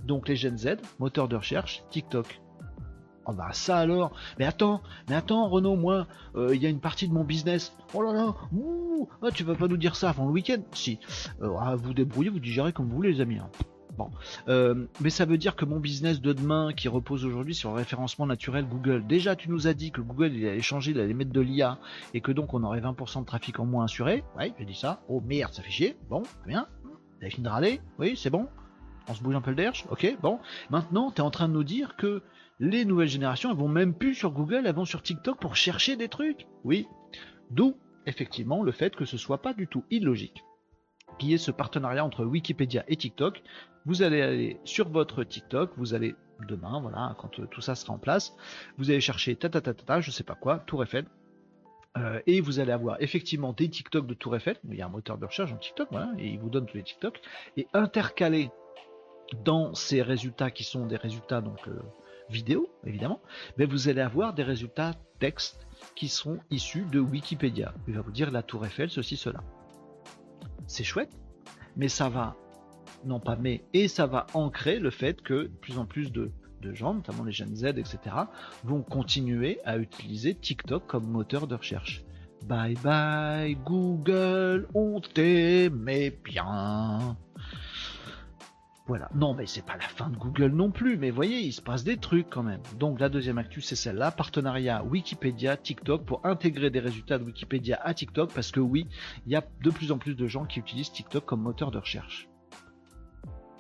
[0.05, 2.41] Donc les Gen Z, moteur de recherche, TikTok.
[3.27, 4.13] Oh bah ça alors.
[4.39, 7.75] Mais attends, mais attends Renaud, moi, euh, il y a une partie de mon business.
[7.93, 10.63] Oh là là, ouh, ah, tu vas pas nous dire ça avant le week-end?
[10.73, 10.99] Si.
[11.43, 13.39] Euh, ah, vous débrouillez, vous digérez comme vous voulez les amis.
[13.39, 13.51] hein.
[13.99, 14.13] Bon.
[14.47, 17.77] Euh, mais ça veut dire que mon business de demain, qui repose aujourd'hui sur le
[17.77, 21.15] référencement naturel Google, déjà tu nous as dit que Google il allait changer, il allait
[21.15, 21.79] mettre de l'IA
[22.15, 24.23] et que donc on aurait 20% de trafic en moins assuré.
[24.37, 25.03] Ouais, j'ai dit ça.
[25.09, 25.97] Oh merde, ça fait chier.
[26.09, 26.69] Bon, bien.
[26.85, 28.47] Vous avez fini de râler Oui, c'est bon.
[29.09, 29.85] On se bouge un peu le derche.
[29.91, 30.39] Ok, bon.
[30.71, 32.23] Maintenant, tu es en train de nous dire que
[32.61, 35.97] les nouvelles générations, elles vont même plus sur Google, elles vont sur TikTok pour chercher
[35.97, 36.47] des trucs.
[36.63, 36.87] Oui.
[37.51, 37.75] D'où,
[38.07, 40.45] effectivement, le fait que ce soit pas du tout illogique
[41.19, 43.43] qu'il y ait ce partenariat entre Wikipédia et TikTok.
[43.89, 46.15] Vous allez aller sur votre TikTok, vous allez
[46.47, 48.37] demain, voilà, quand euh, tout ça sera en place,
[48.77, 51.07] vous allez chercher ta ta ta ta, ta je sais pas quoi, Tour Eiffel.
[51.97, 54.59] Euh, et vous allez avoir effectivement des TikTok de Tour Eiffel.
[54.69, 56.83] Il y a un moteur de recherche en TikTok, et il vous donne tous les
[56.83, 57.19] TikTok.
[57.57, 58.51] Et intercalé
[59.43, 61.81] dans ces résultats qui sont des résultats donc euh,
[62.29, 63.23] vidéo évidemment,
[63.57, 65.67] mais vous allez avoir des résultats texte
[65.97, 67.73] qui sont issus de Wikipédia.
[67.89, 69.41] Il va vous dire la Tour Eiffel, ceci, cela.
[70.67, 71.19] C'est chouette,
[71.75, 72.37] mais ça va,
[73.09, 76.31] non pas mais, et ça va ancrer le fait que de plus en plus de,
[76.75, 77.99] gens, notamment les jeunes Z, etc.,
[78.65, 82.05] vont continuer à utiliser TikTok comme moteur de recherche.
[82.47, 87.17] Bye bye Google, on t'aimait bien.
[88.89, 89.11] Voilà.
[89.15, 91.85] Non, mais c'est pas la fin de Google non plus, mais voyez, il se passe
[91.85, 92.63] des trucs quand même.
[92.79, 97.79] Donc la deuxième actu, c'est celle-là, partenariat Wikipédia, TikTok, pour intégrer des résultats de Wikipédia
[97.83, 98.87] à TikTok, parce que oui,
[99.27, 101.77] il y a de plus en plus de gens qui utilisent TikTok comme moteur de
[101.77, 102.29] recherche.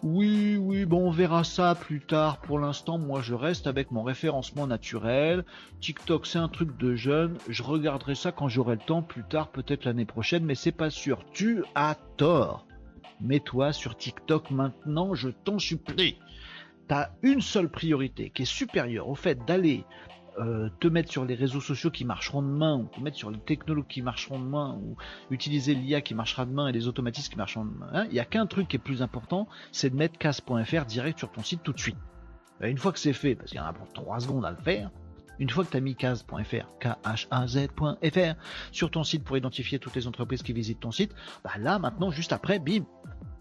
[0.04, 2.40] Oui, oui, bon, on verra ça plus tard.
[2.40, 5.44] Pour l'instant, moi, je reste avec mon référencement naturel.
[5.80, 7.36] TikTok, c'est un truc de jeune.
[7.48, 10.90] Je regarderai ça quand j'aurai le temps, plus tard, peut-être l'année prochaine, mais c'est pas
[10.90, 11.24] sûr.
[11.32, 12.64] Tu as tort.
[13.20, 16.16] Mets-toi sur TikTok maintenant, je t'en supplie.
[16.86, 19.84] T'as une seule priorité qui est supérieure au fait d'aller
[20.38, 23.38] euh, te mettre sur les réseaux sociaux qui marcheront demain, ou te mettre sur les
[23.38, 24.96] technologies qui marcheront demain, ou
[25.30, 27.88] utiliser l'IA qui marchera demain et les automatismes qui marcheront demain.
[27.92, 28.04] hein.
[28.06, 31.30] Il n'y a qu'un truc qui est plus important, c'est de mettre cas.fr direct sur
[31.30, 31.98] ton site tout de suite.
[32.60, 34.56] Une fois que c'est fait, parce qu'il y en a pour 3 secondes à le
[34.56, 34.90] faire,
[35.38, 38.34] une fois que tu as mis cas.fr, K-H-A-Z.fr,
[38.72, 41.14] sur ton site pour identifier toutes les entreprises qui visitent ton site,
[41.44, 42.84] bah là maintenant, juste après, bim,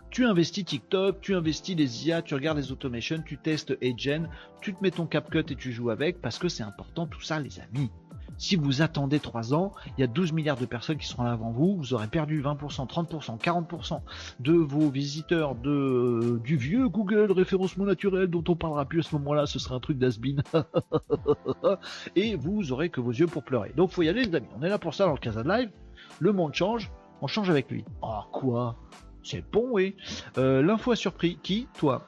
[0.10, 4.30] tu investis TikTok, tu investis les IA, tu regardes les automations, tu testes Agen,
[4.62, 7.40] tu te mets ton CapCut et tu joues avec parce que c'est important tout ça
[7.40, 7.92] les amis.
[8.38, 11.32] Si vous attendez 3 ans, il y a 12 milliards de personnes qui seront là
[11.32, 14.02] avant vous, vous aurez perdu 20%, 30%, 40%
[14.40, 19.16] de vos visiteurs euh, du vieux Google référencement naturel dont on parlera plus à ce
[19.16, 20.36] moment-là, ce sera un truc d'asbin.
[22.16, 23.74] et vous aurez que vos yeux pour pleurer.
[23.76, 25.50] Donc faut y aller les amis, on est là pour ça dans le Casa de
[25.50, 25.72] Live,
[26.20, 26.92] le monde change,
[27.22, 27.86] on change avec lui.
[28.04, 28.78] Ah quoi?
[29.24, 29.96] C'est bon oui.
[30.38, 32.08] Euh, L'info a surpris, qui Toi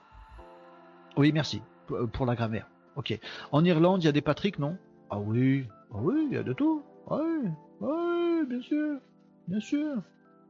[1.18, 2.68] Oui merci, euh, pour la grammaire.
[2.95, 3.18] Ok.
[3.51, 4.78] En Irlande, il y a des Patrick, non?
[5.10, 6.84] Ah oui, ah oui, il y a de tout.
[7.10, 7.49] Oui,
[7.82, 8.99] oui, bien sûr,
[9.47, 9.95] bien sûr.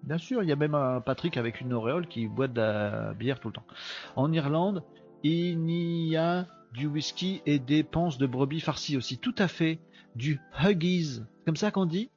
[0.04, 3.14] Bien sûr, il y a même un Patrick avec une auréole qui boit de la
[3.14, 3.68] bière tout le temps.
[4.16, 4.84] En Irlande,
[5.24, 5.70] il
[6.08, 9.18] y a du whisky et des panses de brebis farcies aussi.
[9.18, 9.80] Tout à fait.
[10.16, 11.22] Du huggies.
[11.46, 12.10] Comme ça qu'on dit?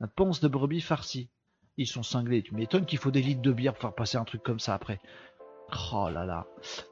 [0.00, 1.28] La panse de brebis farcie.
[1.80, 2.42] Ils sont cinglés.
[2.42, 4.74] Tu m'étonnes qu'il faut des litres de bière pour faire passer un truc comme ça
[4.74, 5.00] après.
[5.94, 6.46] Oh là là.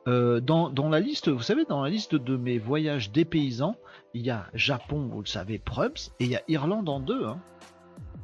[0.06, 3.76] Euh, dans, dans la liste, vous savez, dans la liste de mes voyages des paysans,
[4.14, 7.26] il y a Japon, vous le savez, Prums, et il y a Irlande en deux.
[7.26, 7.38] Hein.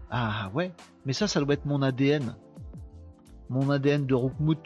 [0.08, 0.72] Ah ouais,
[1.04, 2.34] mais ça, ça doit être mon ADN.
[3.50, 4.62] Mon ADN de Roukmout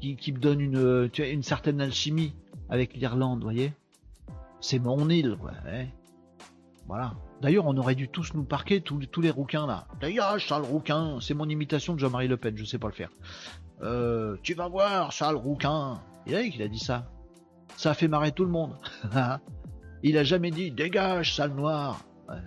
[0.00, 2.32] qui, qui me donne une, une certaine alchimie
[2.70, 3.74] avec l'Irlande, voyez
[4.62, 5.92] C'est mon île, ouais.
[6.88, 7.14] Voilà.
[7.42, 9.86] D'ailleurs, on aurait dû tous nous parquer, tous, les- rouquins là.
[10.00, 13.10] Dégage, sale rouquin C'est mon imitation de Jean-Marie Le Pen, je sais pas le faire.
[13.82, 17.10] Euh, tu vas voir, sale rouquin Il a a dit ça.
[17.76, 18.76] Ça a fait marrer tout le monde.
[20.02, 22.00] il a jamais dit dégage, sale noir.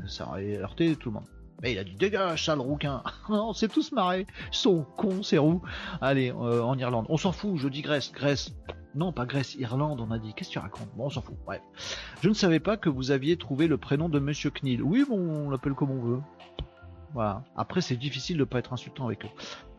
[0.08, 1.28] Ça aurait heurté tout le monde.
[1.62, 3.04] Mais il a dit dégage, sale rouquin.
[3.30, 4.26] on s'est tous marrés.
[4.52, 5.62] Ils sont cons, ces roux.
[6.02, 7.06] Allez, euh, en Irlande.
[7.10, 8.12] On s'en fout, je dis Grèce.
[9.00, 10.34] Non, pas Grèce, Irlande, on a dit.
[10.34, 10.90] Qu'est-ce que tu racontes?
[10.98, 11.38] Bon, on s'en fout.
[11.46, 11.62] Bref.
[12.22, 14.84] Je ne savais pas que vous aviez trouvé le prénom de Monsieur Knill.
[14.84, 16.20] Oui, bon, on l'appelle comme on veut.
[17.14, 17.46] Voilà.
[17.56, 19.30] Après, c'est difficile de pas être insultant avec eux.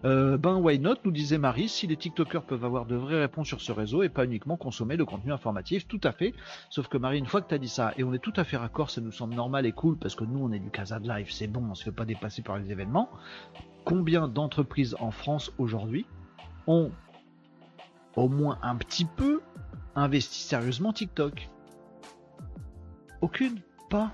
[0.06, 3.46] Euh, ben, why not nous disait Marie, si les TikTokers peuvent avoir de vraies réponses
[3.46, 6.32] sur ce réseau et pas uniquement consommer le contenu informatif, tout à fait.
[6.70, 8.44] Sauf que Marie, une fois que tu as dit ça, et on est tout à
[8.44, 10.98] fait raccord, ça nous semble normal et cool, parce que nous, on est du Casa
[10.98, 13.10] de Live, c'est bon, on se fait pas dépasser par les événements.
[13.84, 16.06] Combien d'entreprises en France aujourd'hui
[16.66, 16.90] ont
[18.16, 19.40] au moins un petit peu
[19.94, 21.48] investi sérieusement TikTok
[23.20, 24.12] Aucune Pas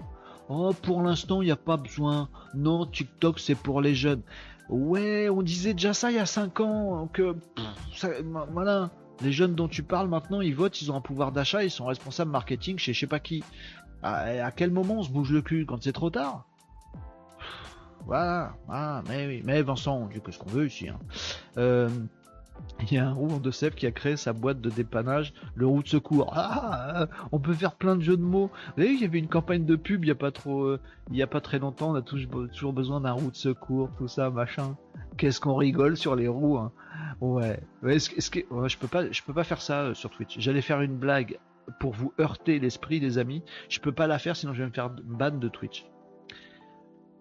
[0.49, 2.29] Oh, pour l'instant, il n'y a pas besoin.
[2.55, 4.23] Non, TikTok, c'est pour les jeunes.
[4.69, 7.35] Ouais, on disait déjà ça il y a 5 ans, que
[8.53, 8.91] voilà,
[9.23, 11.87] les jeunes dont tu parles maintenant, ils votent, ils ont un pouvoir d'achat, ils sont
[11.87, 13.43] responsables marketing chez je sais pas qui.
[14.03, 16.47] À, à quel moment on se bouge le cul quand c'est trop tard?
[18.07, 20.89] Voilà, ah, mais oui, mais Vincent, on dit que ce qu'on veut ici.
[20.89, 20.99] hein.
[21.59, 21.89] Euh,
[22.83, 25.67] il y a un roux de Sèvres qui a créé sa boîte de dépannage, le
[25.67, 26.33] roux de secours.
[26.37, 28.51] Ah, ah, on peut faire plein de jeux de mots.
[28.77, 30.81] Vous savez, il y avait une campagne de pub il y a pas trop, euh,
[31.11, 31.91] il y a pas très longtemps.
[31.91, 34.77] On a toujours, besoin d'un roux de secours, tout ça, machin.
[35.17, 36.59] Qu'est-ce qu'on rigole sur les roues.
[36.59, 36.73] hein.
[37.21, 37.61] Ouais.
[37.87, 40.37] est-ce que- ouais, je peux pas, je peux pas faire ça euh, sur Twitch.
[40.39, 41.39] J'allais faire une blague
[41.81, 43.43] pour vous heurter l'esprit des amis.
[43.69, 45.87] Je peux pas la faire sinon je vais me faire ban de Twitch.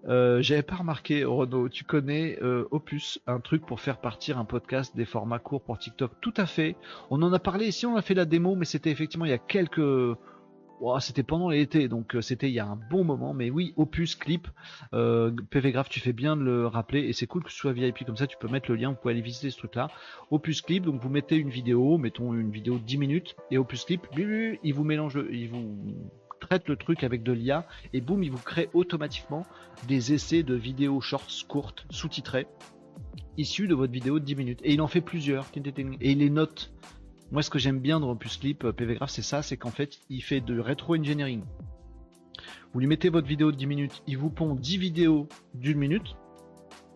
[0.08, 4.46] Euh, J'avais pas remarqué, Renaud, tu connais euh, Opus, un truc pour faire partir un
[4.46, 6.12] podcast des formats courts pour TikTok.
[6.22, 6.76] Tout à fait.
[7.10, 9.34] On en a parlé ici, on a fait la démo, mais c'était effectivement il y
[9.34, 10.18] a quelques.
[10.82, 13.34] Oh, c'était pendant l'été, donc euh, c'était il y a un bon moment.
[13.34, 14.48] Mais oui, Opus Clip,
[14.92, 18.06] PV Graph, tu fais bien de le rappeler, et c'est cool que ce soit VIP
[18.06, 18.28] comme ça.
[18.28, 19.88] Tu peux mettre le lien, vous pouvez aller visiter ce truc-là.
[20.32, 23.86] Opus Clip, donc vous mettez une vidéo, mettons une vidéo de 10 minutes, et Opus
[23.86, 25.78] Clip, il vous mélange, il vous
[26.46, 29.46] traite le truc avec de l'IA, et boum, il vous crée automatiquement
[29.88, 32.48] des essais de vidéos shorts courtes, sous-titrées,
[33.38, 34.60] issus de votre vidéo de 10 minutes.
[34.64, 36.72] Et il en fait plusieurs, et il les note.
[37.32, 39.72] Moi, ce que j'aime bien dans Opus Clip, euh, PV Graph, c'est ça, c'est qu'en
[39.72, 41.44] fait, il fait de rétro-engineering.
[42.72, 46.16] Vous lui mettez votre vidéo de 10 minutes, il vous pond 10 vidéos d'une minute,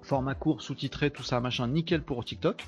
[0.03, 2.67] format court, sous-titré, tout ça, machin, nickel pour TikTok.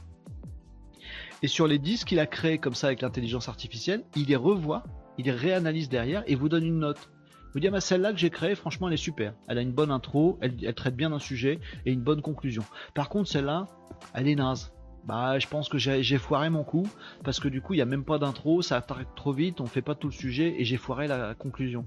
[1.44, 4.84] Et sur les 10 qu'il a créés comme ça avec l'intelligence artificielle, il les revoit,
[5.18, 7.09] il réanalyse derrière et vous donne une note.
[7.53, 9.34] Vous dit, ah bah, celle-là que j'ai créée, franchement, elle est super.
[9.47, 12.64] Elle a une bonne intro, elle, traite bien d'un sujet et une bonne conclusion.
[12.93, 13.68] Par contre, celle-là,
[14.14, 14.72] elle est naze.
[15.05, 16.88] Bah, je pense que j'ai foiré mon coup
[17.24, 19.66] parce que du coup, il n'y a même pas d'intro, ça attaque trop vite, on
[19.66, 21.86] fait pas tout le sujet et j'ai foiré la conclusion.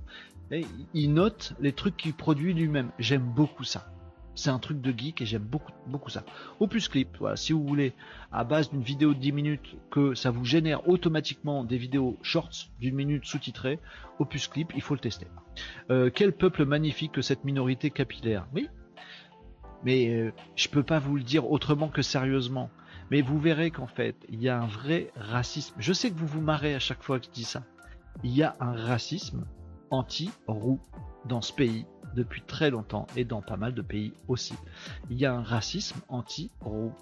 [0.51, 2.91] Et il note les trucs qu'il produit lui-même.
[2.99, 3.94] J'aime beaucoup ça.
[4.35, 6.24] C'est un truc de geek et j'aime beaucoup, ça.
[6.61, 7.93] Opus Clip, voilà, si vous voulez,
[8.32, 12.68] à base d'une vidéo de 10 minutes, que ça vous génère automatiquement des vidéos shorts
[12.80, 13.78] d'une minute sous-titrées,
[14.18, 15.26] Opus Clip, il faut le tester.
[15.91, 18.47] Euh, quel peuple magnifique que cette minorité capillaire.
[18.55, 18.68] Oui,
[19.85, 22.70] mais euh, je peux pas vous le dire autrement que sérieusement.
[23.11, 25.74] Mais vous verrez qu'en fait, il y a un vrai racisme.
[25.78, 27.62] Je sais que vous vous marrez à chaque fois que je dis ça.
[28.22, 29.45] Il y a un racisme
[29.91, 30.80] anti-roux
[31.26, 34.55] dans ce pays depuis très longtemps et dans pas mal de pays aussi.
[35.11, 36.93] Il y a un racisme anti-roux.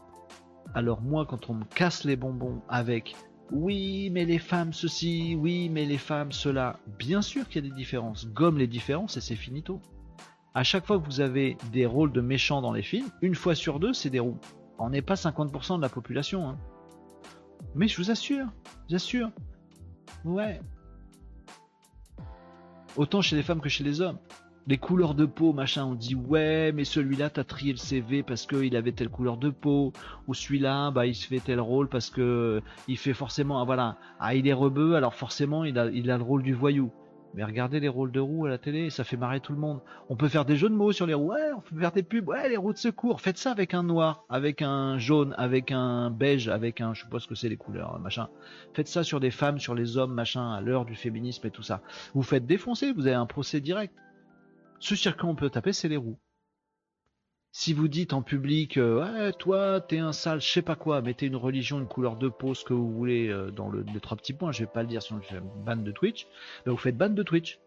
[0.74, 3.14] Alors moi, quand on me casse les bonbons avec
[3.50, 7.70] oui, mais les femmes ceci, oui, mais les femmes cela, bien sûr qu'il y a
[7.70, 8.26] des différences.
[8.28, 9.80] Gomme les différences et c'est finito.
[10.54, 13.54] À chaque fois que vous avez des rôles de méchants dans les films, une fois
[13.54, 14.38] sur deux, c'est des roux.
[14.78, 16.48] On n'est pas 50% de la population.
[16.48, 16.58] hein.
[17.74, 18.46] Mais je vous assure,
[18.88, 19.30] j'assure.
[20.24, 20.60] Ouais.
[22.96, 24.18] Autant chez les femmes que chez les hommes.
[24.68, 28.46] Les couleurs de peau, machin, on dit ouais, mais celui-là, t'as trié le CV parce
[28.46, 29.92] qu'il avait telle couleur de peau,
[30.28, 33.96] ou celui-là, bah, il se fait tel rôle parce que il fait forcément, ah, voilà,
[34.20, 36.92] ah, il est rebeu, alors forcément, il a, le rôle du voyou.
[37.34, 39.80] Mais regardez les rôles de roues à la télé, ça fait marrer tout le monde.
[40.08, 42.04] On peut faire des jeux de mots sur les roues, ouais, on peut faire des
[42.04, 43.20] pubs, ouais, les roues de secours.
[43.20, 47.08] Faites ça avec un noir, avec un jaune, avec un beige, avec un, je sais
[47.08, 48.28] pas ce que c'est les couleurs, machin.
[48.74, 51.64] Faites ça sur des femmes, sur les hommes, machin, à l'heure du féminisme et tout
[51.64, 51.80] ça.
[52.14, 53.92] Vous faites défoncer, vous avez un procès direct.
[54.82, 56.18] Ce circuit on peut taper, c'est les roues.
[57.52, 61.26] Si vous dites en public, euh, toi, t'es un sale, je sais pas quoi, mettez
[61.26, 64.16] une religion, une couleur de peau, ce que vous voulez euh, dans le, les trois
[64.16, 66.26] petits points, je vais pas le dire sinon je fais ban de Twitch,
[66.66, 67.60] ben vous faites ban de Twitch.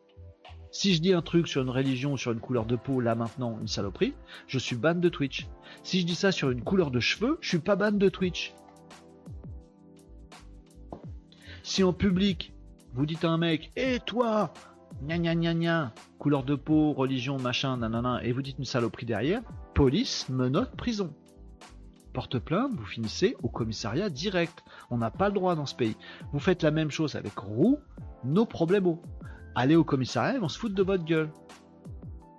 [0.71, 3.57] Si je dis un truc sur une religion sur une couleur de peau, là maintenant,
[3.61, 4.13] une saloperie,
[4.47, 5.47] je suis ban de Twitch.
[5.83, 8.53] Si je dis ça sur une couleur de cheveux, je suis pas ban de Twitch.
[11.63, 12.51] Si en public,
[12.91, 14.51] vous dites à un mec, et toi,
[15.01, 19.05] gna gna gna gna, couleur de peau, religion, machin, nanana, et vous dites une saloperie
[19.05, 19.41] derrière,
[19.73, 21.13] police, menotte, prison.
[22.13, 24.63] Porte plainte, vous finissez au commissariat direct.
[24.89, 25.97] On n'a pas le droit dans ce pays.
[26.31, 27.77] Vous faites la même chose avec roux,
[28.23, 28.97] nos problèmes.
[29.53, 31.29] Allez au commissariat, ils vont se foutre de votre gueule.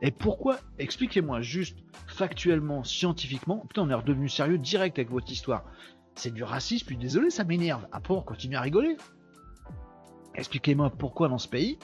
[0.01, 5.65] Et pourquoi Expliquez-moi juste, factuellement, scientifiquement, putain, on est redevenu sérieux direct avec votre histoire.
[6.15, 7.87] C'est du racisme, puis désolé, ça m'énerve.
[7.93, 8.97] Après, on continue à rigoler?
[10.35, 11.79] Expliquez-moi pourquoi dans ce pays,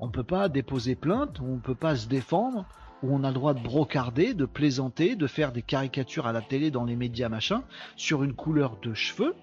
[0.00, 2.66] on peut pas déposer plainte, on peut pas se défendre,
[3.02, 6.70] on a le droit de brocarder, de plaisanter, de faire des caricatures à la télé,
[6.70, 7.62] dans les médias, machin,
[7.96, 9.34] sur une couleur de cheveux,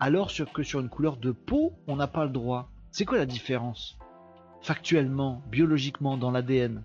[0.00, 2.70] alors que sur une couleur de peau, on n'a pas le droit.
[2.90, 3.98] C'est quoi la différence
[4.60, 6.82] Factuellement, biologiquement, dans l'ADN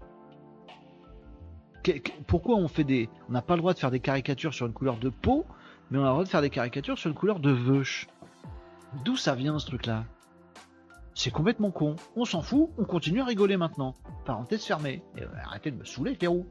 [2.28, 3.10] Pourquoi on fait des...
[3.30, 5.46] On n'a pas le droit de faire des caricatures sur une couleur de peau,
[5.90, 8.08] mais on a le droit de faire des caricatures sur une couleur de veuche?
[9.04, 10.06] D'où ça vient ce truc-là?
[11.18, 11.96] C'est complètement con.
[12.16, 13.96] On s'en fout, on continue à rigoler maintenant.
[14.24, 15.02] Parenthèse fermée.
[15.18, 16.46] Et, euh, arrêtez de me saouler les roues.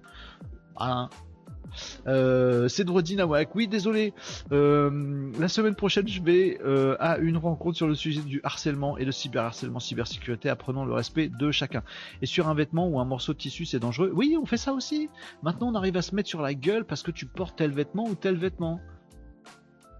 [2.66, 4.12] Cédrodine Nawak, oui, désolé.
[4.50, 8.98] Euh, la semaine prochaine, je vais euh, à une rencontre sur le sujet du harcèlement
[8.98, 11.84] et le cyberharcèlement, cybersécurité, apprenant le respect de chacun.
[12.20, 14.10] Et sur un vêtement ou un morceau de tissu, c'est dangereux.
[14.12, 15.08] Oui, on fait ça aussi.
[15.44, 18.08] Maintenant, on arrive à se mettre sur la gueule parce que tu portes tel vêtement
[18.08, 18.80] ou tel vêtement.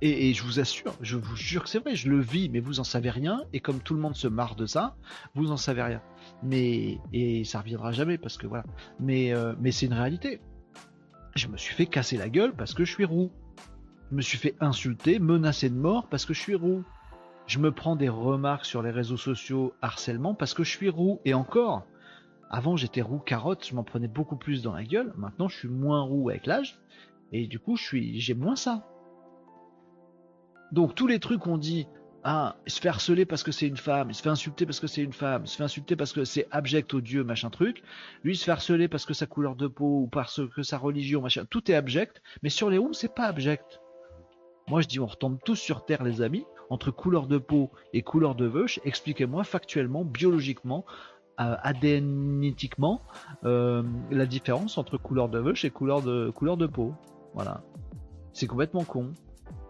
[0.03, 2.81] Et, je vous assure, je vous jure que c'est vrai, je le vis, mais vous
[2.81, 3.43] en savez rien.
[3.53, 4.97] Et comme tout le monde se marre de ça,
[5.35, 6.03] vous en savez rien.
[6.43, 8.65] Mais et ça reviendra jamais parce que voilà.
[9.01, 10.41] Mais euh, mais c'est une réalité.
[11.35, 13.31] Je me suis fait casser la gueule parce que je suis roux.
[14.11, 16.85] Je me suis fait insulter, menacer de mort parce que je suis roux.
[17.47, 21.21] Je me prends des remarques sur les réseaux sociaux harcèlement parce que je suis roux.
[21.25, 21.87] Et encore,
[22.51, 25.15] avant j'étais roux carotte, je m'en prenais beaucoup plus dans la gueule.
[25.17, 26.79] Maintenant je suis moins roux avec l'âge.
[27.33, 28.87] Et du coup je suis, j'ai moins ça.
[30.73, 31.87] Donc tous les trucs qu'on dit,
[32.25, 34.81] ah, il se fait harceler parce que c'est une femme, il se fait insulter parce
[34.81, 37.83] que c'est une femme, il se fait insulter parce que c'est abject odieux, machin truc.
[38.25, 40.77] Lui, il se fait harceler parce que sa couleur de peau ou parce que sa
[40.77, 41.45] religion, machin.
[41.49, 43.81] Tout est abject, mais sur les roues, c'est pas abject.
[44.69, 48.03] Moi, je dis, on retombe tous sur terre, les amis, entre couleur de peau et
[48.03, 48.81] couleur de veuche.
[48.85, 50.85] Expliquez-moi factuellement, biologiquement,
[51.39, 51.55] euh,
[53.45, 56.95] euh, la différence entre couleur de veuche et couleur de, couleur de peau.
[57.35, 57.63] Voilà.
[58.33, 59.13] C'est complètement con.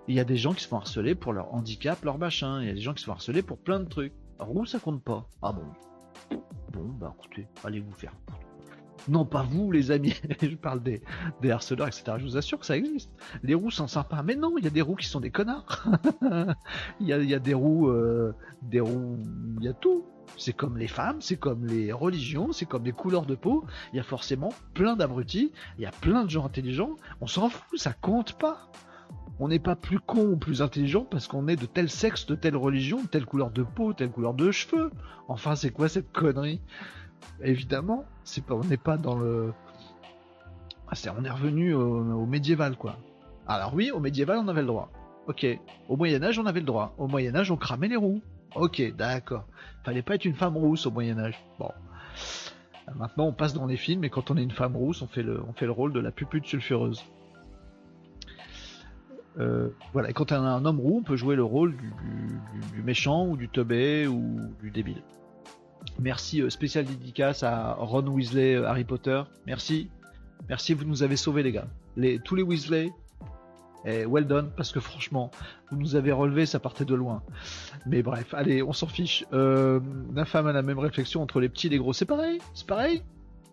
[0.09, 2.63] Il y a des gens qui se font harceler pour leur handicap, leur machin.
[2.63, 4.13] Il y a des gens qui se font harceler pour plein de trucs.
[4.39, 5.29] Alors, ça compte pas?
[5.43, 5.65] Ah bon
[6.73, 8.13] Bon, bah écoutez, allez vous faire.
[9.09, 10.15] Non, pas vous, les amis.
[10.43, 11.03] je parle des,
[11.51, 12.17] harceleurs, etc.
[12.19, 13.11] Je vous assure que ça existe.
[13.43, 14.23] Les roues sont sympas.
[14.23, 15.87] Mais non, il y a des roues qui sont des connards.
[17.01, 19.19] il, y a, il y a des roues, euh, des roues,
[19.59, 20.05] il y a tout.
[20.37, 23.65] C'est comme les femmes, c'est comme les religions, c'est comme les couleurs de peau.
[23.93, 26.97] Il y a forcément plein d'abrutis, il y a plein de gens intelligents.
[27.21, 28.71] On s'en fout, ça compte pas
[29.39, 32.35] on n'est pas plus con ou plus intelligent parce qu'on est de tel sexe, de
[32.35, 34.91] telle religion, de telle couleur de peau, telle couleur de cheveux.
[35.29, 36.61] Enfin, c'est quoi cette connerie?
[37.43, 38.05] Évidemment,
[38.51, 39.53] on n'est pas dans le.
[40.89, 42.97] Ah, on est revenu au, au, médiéval, quoi.
[43.47, 44.91] Alors oui, au médiéval, on avait le droit.
[45.27, 45.47] Ok.
[45.89, 46.95] Au Moyen Âge, on avait le droit.
[46.99, 48.21] Au Moyen Âge, on cramait les roues.
[48.55, 49.45] Ok, d'accord.
[49.85, 51.39] Fallait pas être une femme rousse au Moyen Âge.
[51.59, 51.71] Bon.
[52.95, 55.25] Maintenant, on passe dans les films, et quand on est une femme rousse, on fait
[55.25, 57.05] le, on fait le rôle de la pupute sulfureuse.
[59.39, 63.27] Euh, voilà, quand on a un homme roux, on peut jouer le rôle du, méchant
[63.27, 65.03] ou du teubé ou du débile.
[66.01, 69.23] Merci, euh, spécial dédicace à Ron Weasley, euh, Harry Potter.
[69.47, 69.91] Merci,
[70.49, 71.69] merci, vous nous avez sauvés les gars.
[71.97, 72.93] Les, tous les Weasley,
[73.87, 75.31] et well done, parce que franchement,
[75.71, 77.23] vous nous avez relevé, ça partait de loin.
[77.87, 79.25] Mais bref, allez, on s'en fiche.
[79.33, 79.81] Euh,
[80.15, 82.67] la femme a la même réflexion entre les petits et les gros, c'est pareil, c'est
[82.67, 83.03] pareil,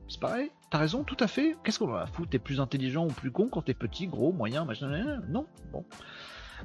[0.07, 0.51] c'est pareil.
[0.69, 1.55] T'as raison, tout à fait.
[1.63, 4.65] Qu'est-ce qu'on va foutre T'es plus intelligent ou plus con quand t'es petit, gros, moyen,
[4.65, 5.85] machin Non Bon.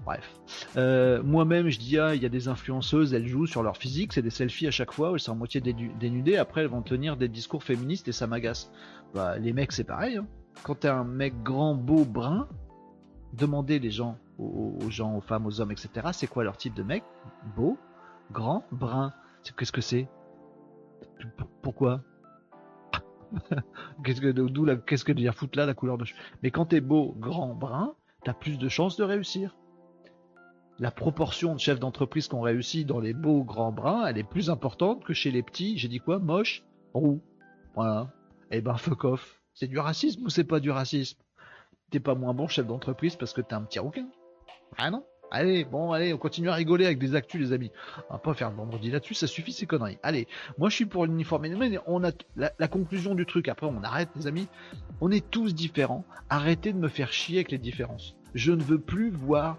[0.05, 0.33] Bref.
[0.77, 4.13] Euh, Moi-même, je dis, ah, il y a des influenceuses, elles jouent sur leur physique,
[4.13, 7.17] c'est des selfies à chaque fois, elles sont à moitié dénudées, après elles vont tenir
[7.17, 8.71] des discours féministes et ça m'agace.
[9.15, 10.19] Bah, les mecs, c'est pareil.
[10.19, 10.27] Hein.
[10.63, 12.49] Quand t'es un mec grand, beau, brun,
[13.33, 16.75] demandez les gens, aux, aux gens, aux femmes, aux hommes, etc., c'est quoi leur type
[16.75, 17.03] de mec?
[17.57, 17.77] Beau,
[18.31, 19.13] grand, brun.
[19.57, 20.09] Qu'est-ce que c'est?
[21.63, 22.03] Pourquoi?
[24.05, 26.05] qu'est-ce que d'où la qu'est-ce que dire foutre là la couleur de
[26.43, 27.95] mais quand t'es beau grand brun
[28.25, 29.57] t'as plus de chances de réussir.
[30.81, 34.51] La proportion de chefs d'entreprise qu'on réussit dans les beaux grands bruns elle est plus
[34.51, 36.65] importante que chez les petits j'ai dit quoi moche
[36.95, 37.21] roux.
[37.75, 38.13] Voilà.
[38.51, 39.43] Et ben fuck off.
[39.55, 41.19] C'est du racisme ou c'est pas du racisme?
[41.91, 44.09] T'es pas moins bon chef d'entreprise parce que t'es un petit rouquin.
[44.77, 47.71] Ah non Allez, bon, allez, on continue à rigoler avec des actus, les amis.
[48.09, 49.99] On va pas faire le vendredi là-dessus, ça suffit ces conneries.
[50.03, 50.27] Allez,
[50.57, 51.49] moi je suis pour l'uniforme.
[51.49, 53.49] Mais on a la, la, conclusion du truc.
[53.49, 54.49] Après, on arrête, les amis.
[55.01, 56.05] On est tous différents.
[56.31, 58.17] Arrêtez de me faire chier avec les différences.
[58.35, 59.59] Je ne veux plus voir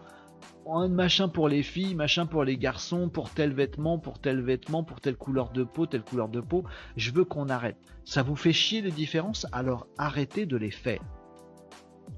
[0.71, 4.83] un machin pour les filles, machin pour les garçons, pour tel vêtement, pour tel vêtement,
[4.83, 6.63] pour telle couleur de peau, telle couleur de peau.
[6.95, 7.77] Je veux qu'on arrête.
[8.05, 11.01] Ça vous fait chier les différences, alors arrêtez de les faire.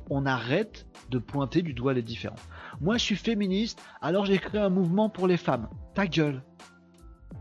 [0.10, 2.48] On arrête de pointer du doigt les différences.
[2.80, 5.68] Moi, je suis féministe, alors j'ai créé un mouvement pour les femmes.
[5.94, 6.44] Ta gueule.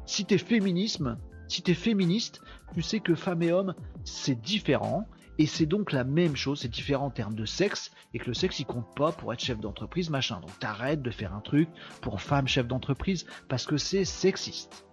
[0.07, 2.41] Si t'es féminisme, si t'es féministe,
[2.75, 3.75] tu sais que femmes et hommes,
[4.05, 5.07] c'est différent.
[5.39, 8.35] Et c'est donc la même chose, c'est différent en termes de sexe, et que le
[8.35, 10.39] sexe il compte pas pour être chef d'entreprise, machin.
[10.41, 11.69] Donc t'arrêtes de faire un truc
[12.03, 14.85] pour femme chef d'entreprise, parce que c'est sexiste.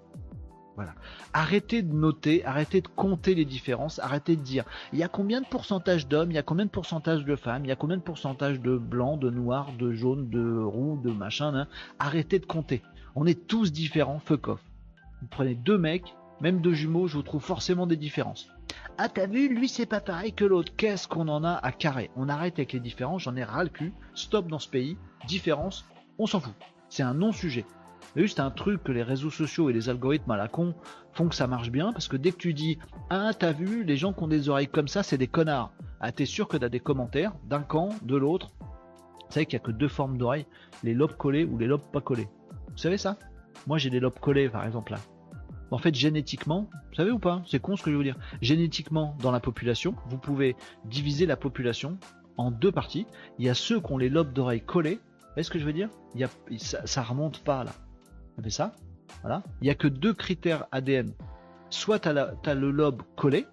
[0.78, 0.94] Voilà.
[1.34, 4.64] Arrêtez de noter, arrêtez de compter les différences, arrêtez de dire
[4.94, 7.66] il y a combien de pourcentage d'hommes, il y a combien de pourcentage de femmes,
[7.66, 11.10] il y a combien de pourcentage de blancs, de noirs, de jaunes, de roux, de
[11.10, 11.56] machin.
[11.56, 11.68] Hein.
[11.98, 12.84] Arrêtez de compter.
[13.16, 14.62] On est tous différents, fuck off.
[15.22, 18.48] Vous prenez deux mecs, même deux jumeaux, je vous trouve forcément des différences.
[19.00, 20.74] Ah t'as vu, lui c'est pas pareil que l'autre.
[20.78, 22.12] Qu'est-ce qu'on en a à carrer?
[22.16, 23.94] On arrête avec les différences, j'en ai ras le cul.
[24.14, 24.96] Stop dans ce pays.
[25.28, 25.86] Différence,
[26.20, 26.54] on s'en fout.
[26.90, 27.66] C'est un non-sujet.
[28.16, 30.74] Juste un truc que les réseaux sociaux et les algorithmes à la con
[31.14, 32.80] font que ça marche bien, parce que dès que tu dis
[33.10, 35.72] Ah, t'as vu, les gens qui ont des oreilles comme ça, c'est des connards.
[36.00, 38.52] Ah, t'es sûr que t'as des commentaires d'un camp, de l'autre?
[38.60, 40.46] Vous savez qu'il n'y a que deux formes d'oreilles,
[40.84, 42.30] les lobes collés ou les lobes pas collés.
[42.72, 43.18] Vous savez ça?
[43.66, 45.00] Moi j'ai des lobes collés par exemple là.
[45.70, 47.42] En fait, génétiquement, vous savez ou pas?
[47.46, 48.18] C'est con ce que je veux dire.
[48.42, 50.56] Génétiquement, dans la population, vous pouvez
[50.86, 51.98] diviser la population
[52.38, 53.06] en deux parties.
[53.38, 54.96] Il y a ceux qui ont les lobes d'oreilles collés.
[54.96, 55.90] Vous voyez ce que je veux dire?
[56.16, 57.72] Il y a, ça, ça remonte pas là.
[59.62, 61.12] Il n'y a que deux critères ADN.
[61.70, 63.46] Soit tu as, le lobe collé,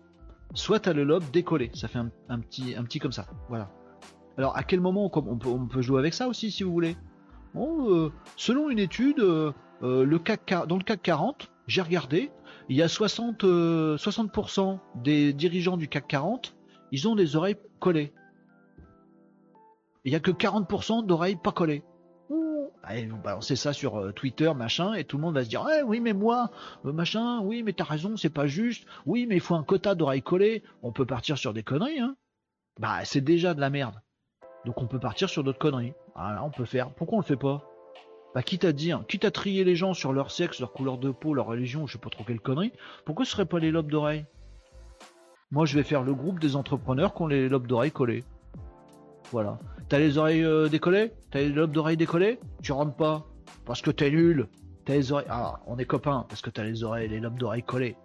[0.54, 1.70] soit tu as le lobe décollé.
[1.74, 3.26] Ça fait un, petit, un petit comme ça.
[3.48, 3.70] Voilà.
[4.36, 6.96] Alors, à quel moment on peut, jouer avec ça aussi, si vous voulez?
[7.56, 9.52] Euh, Selon une étude, euh,
[9.82, 12.30] euh, le CAC, dans le CAC 40, j'ai regardé,
[12.68, 16.56] il y a 60, 60% des dirigeants du CAC 40,
[16.92, 18.12] ils ont des oreilles collées.
[20.04, 21.84] Il n'y a que 40% d'oreilles pas collées.
[22.86, 25.82] Allez, vous balancez ça sur Twitter, machin, et tout le monde va se dire eh,
[25.82, 26.50] oui, mais moi,
[26.84, 30.22] machin, oui, mais t'as raison, c'est pas juste, oui, mais il faut un quota d'oreilles
[30.22, 30.62] collées.
[30.82, 32.16] On peut partir sur des conneries, hein.
[32.78, 34.02] Bah, c'est déjà de la merde.
[34.64, 35.94] Donc on peut partir sur d'autres conneries.
[36.14, 36.90] Voilà, on peut faire.
[36.90, 37.62] Pourquoi on le fait pas?
[38.34, 41.10] Bah quitte à dire, quitte à trier les gens sur leur sexe, leur couleur de
[41.10, 42.72] peau, leur religion, je sais pas trop quelle connerie,
[43.04, 44.26] pourquoi ce serait pas les lobes d'oreilles?
[45.52, 48.24] Moi je vais faire le groupe des entrepreneurs qui ont les lobes d'oreilles collés.
[49.30, 49.58] Voilà.
[49.88, 51.12] T'as les oreilles euh, décollées?
[51.30, 53.26] T'as les lobes d'oreilles décollés Tu rentres pas.
[53.64, 54.48] Parce que t'es nul.
[54.84, 55.26] T'as les oreilles.
[55.28, 57.96] Ah, on est copains parce que t'as les oreilles, les lobes d'oreilles collés.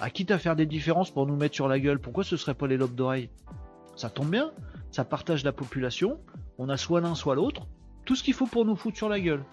[0.00, 2.54] Ah, quitte à faire des différences pour nous mettre sur la gueule, pourquoi ce serait
[2.54, 3.30] pas les lobes d'oreilles?
[3.96, 4.50] Ça tombe bien
[4.90, 6.20] ça partage la population,
[6.58, 7.66] on a soit l'un soit l'autre,
[8.04, 9.44] tout ce qu'il faut pour nous foutre sur la gueule.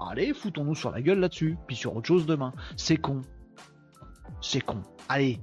[0.00, 2.52] Allez, foutons-nous sur la gueule là-dessus, puis sur autre chose demain.
[2.76, 3.22] C'est con.
[4.40, 4.82] C'est con.
[5.08, 5.40] Allez,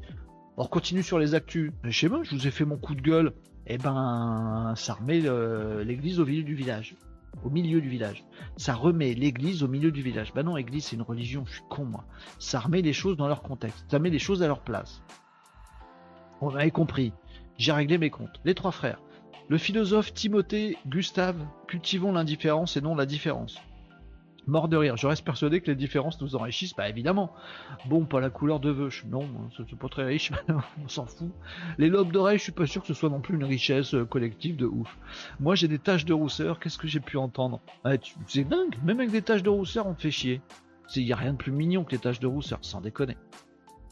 [0.55, 1.73] on continue sur les actus.
[1.83, 3.33] Je sais je vous ai fait mon coup de gueule.
[3.67, 5.21] Eh ben, ça remet
[5.83, 6.95] l'église au milieu du village.
[7.43, 8.23] Au milieu du village.
[8.57, 10.33] Ça remet l'église au milieu du village.
[10.33, 12.05] Bah non, église c'est une religion, je suis con moi.
[12.39, 13.85] Ça remet les choses dans leur contexte.
[13.89, 15.01] Ça met les choses à leur place.
[16.41, 17.11] On avait compris.
[17.57, 18.39] J'ai réglé mes comptes.
[18.45, 18.99] Les trois frères.
[19.47, 23.59] Le philosophe Timothée Gustave, cultivons l'indifférence et non la différence.
[24.47, 27.33] Mort de rire, je reste persuadé que les différences nous enrichissent, bah évidemment.
[27.85, 29.27] Bon, pas la couleur de veuche, non,
[29.57, 30.31] c'est pas très riche,
[30.83, 31.31] on s'en fout.
[31.77, 34.05] Les lobes d'oreilles, je suis pas sûr que ce soit non plus une richesse euh,
[34.05, 34.97] collective de ouf.
[35.39, 37.59] Moi j'ai des taches de rousseur, qu'est-ce que j'ai pu entendre?
[37.83, 37.93] Ah,
[38.27, 40.41] C'est dingue, même avec des taches de rousseur, on fait chier.
[40.95, 43.17] Il y a rien de plus mignon que les taches de rousseur, sans déconner.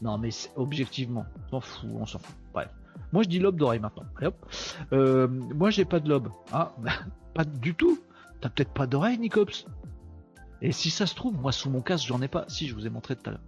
[0.02, 2.36] Non mais objectivement, on s'en fout, on s'en fout.
[2.52, 2.68] Bref.
[3.12, 4.04] Moi, je dis lobe d'oreille maintenant.
[4.92, 6.28] Euh, moi, j'ai pas de lobe.
[6.52, 6.74] Ah,
[7.34, 7.98] pas du tout.
[8.40, 9.66] T'as peut-être pas d'oreille, Nicops?
[10.64, 12.46] Et si ça se trouve, moi sous mon casque, j'en ai pas.
[12.48, 13.42] Si, je vous ai montré tout à l'heure.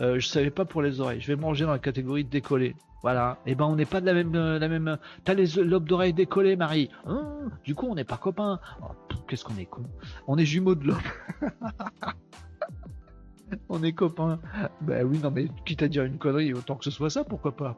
[0.00, 1.20] Euh, je savais pas pour les oreilles.
[1.20, 2.74] Je vais manger dans la catégorie décollée.
[3.02, 3.40] Voilà.
[3.44, 4.96] Et eh ben, on n'est pas de la même, euh, la même.
[5.24, 6.88] T'as les lobes d'oreille décollés, Marie.
[7.04, 7.28] Hein?
[7.62, 8.58] Du coup, on n'est pas copains.
[8.80, 8.86] Oh,
[9.28, 9.82] qu'est-ce qu'on est con.
[10.26, 10.96] On est jumeaux de lobe.
[13.68, 14.40] on est copains.
[14.80, 17.54] Ben oui, non, mais quitte à dire une connerie, autant que ce soit ça, pourquoi
[17.54, 17.76] pas.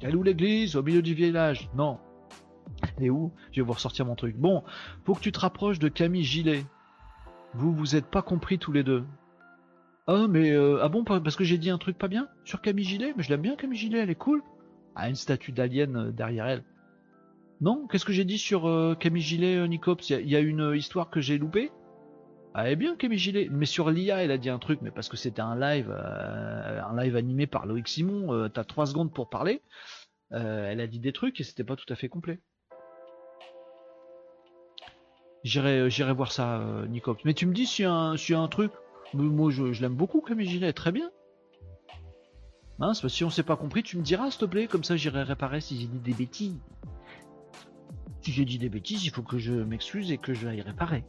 [0.00, 1.98] Elle où l'église Au milieu du village Non.
[2.98, 3.32] Et où?
[3.52, 4.34] Je vais vous ressortir mon truc.
[4.38, 4.64] Bon,
[5.04, 6.64] faut que tu te rapproches de Camille Gilet.
[7.56, 9.04] Vous, vous êtes pas compris tous les deux.
[10.06, 12.84] Ah, mais euh, ah bon, parce que j'ai dit un truc pas bien sur Camille
[12.84, 14.42] Gilet Mais je l'aime bien, Camille Gilet, elle est cool.
[14.94, 16.64] Ah, une statue d'alien euh, derrière elle.
[17.60, 20.10] Non Qu'est-ce que j'ai dit sur euh, Camille Gilet, Nicops?
[20.10, 21.70] Il y, a une histoire que j'ai loupée
[22.56, 23.48] ah, eh bien, Camille Gilet.
[23.50, 27.02] Mais sur l'IA, elle a dit un truc, mais parce que c'était un live, un
[27.02, 29.60] live animé par Loïc Simon, t'as 3 secondes pour parler.
[30.30, 32.38] Elle a dit des trucs et c'était pas tout à fait complet.
[35.44, 37.22] J'irai, j'irai voir ça, Nicops.
[37.24, 38.72] Mais tu me dis s'il y a un, un truc.
[39.12, 41.10] Moi, je, l'aime beaucoup, Camille Gilet, très bien.
[42.78, 45.22] Mince, si on s'est pas compris, tu me diras, s'il te plaît, comme ça j'irai
[45.22, 46.58] réparer si j'ai dit des bêtises.
[48.22, 51.04] Si j'ai dit des bêtises, il faut que je m'excuse et que je aille réparer.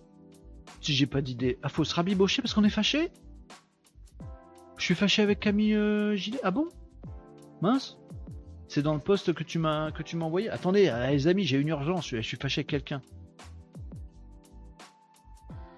[0.82, 1.58] Si j'ai pas d'idée.
[1.64, 3.10] Ah, faut se rabibocher parce qu'on est fâché
[4.78, 6.68] Je suis fâché avec Camille euh, Gilet Ah bon?
[7.62, 7.98] Mince
[8.68, 11.46] C'est dans le poste que tu m'as que tu m'as envoyé Attendez, euh, les amis,
[11.46, 13.02] j'ai une urgence, je suis fâché avec quelqu'un.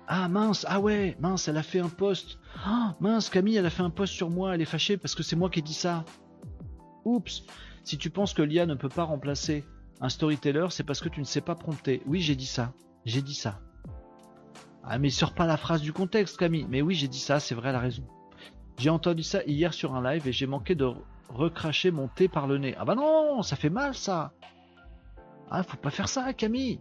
[0.08, 2.40] Ah mince, ah ouais, mince, elle a fait un post.
[2.64, 5.24] Ah mince, Camille, elle a fait un post sur moi, elle est fâchée parce que
[5.24, 6.06] c'est moi qui ai dit ça.
[7.04, 7.44] Oups.
[7.84, 9.66] Si tu penses que l'IA ne peut pas remplacer
[10.00, 12.02] un storyteller, c'est parce que tu ne sais pas prompter.
[12.06, 12.74] Oui, j'ai dit ça.
[13.06, 13.60] J'ai dit ça.
[14.84, 16.66] Ah mais sort pas la phrase du contexte Camille.
[16.70, 18.04] Mais oui j'ai dit ça, c'est vrai, la raison.
[18.78, 20.90] J'ai entendu ça hier sur un live et j'ai manqué de
[21.30, 22.76] recracher mon thé par le nez.
[22.80, 24.32] Ah bah non, ça fait mal ça.
[25.52, 26.80] Ah faut pas faire ça Camille.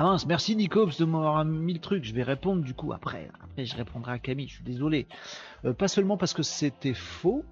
[0.00, 2.04] Ah mince, merci Nico de m'avoir mis le truc.
[2.04, 3.28] Je vais répondre du coup après.
[3.42, 5.08] Après je répondrai à Camille, je suis désolé.
[5.64, 7.44] Euh, pas seulement parce que c'était faux,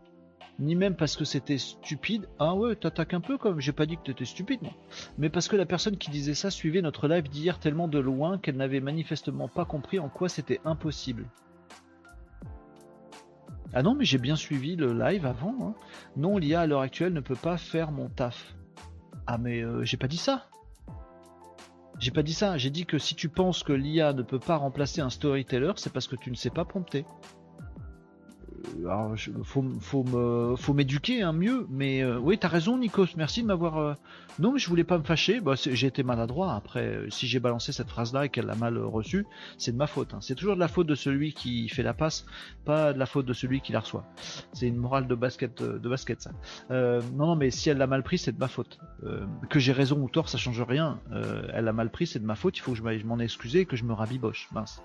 [0.60, 2.28] ni même parce que c'était stupide.
[2.38, 4.70] Ah ouais, t'attaques un peu comme j'ai pas dit que t'étais stupide, non.
[5.18, 8.38] Mais parce que la personne qui disait ça suivait notre live d'hier tellement de loin
[8.38, 11.26] qu'elle n'avait manifestement pas compris en quoi c'était impossible.
[13.74, 15.56] Ah non, mais j'ai bien suivi le live avant.
[15.62, 15.74] Hein.
[16.16, 18.54] Non, l'IA à l'heure actuelle ne peut pas faire mon taf.
[19.26, 20.46] Ah mais euh, j'ai pas dit ça.
[21.98, 22.58] J'ai pas dit ça.
[22.58, 25.92] J'ai dit que si tu penses que l'IA ne peut pas remplacer un storyteller, c'est
[25.92, 27.04] parce que tu ne sais pas prompter.
[28.56, 29.14] Euh, alors,
[29.44, 29.62] faut,
[30.04, 31.66] me, faut m'éduquer hein, mieux.
[31.70, 33.06] Mais euh, oui, t'as raison, Nikos.
[33.16, 33.78] Merci de m'avoir.
[33.78, 33.94] euh,
[34.38, 35.40] Non, mais je voulais pas me fâcher.
[35.40, 36.54] Bah, j'ai été maladroit.
[36.54, 39.26] Après, si j'ai balancé cette phrase-là et qu'elle l'a mal reçue,
[39.58, 40.14] c'est de ma faute.
[40.14, 40.18] hein.
[40.20, 42.26] C'est toujours de la faute de celui qui fait la passe,
[42.64, 44.04] pas de la faute de celui qui la reçoit.
[44.52, 46.30] C'est une morale de basket, de basket ça.
[46.70, 48.78] Non, non, mais si elle l'a mal pris, c'est de ma faute.
[49.50, 51.00] Que j'ai raison ou tort, ça change rien.
[51.52, 52.56] Elle l'a mal pris, c'est de ma faute.
[52.58, 54.48] Il faut que je m'en excuse et que je me rabiboche.
[54.52, 54.82] Mince.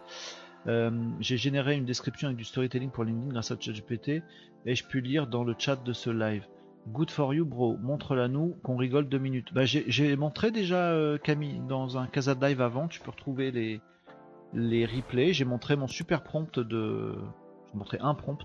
[0.68, 4.22] Euh, j'ai généré une description avec du storytelling pour LinkedIn grâce à ChatGPT
[4.66, 6.46] et je puis lire dans le chat de ce live.
[6.88, 7.78] Good for you, bro.
[7.78, 9.54] Montre-la nous, qu'on rigole deux minutes.
[9.54, 12.88] Bah, j'ai montré déjà euh, Camille dans un Casa de Live avant.
[12.88, 13.82] Tu peux retrouver les
[14.54, 15.34] les replays.
[15.34, 17.16] J'ai montré mon super prompt de.
[17.72, 18.40] J'ai montré un prompt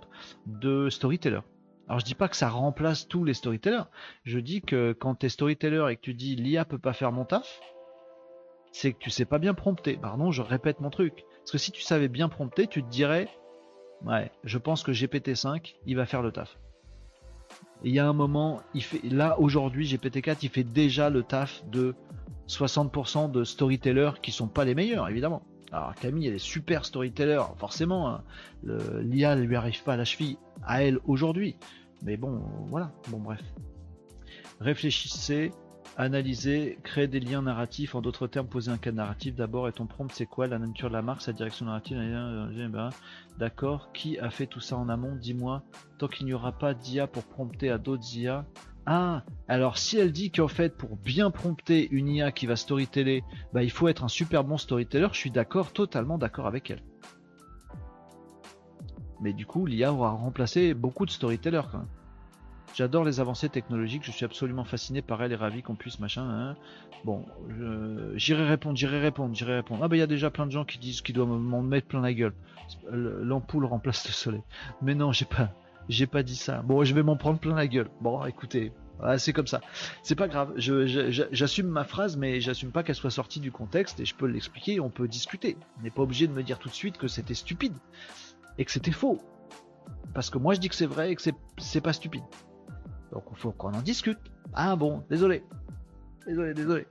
[0.47, 1.41] de storyteller.
[1.89, 3.85] Alors je dis pas que ça remplace tous les storytellers.
[4.25, 7.25] Je dis que quand t'es storyteller et que tu dis l'IA peut pas faire mon
[7.25, 7.61] taf,
[8.73, 9.97] c'est que tu sais pas bien prompter.
[9.97, 11.25] Pardon, je répète mon truc.
[11.47, 13.29] Parce que si tu savais bien prompter, tu te dirais,
[14.05, 16.59] ouais, je pense que GPT-5, il va faire le taf.
[17.85, 21.23] Et il y a un moment, il fait, là aujourd'hui, GPT-4, il fait déjà le
[21.23, 21.95] taf de
[22.49, 25.43] 60% de storytellers qui sont pas les meilleurs, évidemment.
[25.71, 28.09] Alors Camille, elle est super storyteller, forcément.
[28.09, 28.25] hein.
[28.65, 31.57] L'IA ne lui arrive pas à la cheville à elle aujourd'hui.
[32.03, 32.91] Mais bon, voilà.
[33.09, 33.41] Bon, bref.
[34.59, 35.53] Réfléchissez,
[35.97, 37.95] analysez, créez des liens narratifs.
[37.95, 39.69] En d'autres termes, posez un cas narratif d'abord.
[39.69, 41.99] Et ton prompt, c'est quoi La nature de la marque, sa direction narrative
[43.39, 43.93] D'accord.
[43.93, 45.17] Qui a fait tout ça en amont?
[45.17, 45.63] Dis-moi.
[45.99, 48.47] Tant qu'il n'y aura pas d'IA pour prompter à d'autres IA.
[48.89, 53.25] Ah, alors si elle dit qu'en fait, pour bien prompter une IA qui va storyteller,
[53.53, 56.83] bah, il faut être un super bon storyteller, je suis d'accord, totalement d'accord avec elle.
[59.21, 61.89] Mais du coup, l'IA aura remplacé beaucoup de storytellers quand même.
[62.77, 66.29] J'adore les avancées technologiques, je suis absolument fasciné par elles et ravi qu'on puisse machin.
[66.29, 66.57] hein.
[67.07, 69.83] Bon, je- j'irai répondre, j'irai répondre, j'irai répondre.
[69.83, 71.87] Ah bah il y a déjà plein de gens qui disent qu'ils doivent m'en mettre
[71.87, 72.35] plein la gueule.
[72.93, 74.43] L'ampoule remplace le soleil.
[74.83, 75.53] Mais non, j'ai pas,
[75.89, 76.61] j'ai pas dit ça.
[76.61, 77.89] Bon, je vais m'en prendre plein la gueule.
[78.03, 78.73] Bon, écoutez,
[79.17, 79.63] c'est comme ça.
[80.03, 80.53] C'est pas grave.
[80.59, 84.81] J'assume ma phrase, mais j'assume pas qu'elle soit sortie du contexte et je peux l'expliquer.
[84.81, 85.57] On peut discuter.
[85.79, 87.73] On n'est pas obligé de me dire tout de suite que c'était stupide
[88.59, 89.19] et que c'était faux.
[90.13, 91.23] Parce que moi je dis que c'est vrai et que
[91.59, 92.23] c'est pas stupide.
[93.13, 94.19] Donc il faut qu'on en discute.
[94.55, 95.43] Ah bon, désolé.
[96.27, 96.87] Désolé, désolé.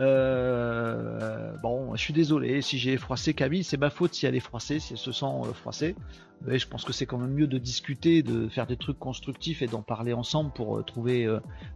[0.00, 4.40] Euh, bon, je suis désolé si j'ai froissé Camille, c'est ma faute si elle est
[4.40, 5.96] froissée, si elle se sent euh, froissée.
[6.42, 9.60] Mais je pense que c'est quand même mieux de discuter, de faire des trucs constructifs
[9.60, 11.26] et d'en parler ensemble pour euh, trouver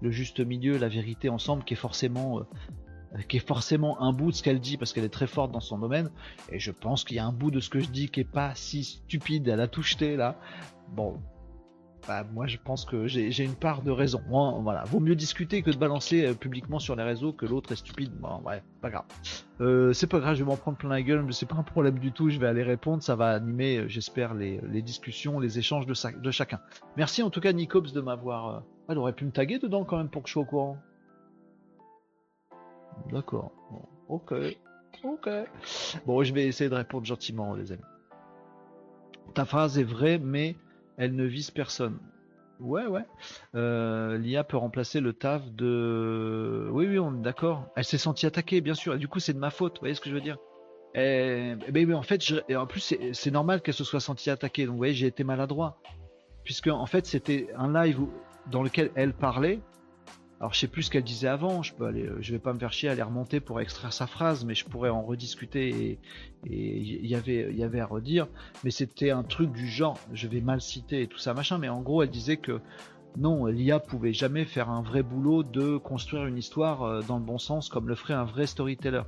[0.00, 2.42] le juste milieu, la vérité ensemble, qui est forcément,
[3.28, 5.60] qui est forcément un bout de ce qu'elle dit parce qu'elle est très forte dans
[5.60, 6.10] son domaine.
[6.50, 8.24] Et je pense qu'il y a un bout de ce que je dis qui est
[8.24, 9.48] pas si stupide.
[9.48, 10.38] Elle a tout là.
[10.90, 11.18] Bon,
[12.06, 14.20] bah, moi je pense que j'ai une part de raison.
[14.28, 17.76] Voilà, vaut mieux discuter que de balancer euh, publiquement sur les réseaux que l'autre est
[17.76, 18.12] stupide.
[18.18, 19.04] Bon, ouais, pas grave.
[19.60, 21.62] Euh, c'est pas grave, je vais m'en prendre plein la gueule, mais c'est pas un
[21.62, 22.30] problème du tout.
[22.30, 26.60] Je vais aller répondre, ça va animer, euh, j'espère, les, discussions, les échanges de, chacun.
[26.96, 28.64] Merci en tout cas, Nicops, de m'avoir.
[28.88, 30.78] Elle aurait pu me taguer dedans quand même pour que je sois au courant.
[33.12, 33.52] D'accord.
[34.08, 34.34] Ok.
[35.04, 35.28] Ok.
[36.06, 37.82] Bon, je vais essayer de répondre gentiment, les amis.
[39.34, 40.56] Ta phrase est vraie, mais
[40.96, 41.98] elle ne vise personne.
[42.60, 43.04] Ouais, ouais.
[43.54, 46.68] Euh, L'IA peut remplacer le taf de.
[46.70, 47.66] Oui, oui, on est d'accord.
[47.74, 48.96] Elle s'est sentie attaquée, bien sûr.
[48.98, 49.74] Du coup, c'est de ma faute.
[49.74, 50.38] Vous voyez ce que je veux dire?
[50.94, 52.22] Et, mais, mais en fait,
[52.54, 54.64] en plus, c'est normal qu'elle se soit sentie attaquée.
[54.64, 55.80] Donc, vous voyez, j'ai été maladroit.
[56.44, 58.00] Puisque, en fait, c'était un live
[58.50, 59.60] dans lequel elle parlait.
[60.42, 61.62] Alors, je sais plus ce qu'elle disait avant.
[61.62, 64.56] Je peux vais pas me faire chier à aller remonter pour extraire sa phrase, mais
[64.56, 65.98] je pourrais en rediscuter et
[66.50, 68.26] il y avait, à redire.
[68.64, 71.58] Mais c'était un truc du genre, je vais mal citer et tout ça machin.
[71.58, 72.60] Mais en gros, elle disait que
[73.16, 77.24] non, l'IA pouvait jamais faire un vrai boulot de construire une histoire euh, dans le
[77.24, 79.02] bon sens comme le ferait un vrai storyteller.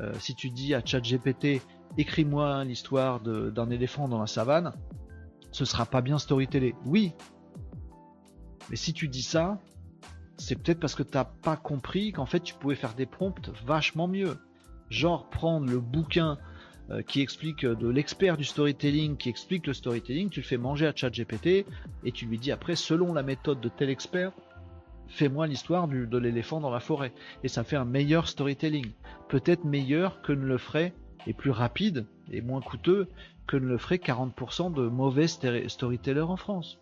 [0.00, 1.60] Euh, si tu dis à ChatGPT,
[1.98, 4.72] écris-moi l'histoire d'un éléphant dans la savane,
[5.50, 6.74] ce sera pas bien storytellé.
[6.86, 7.12] Oui.
[8.70, 9.60] Mais si tu dis ça,
[10.42, 14.08] c'est peut-être parce que t'as pas compris qu'en fait tu pouvais faire des prompts vachement
[14.08, 14.36] mieux.
[14.90, 16.36] Genre prendre le bouquin
[16.90, 20.56] euh, qui explique euh, de l'expert du storytelling, qui explique le storytelling, tu le fais
[20.56, 21.64] manger à ChatGPT
[22.04, 24.32] et tu lui dis après, selon la méthode de tel expert,
[25.06, 27.12] fais-moi l'histoire de l'éléphant dans la forêt.
[27.44, 28.90] Et ça fait un meilleur storytelling.
[29.28, 30.92] Peut-être meilleur que ne le ferait,
[31.26, 33.08] et plus rapide, et moins coûteux,
[33.46, 36.78] que ne le ferait 40% de mauvais storytellers en France.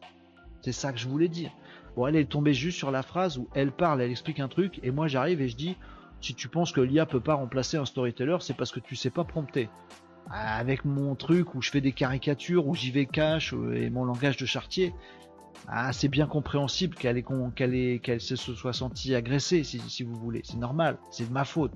[0.62, 1.50] C'est ça que je voulais dire.
[1.96, 4.80] Bon, elle est tombée juste sur la phrase où elle parle, elle explique un truc,
[4.82, 5.76] et moi j'arrive et je dis,
[6.20, 9.10] si tu penses que l'IA peut pas remplacer un storyteller, c'est parce que tu sais
[9.10, 9.68] pas prompter.
[10.30, 14.04] Avec mon truc où je fais des caricatures, où j'y vais cash, euh, et mon
[14.04, 14.94] langage de chartier,
[15.66, 20.40] Ah, c'est bien compréhensible qu'elle se soit sentie agressée, si vous voulez.
[20.44, 21.74] C'est normal, c'est de ma faute.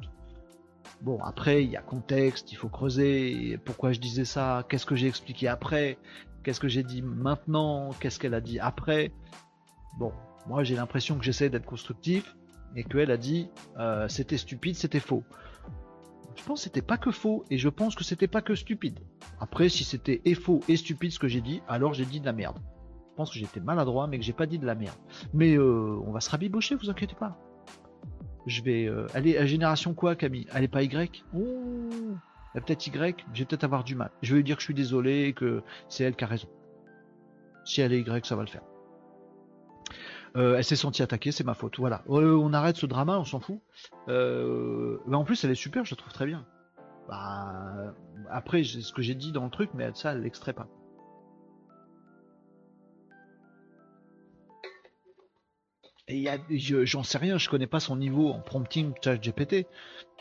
[1.03, 3.59] Bon, après, il y a contexte, il faut creuser.
[3.65, 5.99] Pourquoi je disais ça Qu'est-ce que j'ai expliqué après
[6.43, 9.12] Qu'est-ce que j'ai dit maintenant Qu'est-ce qu'elle a dit après
[9.99, 10.12] Bon,
[10.47, 12.37] moi j'ai l'impression que j'essaie d'être constructif
[12.77, 13.49] et qu'elle a dit
[13.79, 15.23] euh, c'était stupide, c'était faux.
[16.37, 18.99] Je pense que c'était pas que faux et je pense que c'était pas que stupide.
[19.41, 22.27] Après, si c'était et faux et stupide ce que j'ai dit, alors j'ai dit de
[22.27, 22.59] la merde.
[23.11, 24.97] Je pense que j'étais maladroit, mais que j'ai pas dit de la merde.
[25.33, 27.39] Mais euh, on va se rabibocher, vous inquiétez pas.
[28.47, 28.87] Je vais.
[28.87, 30.47] Euh, elle est à génération quoi, Camille?
[30.53, 31.25] Elle est pas Y?
[31.33, 32.19] Ouh,
[32.55, 34.11] Elle est peut-être Y, je vais peut-être avoir du mal.
[34.23, 36.49] Je vais lui dire que je suis désolé et que c'est elle qui a raison.
[37.65, 38.62] Si elle est Y, ça va le faire.
[40.36, 41.78] Euh, elle s'est sentie attaquée, c'est ma faute.
[41.78, 42.02] Voilà.
[42.09, 43.61] Euh, on arrête ce drama, on s'en fout.
[44.09, 46.44] Euh, mais en plus, elle est super, je la trouve très bien.
[47.09, 47.94] Bah,
[48.31, 50.66] après, ce que j'ai dit dans le truc, mais ça, elle l'extrait pas.
[56.09, 59.66] Et j'en sais rien, je connais pas son niveau en prompting ChatGPT.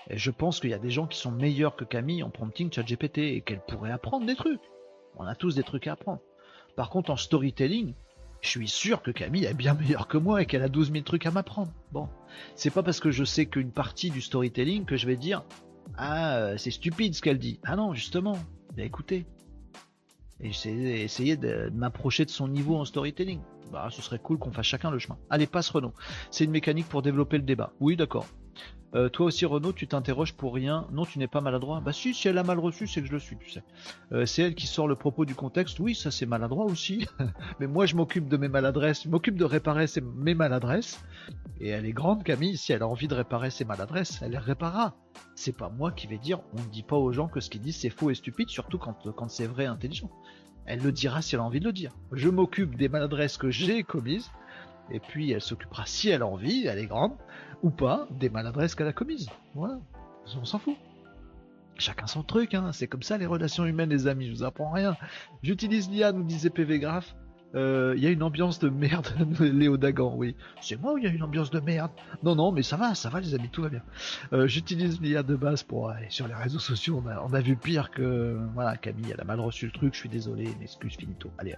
[0.09, 2.71] Et je pense qu'il y a des gens qui sont meilleurs que Camille en prompting
[2.71, 4.61] ChatGPT et qu'elle pourrait apprendre des trucs.
[5.17, 6.21] On a tous des trucs à apprendre.
[6.75, 7.93] Par contre, en storytelling,
[8.43, 11.03] je suis sûr que Camille est bien meilleure que moi et qu'elle a 12 000
[11.03, 11.71] trucs à m'apprendre.
[11.91, 12.09] Bon,
[12.55, 15.43] c'est pas parce que je sais qu'une partie du storytelling que je vais dire
[15.97, 17.59] Ah, euh, c'est stupide ce qu'elle dit.
[17.63, 18.37] Ah non, justement,
[18.75, 19.25] bah écoutez.
[20.41, 23.39] Et essayer, de, de m'approcher de son niveau en storytelling.
[23.71, 25.17] Bah, ce serait cool qu'on fasse chacun le chemin.
[25.29, 25.93] Allez, passe Renaud.
[26.29, 27.71] C'est une mécanique pour développer le débat.
[27.79, 28.27] Oui, d'accord.
[28.95, 30.87] Euh, toi aussi, Renaud, tu t'interroges pour rien.
[30.91, 31.81] Non, tu n'es pas maladroit.
[31.81, 33.63] Bah si, si elle a mal reçu, c'est que je le suis, tu sais.
[34.11, 35.79] Euh, c'est elle qui sort le propos du contexte.
[35.79, 37.07] Oui, ça c'est maladroit aussi.
[37.59, 39.03] Mais moi, je m'occupe de mes maladresses.
[39.03, 41.03] Je m'occupe de réparer mes maladresses.
[41.59, 42.57] Et elle est grande, Camille.
[42.57, 44.95] Si elle a envie de réparer ses maladresses, elle les réparera.
[45.35, 46.41] C'est pas moi qui vais dire.
[46.53, 48.77] On ne dit pas aux gens que ce qu'ils disent c'est faux et stupide, surtout
[48.77, 50.09] quand c'est vrai et intelligent.
[50.65, 51.91] Elle le dira si elle a envie de le dire.
[52.11, 54.29] Je m'occupe des maladresses que j'ai commises.
[54.91, 57.13] Et puis elle s'occupera si elle a envie, elle est grande,
[57.63, 59.29] ou pas, des maladresses qu'elle a commises.
[59.55, 59.79] Voilà.
[60.37, 60.75] On s'en fout.
[61.77, 62.71] Chacun son truc, hein.
[62.71, 64.95] c'est comme ça les relations humaines, les amis, je vous apprends rien.
[65.41, 67.15] J'utilise l'IA, nous disait PV Graph.
[67.55, 69.07] Euh, Il y a une ambiance de merde,
[69.39, 70.35] Léo Dagan, oui.
[70.61, 71.91] C'est moi où il y a une ambiance de merde.
[72.23, 73.83] Non, non, mais ça va, ça va les amis, tout va bien.
[74.33, 77.03] Euh, J'utilise l'IA de base pour aller sur les réseaux sociaux.
[77.05, 79.93] On a, vu pire que voilà Camille, elle a mal reçu le truc.
[79.93, 81.29] Je suis désolé, une excuse finito.
[81.37, 81.55] Allez.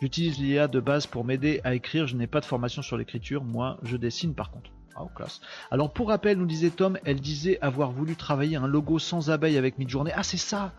[0.00, 2.06] J'utilise l'IA de base pour m'aider à écrire.
[2.06, 3.44] Je n'ai pas de formation sur l'écriture.
[3.44, 4.70] Moi, je dessine par contre.
[4.98, 5.22] Ah, oh.
[5.70, 9.56] Alors pour rappel, nous disait Tom, elle disait avoir voulu travailler un logo sans abeille
[9.56, 10.10] avec Midjourney.
[10.14, 10.72] Ah, c'est ça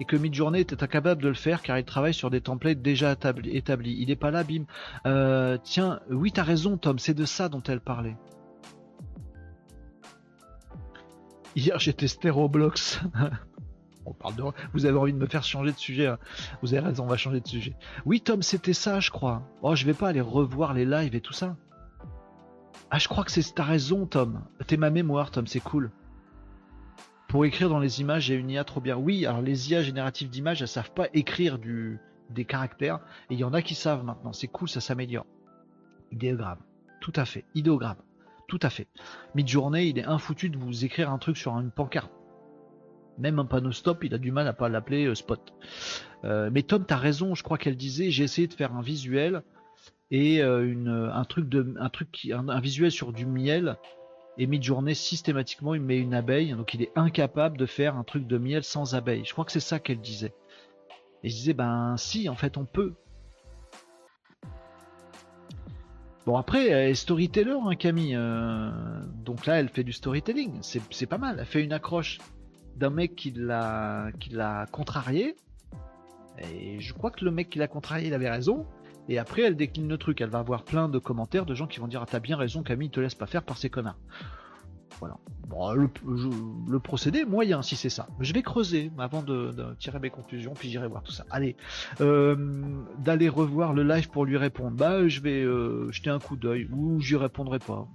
[0.00, 3.14] et que Midjourney était incapable de le faire car il travaille sur des templates déjà
[3.14, 3.94] établi- établis.
[4.00, 4.64] Il est pas là, bim.
[5.06, 8.16] Euh, tiens, oui, t'as raison, Tom, c'est de ça dont elle parlait.
[11.54, 13.00] Hier, j'ai testé Roblox.
[14.06, 14.42] On parle de...
[14.72, 16.06] Vous avez envie de me faire changer de sujet.
[16.08, 16.18] hein.
[16.62, 17.76] Vous avez raison, on va changer de sujet.
[18.04, 19.42] Oui, Tom, c'était ça, je crois.
[19.62, 21.54] Oh, je vais pas aller revoir les lives et tout ça.
[22.94, 23.54] Ah, je crois que c'est.
[23.54, 24.42] T'as raison, Tom.
[24.66, 25.90] T'es ma mémoire, Tom, c'est cool.
[27.26, 28.98] Pour écrire dans les images, j'ai une IA trop bien.
[28.98, 33.00] Oui, alors les IA génératives d'images, elles savent pas écrire des caractères.
[33.30, 34.34] Et il y en a qui savent maintenant.
[34.34, 35.24] C'est cool, ça s'améliore.
[36.10, 36.58] Idéogramme.
[37.00, 37.46] Tout à fait.
[37.54, 37.96] Idéogramme.
[38.46, 38.88] Tout à fait.
[39.34, 42.12] Mid-journée, il est infoutu de vous écrire un truc sur une pancarte.
[43.16, 45.54] Même un panneau stop, il a du mal à pas l'appeler euh, spot.
[46.24, 49.42] Euh, mais Tom, t'as raison, je crois qu'elle disait, j'ai essayé de faire un visuel
[50.12, 53.78] et euh, une, un truc de, un truc qui, un, visuel sur du miel.
[54.38, 58.26] Et mid-journée, systématiquement, il met une abeille, donc il est incapable de faire un truc
[58.26, 59.24] de miel sans abeille.
[59.26, 60.34] Je crois que c'est ça qu'elle disait.
[61.22, 62.94] Et je disais, ben si, en fait, on peut.
[66.24, 68.14] Bon après, elle est storyteller, hein, Camille.
[68.14, 68.70] euh,
[69.24, 70.58] donc là, elle fait du storytelling.
[70.62, 71.36] C'est c'est pas mal.
[71.40, 72.18] Elle fait une accroche
[72.76, 75.36] d'un mec qui l'a qui l'a contrarié.
[76.38, 78.66] Et je crois que le mec qui l'a contrarié, il avait raison.
[79.08, 80.20] Et après, elle décline le truc.
[80.20, 82.62] Elle va avoir plein de commentaires de gens qui vont dire ah, T'as bien raison,
[82.62, 83.98] Camille, te laisse pas faire par ces connards.
[85.00, 85.16] Voilà.
[85.48, 88.06] Bon, le, je- le procédé, moyen, si c'est ça.
[88.20, 91.24] Je vais creuser avant de, tirer mes conclusions, puis j'irai voir tout ça.
[91.30, 91.56] Allez,
[92.00, 92.36] euh,
[92.98, 94.76] d'aller revoir le live pour lui répondre.
[94.76, 97.88] Bah, je vais euh, jeter un coup d'œil, ou j'y répondrai pas.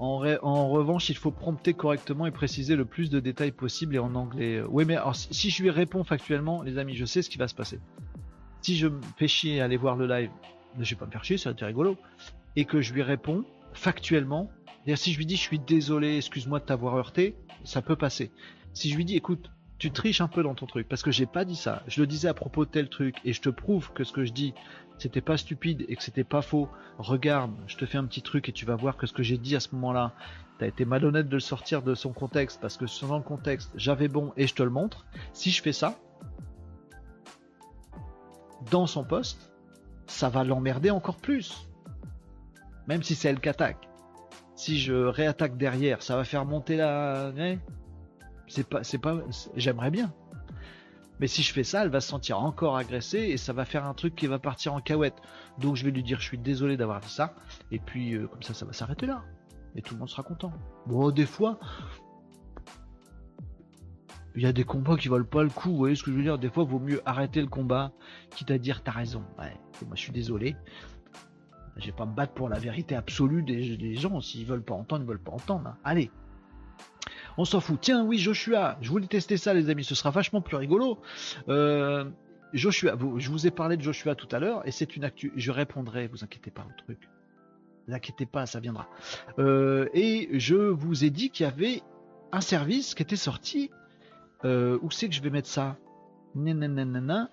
[0.00, 0.18] En,
[0.68, 4.62] revanche, il faut prompter correctement et préciser le plus de détails possible et en anglais.
[4.68, 7.48] Oui, mais alors, si je lui réponds factuellement, les amis, je sais ce qui va
[7.48, 7.80] se passer.
[8.64, 10.30] Si je me fais chier à aller voir le live,
[10.80, 11.98] je vais pas me faire chier, ça va être rigolo,
[12.56, 14.50] et que je lui réponds factuellement,
[14.94, 18.32] si je lui dis je suis désolé, excuse-moi de t'avoir heurté, ça peut passer.
[18.72, 21.26] Si je lui dis écoute, tu triches un peu dans ton truc, parce que j'ai
[21.26, 23.92] pas dit ça, je le disais à propos de tel truc, et je te prouve
[23.92, 24.54] que ce que je dis,
[24.96, 28.48] c'était pas stupide et que c'était pas faux, regarde, je te fais un petit truc
[28.48, 30.14] et tu vas voir que ce que j'ai dit à ce moment-là,
[30.58, 34.08] t'as été malhonnête de le sortir de son contexte, parce que dans le contexte, j'avais
[34.08, 35.04] bon et je te le montre.
[35.34, 35.98] Si je fais ça,
[38.70, 39.52] dans son poste,
[40.06, 41.68] ça va l'emmerder encore plus.
[42.86, 43.88] Même si c'est elle qui attaque.
[44.54, 47.32] Si je réattaque derrière, ça va faire monter la.
[48.46, 49.18] C'est pas, c'est pas.
[49.56, 50.12] J'aimerais bien.
[51.20, 53.84] Mais si je fais ça, elle va se sentir encore agressée et ça va faire
[53.86, 55.16] un truc qui va partir en cahouette.
[55.58, 57.34] Donc je vais lui dire je suis désolé d'avoir dit ça.
[57.70, 59.22] Et puis euh, comme ça, ça va s'arrêter là.
[59.76, 60.52] Et tout le monde sera content.
[60.86, 61.58] Bon, des fois,
[64.34, 65.70] il y a des combats qui valent pas le coup.
[65.70, 66.38] Vous voyez ce que je veux dire?
[66.38, 67.92] Des fois, vaut mieux arrêter le combat,
[68.30, 69.22] quitte à dire t'as raison.
[69.38, 69.56] Ouais,
[69.86, 70.56] moi je suis désolé.
[71.76, 74.20] Je vais pas me battre pour la vérité absolue des, gens.
[74.20, 75.68] S'ils veulent pas entendre, ils veulent pas entendre.
[75.68, 75.76] hein.
[75.84, 76.10] Allez.
[77.36, 77.78] On s'en fout.
[77.80, 79.82] Tiens, oui, Joshua, je voulais tester ça, les amis.
[79.82, 81.00] Ce sera vachement plus rigolo.
[81.48, 82.04] Euh,
[82.52, 85.32] Joshua, je vous ai parlé de Joshua tout à l'heure, et c'est une actu.
[85.34, 87.00] Je répondrai, vous inquiétez pas au truc.
[87.00, 88.88] Ne vous inquiétez pas, ça viendra.
[89.40, 91.82] Euh, et je vous ai dit qu'il y avait
[92.30, 93.70] un service qui était sorti.
[94.44, 95.76] Euh, où c'est que je vais mettre ça?
[96.34, 97.30] Nananana.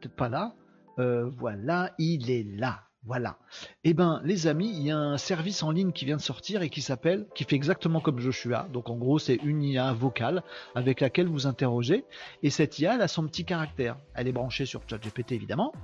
[0.00, 0.54] Peut-être pas là.
[0.98, 2.80] Euh, voilà, il est là.
[3.06, 3.36] Voilà.
[3.84, 6.62] Eh ben, les amis, il y a un service en ligne qui vient de sortir
[6.62, 8.66] et qui s'appelle, qui fait exactement comme Joshua.
[8.72, 10.42] Donc en gros, c'est une IA vocale
[10.74, 12.06] avec laquelle vous interrogez.
[12.42, 13.98] Et cette IA, elle a son petit caractère.
[14.14, 15.74] Elle est branchée sur ChatGPT évidemment,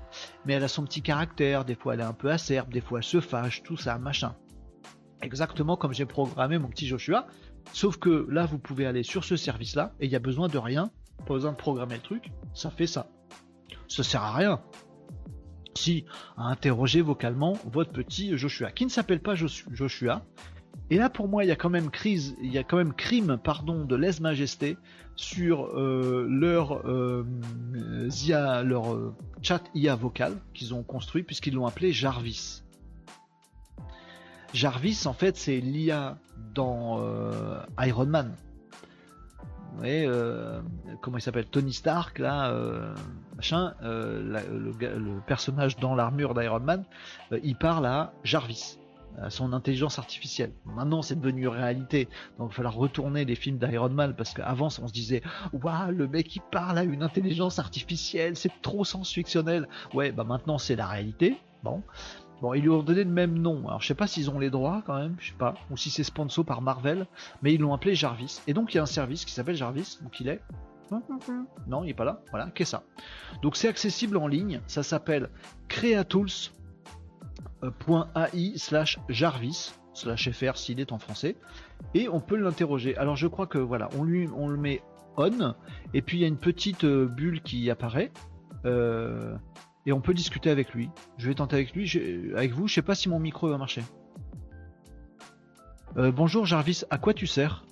[0.47, 1.66] mais elle a son petit caractère.
[1.66, 4.35] Des fois, elle est un peu acerbe, des fois, elle se fâche, tout ça, machin.
[5.20, 7.27] Exactement comme j'ai programmé mon petit Joshua.
[7.73, 10.59] Sauf que là, vous pouvez aller sur ce service-là et il y a besoin de
[10.59, 10.91] rien,
[11.27, 12.31] pas besoin de programmer le truc.
[12.55, 13.07] Ça fait ça.
[13.89, 14.61] Ça sert à rien.
[15.77, 16.05] Si
[16.37, 20.25] à interroger vocalement votre petit Joshua, qui ne s'appelle pas Jos- Joshua.
[20.91, 22.93] Et là, pour moi, il y a quand même crise, il y a quand même
[22.93, 24.77] crime, pardon, de lèse-majesté
[25.15, 27.25] sur euh, leur euh,
[28.65, 32.63] leur euh, chat IA vocal qu'ils ont construit puisqu'ils l'ont appelé Jarvis.
[34.52, 36.16] Jarvis, en fait, c'est l'IA
[36.55, 38.35] dans euh, Iron Man.
[39.77, 40.60] Voyez, euh,
[41.01, 42.93] comment il s'appelle Tony Stark, là, euh,
[43.36, 46.85] machin, euh, la- le, le personnage dans l'armure d'Iron Man,
[47.44, 48.78] il parle à Jarvis,
[49.22, 50.52] à son intelligence artificielle.
[50.64, 52.09] Maintenant, c'est devenu réalité,
[52.39, 55.22] donc il va falloir retourner les films d'Iron Man, parce qu'avant, on se disait,
[55.52, 59.68] waouh, le mec il parle à une intelligence artificielle, c'est trop science-fictionnel.
[59.94, 61.39] Ouais, bah maintenant, c'est la réalité.
[61.62, 61.82] Bon.
[62.41, 63.69] Bon, ils lui ont donné le même nom.
[63.69, 65.91] Alors, je sais pas s'ils ont les droits quand même, je sais pas, ou si
[65.91, 67.07] c'est sponsor par Marvel,
[67.43, 68.41] mais ils l'ont appelé Jarvis.
[68.47, 70.41] Et donc, il y a un service qui s'appelle Jarvis, donc il est.
[71.69, 72.23] Non, il est pas là.
[72.31, 72.83] Voilà, qu'est-ce ça
[73.43, 74.61] Donc, c'est accessible en ligne.
[74.67, 75.31] Ça s'appelle
[75.69, 76.51] creatools.ai
[78.57, 81.37] slash Jarvis slash fr s'il est en français.
[81.95, 82.97] Et on peut l'interroger.
[82.97, 84.83] Alors, je crois que voilà, on lui, on le met
[85.17, 85.55] on,
[85.93, 88.11] et puis il y a une petite euh, bulle qui apparaît.
[88.65, 89.37] Euh,
[89.86, 90.90] et on peut discuter avec lui.
[91.19, 91.90] Je vais tenter avec lui,
[92.35, 92.69] avec vous.
[92.69, 93.82] Je sais pas si mon micro va marcher.
[95.97, 97.65] Euh, bonjour Jarvis, à quoi tu sers?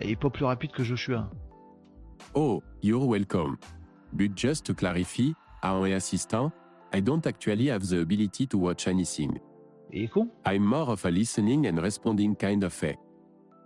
[0.00, 1.28] Il est pas plus rapide que Joshua.
[2.34, 3.56] Oh, you're welcome.
[4.12, 6.52] But just to clarify, our assistant,
[6.92, 9.40] I don't actually have the ability to watch anything.
[9.92, 12.96] I'm more of a listening and responding kind of a.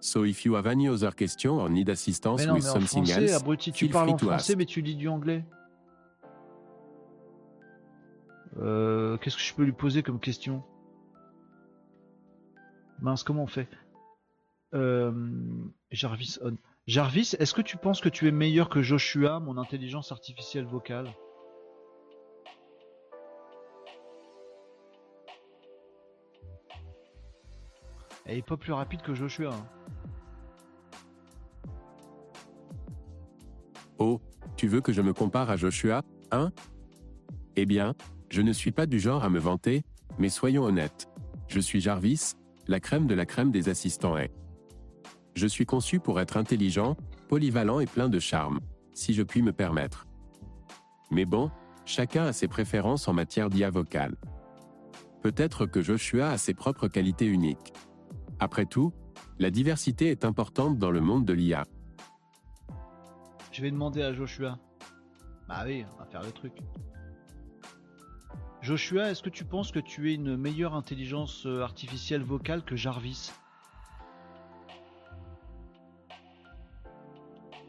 [0.00, 3.42] So if you have any other question or need assistance non, with something français, else,
[3.42, 4.56] abruti, tu feel parles free en to français, ask.
[4.58, 5.44] mais tu lis du anglais.
[8.60, 10.62] Euh, Qu'est-ce que je peux lui poser comme question?
[13.00, 13.68] Mince, comment on fait?
[14.74, 15.12] Euh,
[15.90, 16.56] Jarvis on.
[16.86, 21.08] Jarvis, est-ce que tu penses que tu es meilleur que Joshua, mon intelligence artificielle vocale?
[28.24, 29.52] Elle est pas plus rapide que Joshua.
[29.52, 29.66] hein.
[33.98, 34.20] Oh,
[34.56, 36.50] tu veux que je me compare à Joshua, hein?
[37.56, 37.94] Eh bien,
[38.30, 39.84] je ne suis pas du genre à me vanter,
[40.18, 41.08] mais soyons honnêtes.
[41.48, 42.32] Je suis Jarvis,
[42.66, 44.32] la crème de la crème des assistants est.
[45.34, 46.96] Je suis conçu pour être intelligent,
[47.28, 48.60] polyvalent et plein de charme,
[48.92, 50.06] si je puis me permettre.
[51.10, 51.50] Mais bon,
[51.84, 54.16] chacun a ses préférences en matière d'IA vocale.
[55.22, 57.72] Peut-être que Joshua a ses propres qualités uniques.
[58.43, 58.93] Après tout,
[59.39, 61.64] la diversité est importante dans le monde de l'IA.
[63.52, 64.59] Je vais demander à Joshua.
[65.48, 66.52] Bah oui, on va faire le truc.
[68.60, 72.74] Joshua, est-ce que tu penses que tu es une meilleure intelligence euh, artificielle vocale que
[72.74, 73.31] Jarvis?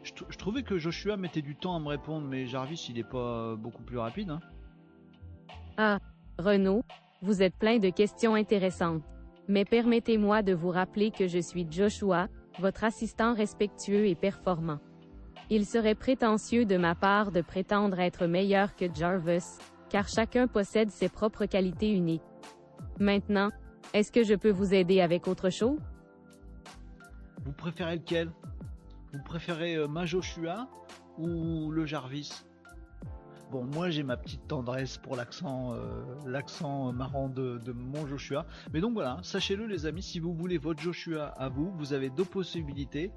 [0.02, 2.98] Je, trou- je trouvais que Joshua mettait du temps à me répondre, mais Jarvis, il
[2.98, 4.30] est pas beaucoup plus rapide.
[4.30, 4.40] Hein.
[5.76, 5.98] Ah,
[6.40, 6.82] Renaud,
[7.22, 9.04] vous êtes plein de questions intéressantes.
[9.48, 14.78] Mais permettez-moi de vous rappeler que je suis Joshua, votre assistant respectueux et performant.
[15.50, 19.58] Il serait prétentieux de ma part de prétendre être meilleur que Jarvis,
[19.90, 22.22] car chacun possède ses propres qualités uniques.
[22.98, 23.50] Maintenant,
[23.92, 25.78] Est-ce que je peux vous aider avec autre chose?
[27.44, 28.32] Vous préférez lequel?
[29.12, 30.68] Vous préférez euh, ma Joshua
[31.16, 32.44] ou le Jarvis?
[33.50, 38.46] Bon, moi j'ai ma petite tendresse pour l'accent, euh, marrant de, mon Joshua.
[38.72, 42.10] Mais donc voilà, sachez-le les amis, si vous voulez votre Joshua à vous, vous avez
[42.10, 43.12] deux possibilités.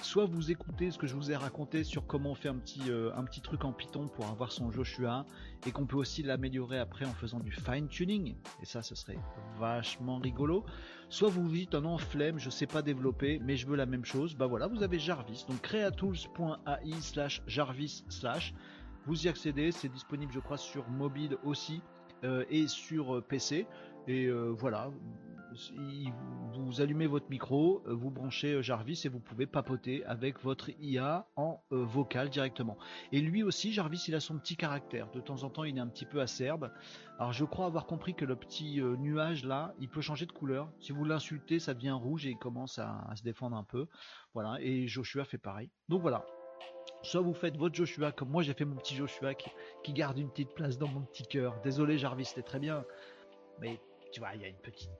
[0.00, 2.80] Soit vous écoutez ce que je vous ai raconté sur comment on fait un petit,
[2.88, 5.26] euh, truc en Python pour avoir son Joshua
[5.66, 8.34] et qu'on peut aussi l'améliorer après en faisant du fine tuning.
[8.62, 9.18] Et ça, ce serait
[9.58, 10.64] vachement rigolo.
[11.08, 13.86] Soit vous vous dites, oh non, flemme, je sais pas développer, mais je veux la
[13.86, 14.34] même chose.
[14.34, 15.44] Bah voilà, vous avez Jarvis.
[15.48, 18.54] Donc creatools.ai slash Jarvis slash.
[19.06, 21.82] Vous y accédez, c'est disponible je crois sur mobile aussi
[22.24, 23.66] euh, et sur euh, PC.
[24.06, 24.90] Et euh, voilà,
[25.74, 26.12] il-
[26.54, 31.62] vous allumez votre micro, vous branchez Jarvis et vous pouvez papoter avec votre IA en
[31.70, 32.76] vocal directement.
[33.10, 35.10] Et lui aussi, Jarvis, il a son petit caractère.
[35.10, 36.70] De temps en temps, il est un petit peu acerbe.
[37.18, 40.70] Alors je crois avoir compris que le petit nuage là, il peut changer de couleur.
[40.78, 43.86] Si vous l'insultez, ça devient rouge et il commence à se défendre un peu.
[44.34, 45.70] Voilà, et Joshua fait pareil.
[45.88, 46.24] Donc voilà.
[47.02, 50.30] Soit vous faites votre Joshua comme moi j'ai fait mon petit Joshua qui, garde une
[50.30, 51.60] petite place dans mon petit cœur.
[51.62, 52.84] Désolé Jarvis, c'était très bien.
[53.60, 53.80] Mais
[54.12, 54.90] tu vois, il y a une petite,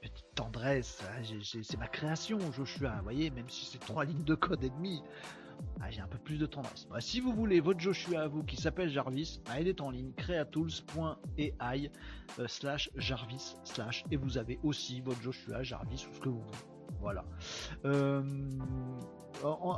[0.00, 1.02] petite tendresse.
[1.04, 4.70] hein, c'est ma création Joshua, vous voyez, même si c'est trois lignes de code et
[4.70, 5.02] demi.
[5.82, 6.86] ah, j'ai un peu plus de tendresse.
[6.90, 9.90] Bah, si vous voulez votre Joshua à vous qui s'appelle Jarvis, ah, il est en
[9.90, 11.90] ligne, creatools.ai
[12.38, 16.40] euh, slash Jarvis slash et vous avez aussi votre Joshua Jarvis ou ce que vous
[16.40, 16.58] voulez.
[17.00, 17.24] Voilà.
[17.84, 18.22] Euh,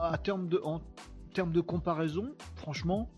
[0.00, 0.60] à terme de,
[1.34, 3.10] termes de comparaison, franchement,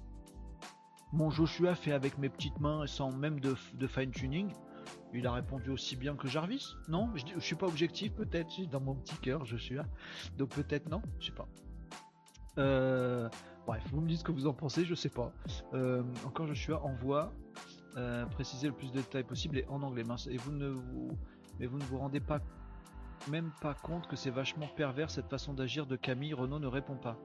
[1.12, 4.50] mon Joshua fait avec mes petites mains et sans même de, de fine tuning.
[5.14, 7.10] Il a répondu aussi bien que Jarvis Non?
[7.14, 8.50] Je, je suis pas objectif, peut-être.
[8.70, 9.84] Dans mon petit cœur, Joshua.
[10.36, 11.48] Donc peut-être non, je sais pas.
[12.58, 13.28] Euh,
[13.66, 15.32] bref, vous me dites ce que vous en pensez, je sais pas.
[15.74, 17.32] Euh, encore Joshua envoie
[17.96, 20.04] euh, préciser le plus de détails possible et en anglais.
[20.04, 20.26] Mince.
[20.26, 21.10] Et vous ne vous,
[21.58, 22.40] mais vous ne vous rendez pas
[23.28, 26.34] même pas compte que c'est vachement pervers cette façon d'agir de Camille.
[26.34, 27.16] Renaud ne répond pas.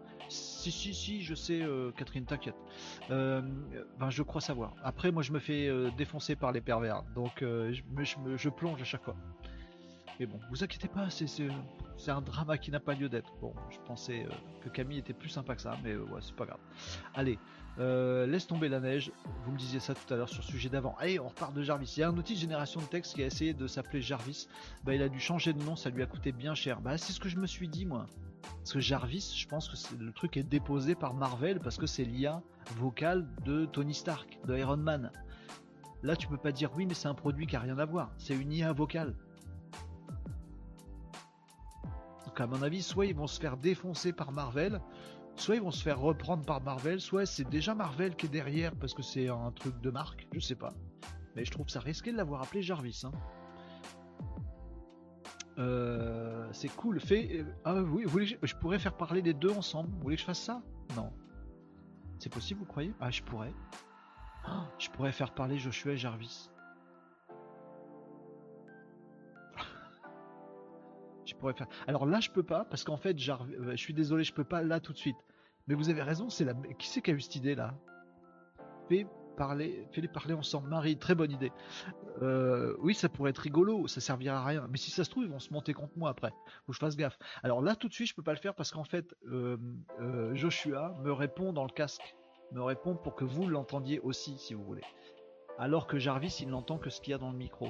[0.61, 2.55] Si si si, je sais, euh, Catherine, t'inquiète.
[3.09, 3.41] Euh,
[3.99, 4.75] ben, je crois savoir.
[4.83, 7.81] Après, moi, je me fais euh, défoncer par les pervers, donc je,
[8.37, 9.15] je plonge à chaque fois.
[10.19, 13.33] Mais bon, vous inquiétez pas, c'est un drama qui n'a pas lieu d'être.
[13.41, 14.27] Bon, je pensais
[14.63, 16.59] que Camille était plus sympa que ça, mais ouais, c'est pas grave.
[17.15, 17.39] Allez,
[17.79, 19.11] laisse tomber la neige.
[19.43, 20.95] Vous me disiez ça tout à l'heure sur le sujet d'avant.
[20.99, 21.91] Allez, on repart de Jarvis.
[21.97, 24.47] Il y a un outil de génération de texte qui a essayé de s'appeler Jarvis.
[24.83, 26.81] Bah, il a dû changer de nom, ça lui a coûté bien cher.
[26.81, 28.05] Bah, c'est ce que je me suis dit, moi.
[28.41, 32.03] Parce que Jarvis, je pense que le truc est déposé par Marvel parce que c'est
[32.03, 32.41] l'IA
[32.77, 35.11] vocale de Tony Stark, de Iron Man.
[36.03, 38.11] Là, tu peux pas dire oui, mais c'est un produit qui a rien à voir.
[38.17, 39.15] C'est une IA vocale.
[42.25, 44.81] Donc, à mon avis, soit ils vont se faire défoncer par Marvel,
[45.35, 48.75] soit ils vont se faire reprendre par Marvel, soit c'est déjà Marvel qui est derrière
[48.75, 50.73] parce que c'est un truc de marque, je sais pas.
[51.35, 53.01] Mais je trouve ça risqué de l'avoir appelé Jarvis.
[53.03, 53.11] hein.
[55.57, 56.99] Euh, c'est cool.
[56.99, 57.39] Fait.
[57.41, 58.55] euh, Ah oui, vous voulez je...
[58.55, 59.89] pourrais faire parler les deux ensemble?
[59.97, 60.61] Vous voulez que je fasse ça?
[60.95, 61.11] Non.
[62.19, 62.93] C'est possible, vous croyez?
[62.99, 63.53] Ah, je pourrais.
[64.79, 66.49] Je pourrais faire parler Joshua et Jarvis.
[71.25, 71.67] je pourrais faire.
[71.87, 74.43] Alors là, je peux pas parce qu'en fait, Jar- euh, je suis désolé, je peux
[74.43, 75.17] pas là tout de suite.
[75.67, 76.53] Mais vous avez raison, c'est la.
[76.53, 77.73] Qui c'est qui a eu cette idée là
[78.89, 80.69] Fais parler, fais-les parler ensemble.
[80.69, 81.51] Marie, très bonne idée.
[82.21, 84.67] Euh, oui, ça pourrait être rigolo, ça servira à rien.
[84.69, 86.31] Mais si ça se trouve, ils vont se monter contre moi après.
[86.65, 87.17] Faut que je fasse gaffe.
[87.43, 89.57] Alors là, tout de suite, je peux pas le faire parce qu'en fait, euh,
[89.99, 92.15] euh, Joshua me répond dans le casque,
[92.51, 94.83] me répond pour que vous l'entendiez aussi, si vous voulez.
[95.57, 97.69] Alors que Jarvis, il n'entend que ce qu'il y a dans le micro.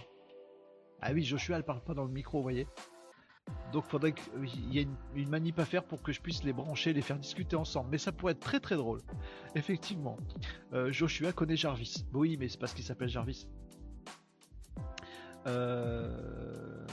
[1.01, 2.67] Ah oui, Joshua, elle parle pas dans le micro, vous voyez.
[3.71, 6.93] Donc faudrait qu'il y ait une, manip à faire pour que je puisse les brancher,
[6.93, 7.89] les faire discuter ensemble.
[7.91, 8.99] Mais ça pourrait être très très drôle.
[9.55, 10.17] Effectivement.
[10.73, 12.05] Euh, Joshua connaît Jarvis.
[12.13, 13.47] Oui, mais c'est parce qu'il s'appelle Jarvis.
[15.47, 16.85] Euh,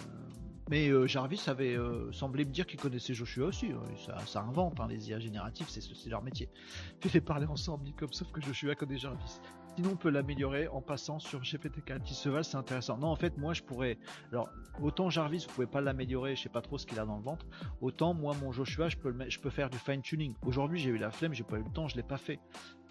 [0.70, 3.72] Mais euh, Jarvis avait euh, semblé me dire qu'il connaissait Joshua aussi.
[3.72, 3.82] hein.
[4.26, 6.48] Ça, invente, hein, les IA génératifs, c'est c'est leur métier.
[7.00, 9.40] Fais-les parler ensemble, comme sauf que Joshua connaît Jarvis.
[9.78, 12.02] Sinon, on peut l'améliorer en passant sur GPT-4.
[12.02, 12.98] Tisseval, c'est intéressant.
[12.98, 13.96] Non, en fait, moi, je pourrais.
[14.32, 14.50] Alors,
[14.82, 17.22] autant Jarvis, vous pouvez pas l'améliorer, je sais pas trop ce qu'il a dans le
[17.22, 17.46] ventre.
[17.80, 20.34] Autant, moi, mon Joshua, je peux, le je peux faire du fine-tuning.
[20.44, 22.40] Aujourd'hui, j'ai eu la flemme, j'ai pas eu le temps, je l'ai pas fait.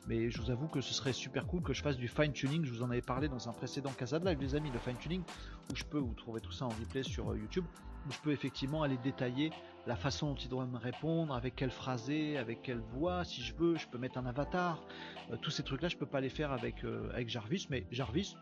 [0.07, 2.63] Mais je vous avoue que ce serait super cool que je fasse du fine tuning.
[2.63, 4.95] Je vous en avais parlé dans un précédent Casa de Live, les amis, le fine
[4.95, 5.23] tuning,
[5.69, 7.65] où je peux vous trouver tout ça en replay sur euh, YouTube,
[8.09, 9.51] je peux effectivement aller détailler
[9.85, 13.55] la façon dont il doit me répondre, avec quel phrasé, avec quelle voix, si je
[13.55, 14.83] veux, je peux mettre un avatar.
[15.31, 18.35] Euh, tous ces trucs-là, je peux pas les faire avec, euh, Jarvis, mais Jarvis,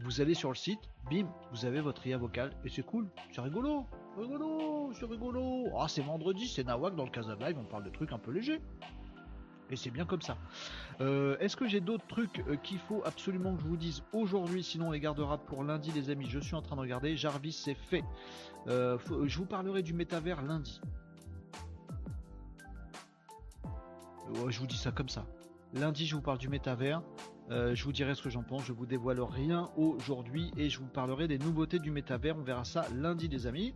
[0.00, 3.40] vous allez sur le site, bim, vous avez votre IA vocale, et c'est cool, c'est
[3.40, 3.86] rigolo,
[4.16, 5.66] rigolo, c'est rigolo.
[5.76, 8.30] Ah, c'est vendredi, c'est Nawak dans le Casa Live, on parle de trucs un peu
[8.30, 8.60] légers.
[9.72, 10.36] Et c'est bien comme ça.
[11.00, 14.62] Euh, Est-ce que j'ai d'autres trucs euh, qu'il faut absolument que je vous dise aujourd'hui
[14.62, 16.26] Sinon, on les gardera pour lundi, les amis?
[16.28, 17.16] Je suis en train de regarder.
[17.16, 18.04] Jarvis, c'est fait.
[18.68, 20.78] Euh, je vous parlerai du métavers lundi.
[24.48, 25.24] Je vous dis ça comme ça.
[25.72, 27.02] Lundi, je vous parle du métavers.
[27.50, 28.64] Je vous dirai ce que j'en pense.
[28.64, 32.36] Je vous dévoile rien aujourd'hui et je vous parlerai des nouveautés du métavers.
[32.36, 33.74] On verra ça lundi, les amis.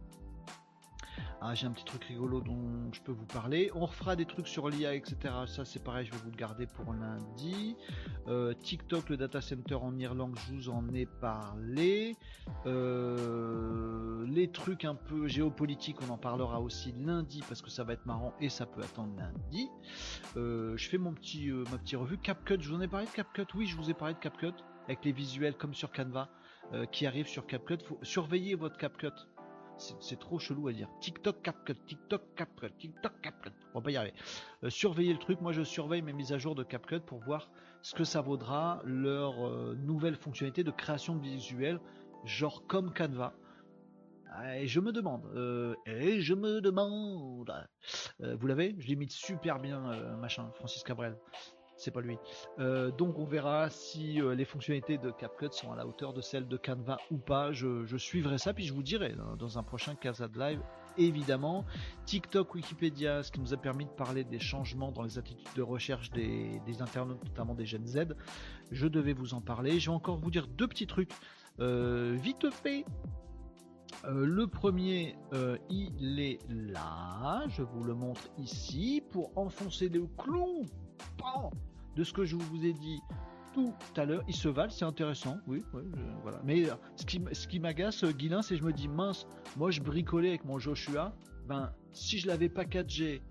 [1.40, 3.70] Ah, j'ai un petit truc rigolo dont je peux vous parler.
[3.74, 5.16] On refera des trucs sur l'IA, etc.
[5.46, 7.76] Ça, c'est pareil, je vais vous le garder pour lundi.
[8.28, 12.16] Euh, TikTok, le data center en Irlande, je vous en ai parlé.
[12.66, 17.92] Euh, les trucs un peu géopolitiques, on en parlera aussi lundi parce que ça va
[17.92, 19.68] être marrant et ça peut attendre lundi.
[20.36, 22.18] Euh, je fais mon petit, ma petite revue.
[22.18, 23.46] CapCut, je vous en ai parlé de CapCut?
[23.54, 24.54] Oui, je vous ai parlé de CapCut
[24.86, 26.28] avec les visuels comme sur Canva
[26.90, 27.78] qui arrivent sur CapCut.
[27.84, 29.12] Faut surveiller votre CapCut.
[29.78, 30.88] C'est trop chelou à dire.
[31.00, 33.52] TikTok CapCut, TikTok CapCut, TikTok CapCut.
[33.74, 34.14] On va pas y arriver.
[34.64, 35.40] Euh, surveillez le truc.
[35.40, 37.50] Moi, je surveille mes mises à jour de CapCut pour voir
[37.82, 41.80] ce que ça vaudra leur euh, nouvelle fonctionnalité de création de visuels,
[42.24, 43.34] genre comme Canva.
[44.32, 47.46] Ah, Et je me demande, euh, et je me demande,
[48.18, 48.74] vous l'avez?
[48.78, 49.80] Je l'imite super bien,
[50.16, 51.16] machin, Francis Cabrel.
[51.76, 52.16] C'est pas lui.
[52.58, 56.22] Euh, donc on verra si euh, les fonctionnalités de CapCut sont à la hauteur de
[56.22, 57.52] celles de Canva ou pas.
[57.52, 60.60] Je, suivrai ça, puis je vous dirai dans, dans un prochain Casa de Live,
[60.96, 61.64] évidemment.
[62.06, 65.62] TikTok, Wikipédia, ce qui nous a permis de parler des changements dans les attitudes de
[65.62, 68.14] recherche des, internautes, notamment des Gen Z.
[68.70, 69.78] Je devais vous en parler.
[69.78, 71.12] Je vais encore vous dire deux petits trucs.
[71.60, 72.84] Euh, vite fait,
[74.08, 75.16] le premier,
[75.68, 77.44] il est là.
[77.48, 80.64] Je vous le montre ici pour enfoncer le clou
[81.96, 83.00] de ce que je vous ai dit
[83.54, 84.22] tout à l'heure.
[84.28, 85.38] Il se valent, c'est intéressant.
[85.46, 85.64] Oui,
[86.22, 86.40] voilà.
[86.44, 87.04] Mais euh, ce
[87.46, 88.12] qui, m'agace, euh,
[88.42, 91.14] c'est que je me dis mince, moi je bricolais avec mon Joshua.
[91.48, 93.22] Ben, si je l'avais packagé,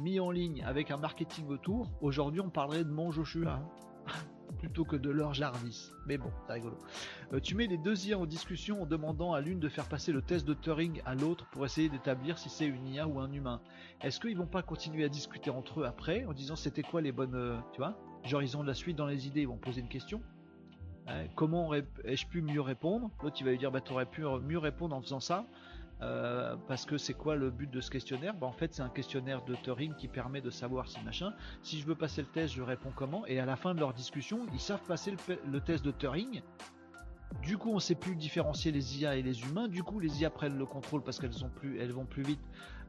[0.00, 3.60] mis en ligne avec un marketing autour, aujourd'hui on parlerait de mon Joshua
[4.58, 5.92] plutôt que de leur Jarvis.
[6.06, 6.76] Mais bon, c'est rigolo.
[7.32, 10.12] Euh, tu mets les deux IA en discussion en demandant à l'une de faire passer
[10.12, 13.32] le test de Turing à l'autre pour essayer d'établir si c'est une IA ou un
[13.32, 13.60] humain.
[14.02, 17.12] Est-ce qu'ils vont pas continuer à discuter entre eux après en disant c'était quoi les
[17.12, 17.98] bonnes, euh, tu vois?
[18.24, 20.20] Genre ils ont de la suite dans les idées, ils vont poser une question.
[21.06, 23.10] Hein, comment ai-je pu mieux répondre?
[23.22, 25.46] L'autre il va lui dire bah t'aurais pu mieux répondre en faisant ça.
[26.02, 28.34] Euh, parce que c'est quoi le but de ce questionnaire?
[28.34, 31.32] Bah, En fait, c'est un questionnaire de Turing qui permet de savoir si machin.
[31.62, 33.26] Si je veux passer le test, je réponds comment?
[33.26, 35.14] Et à la fin de leur discussion, ils savent passer
[35.46, 36.42] le, test de Turing.
[37.42, 39.68] Du coup, on sait plus différencier les IA et les humains.
[39.68, 42.40] Du coup, les IA prennent le contrôle parce qu'elles vont plus vite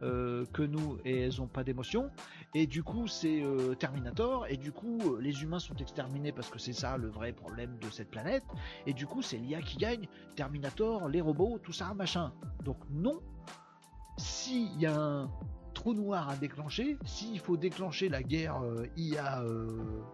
[0.03, 2.11] euh, que nous et elles ont pas d'émotion.
[2.53, 4.47] Et du coup, c'est euh, Terminator.
[4.47, 7.77] Et du coup, euh, les humains sont exterminés parce que c'est ça le vrai problème
[7.79, 8.43] de cette planète.
[8.85, 10.07] Et du coup, c'est l'IA qui gagne.
[10.35, 12.31] Terminator, les robots, tout ça, machin.
[12.63, 13.19] Donc non.
[14.17, 15.29] S'il y a un
[15.73, 19.43] trou noir à déclencher, s'il faut déclencher la guerre euh, IA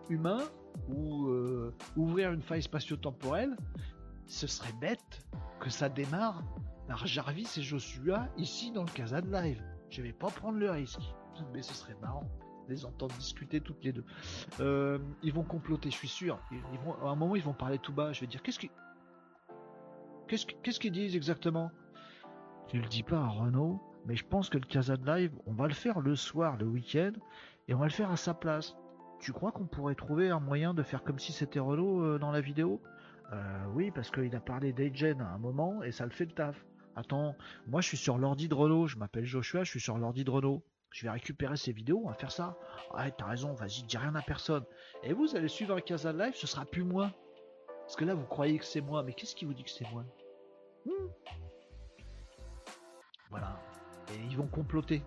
[0.10, 0.42] humain
[0.90, 1.30] ou
[1.96, 3.56] ouvrir une faille spatio-temporelle,
[4.26, 5.26] ce serait bête
[5.60, 6.44] que ça démarre
[6.88, 9.64] par Jarvis et Joshua ici dans le Casa de Live.
[9.90, 11.00] Je vais pas prendre le risque,
[11.54, 12.30] mais ce serait marrant
[12.70, 14.06] les entendre discuter toutes les deux.
[14.60, 16.40] Euh, ils vont comploter, je suis sûr.
[17.02, 18.14] À un moment, ils vont parler tout bas.
[18.14, 18.70] Je vais dire qu'est-ce qu'ils
[20.28, 21.72] qu'est-ce disent exactement?
[22.68, 25.68] Tu le dis pas à Renault, mais je pense que le Casa Live, on va
[25.68, 27.12] le faire le soir, le week-end,
[27.68, 28.76] et on va le faire à sa place.
[29.20, 32.32] Tu crois qu'on pourrait trouver un moyen de faire comme si c'était Renault euh, dans
[32.32, 32.82] la vidéo?
[33.32, 36.32] Euh, oui, parce qu'il a parlé d'Agen à un moment et ça le fait le
[36.32, 36.66] taf.
[36.96, 37.36] Attends,
[37.68, 40.30] moi je suis sur l'ordi de Renault, je m'appelle Joshua, je suis sur l'ordi de
[40.30, 40.64] Renault.
[40.94, 42.56] Je vais récupérer ces vidéos, on va faire ça.
[42.94, 44.64] Ouais, t'as raison, vas-y, dis rien à personne.
[45.02, 47.12] Et vous allez suivre un Casa Live, ce sera plus moi.
[47.82, 49.90] Parce que là, vous croyez que c'est moi, mais qu'est-ce qui vous dit que c'est
[49.92, 50.06] moi?
[50.86, 51.08] Hmm.
[53.32, 53.60] Voilà.
[54.12, 55.02] Et ils vont comploter.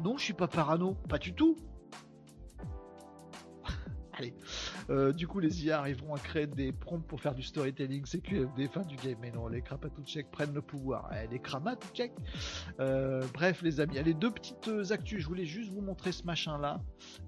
[0.00, 1.56] Non, je suis pas parano, pas du tout.
[4.12, 4.34] Allez.
[4.90, 8.68] Euh, du coup, les IA arriveront à créer des prompts pour faire du storytelling, CQFD,
[8.68, 9.16] fin du game.
[9.20, 11.10] Mais non, les Krapatouchek prennent le pouvoir.
[11.12, 12.12] Eh, les Kramatouchek
[12.80, 15.22] euh, Bref, les amis, allez, deux petites euh, actus.
[15.22, 16.80] Je voulais juste vous montrer ce machin-là.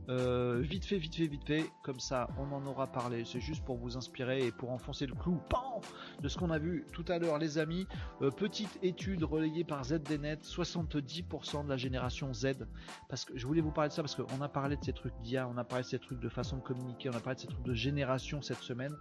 [0.09, 1.65] Euh, vite fait, vite fait, vite fait.
[1.83, 3.24] Comme ça, on en aura parlé.
[3.24, 5.41] C'est juste pour vous inspirer et pour enfoncer le clou
[6.23, 7.87] de ce qu'on a vu tout à l'heure, les amis.
[8.37, 12.66] Petite étude relayée par ZDNet 70% de la génération Z.
[13.09, 15.15] Parce que je voulais vous parler de ça parce qu'on a parlé de ces trucs
[15.23, 17.41] d'IA, on a parlé de ces trucs de façon de communiquer, on a parlé de
[17.41, 18.94] ces de génération cette semaine.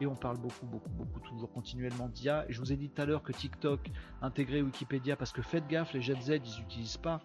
[0.00, 2.46] Et on parle beaucoup, beaucoup, beaucoup, toujours continuellement d'IA.
[2.48, 5.66] Et je vous ai dit tout à l'heure que TikTok intégrait Wikipédia parce que faites
[5.68, 7.20] gaffe, les Gen Z, ils n'utilisent pas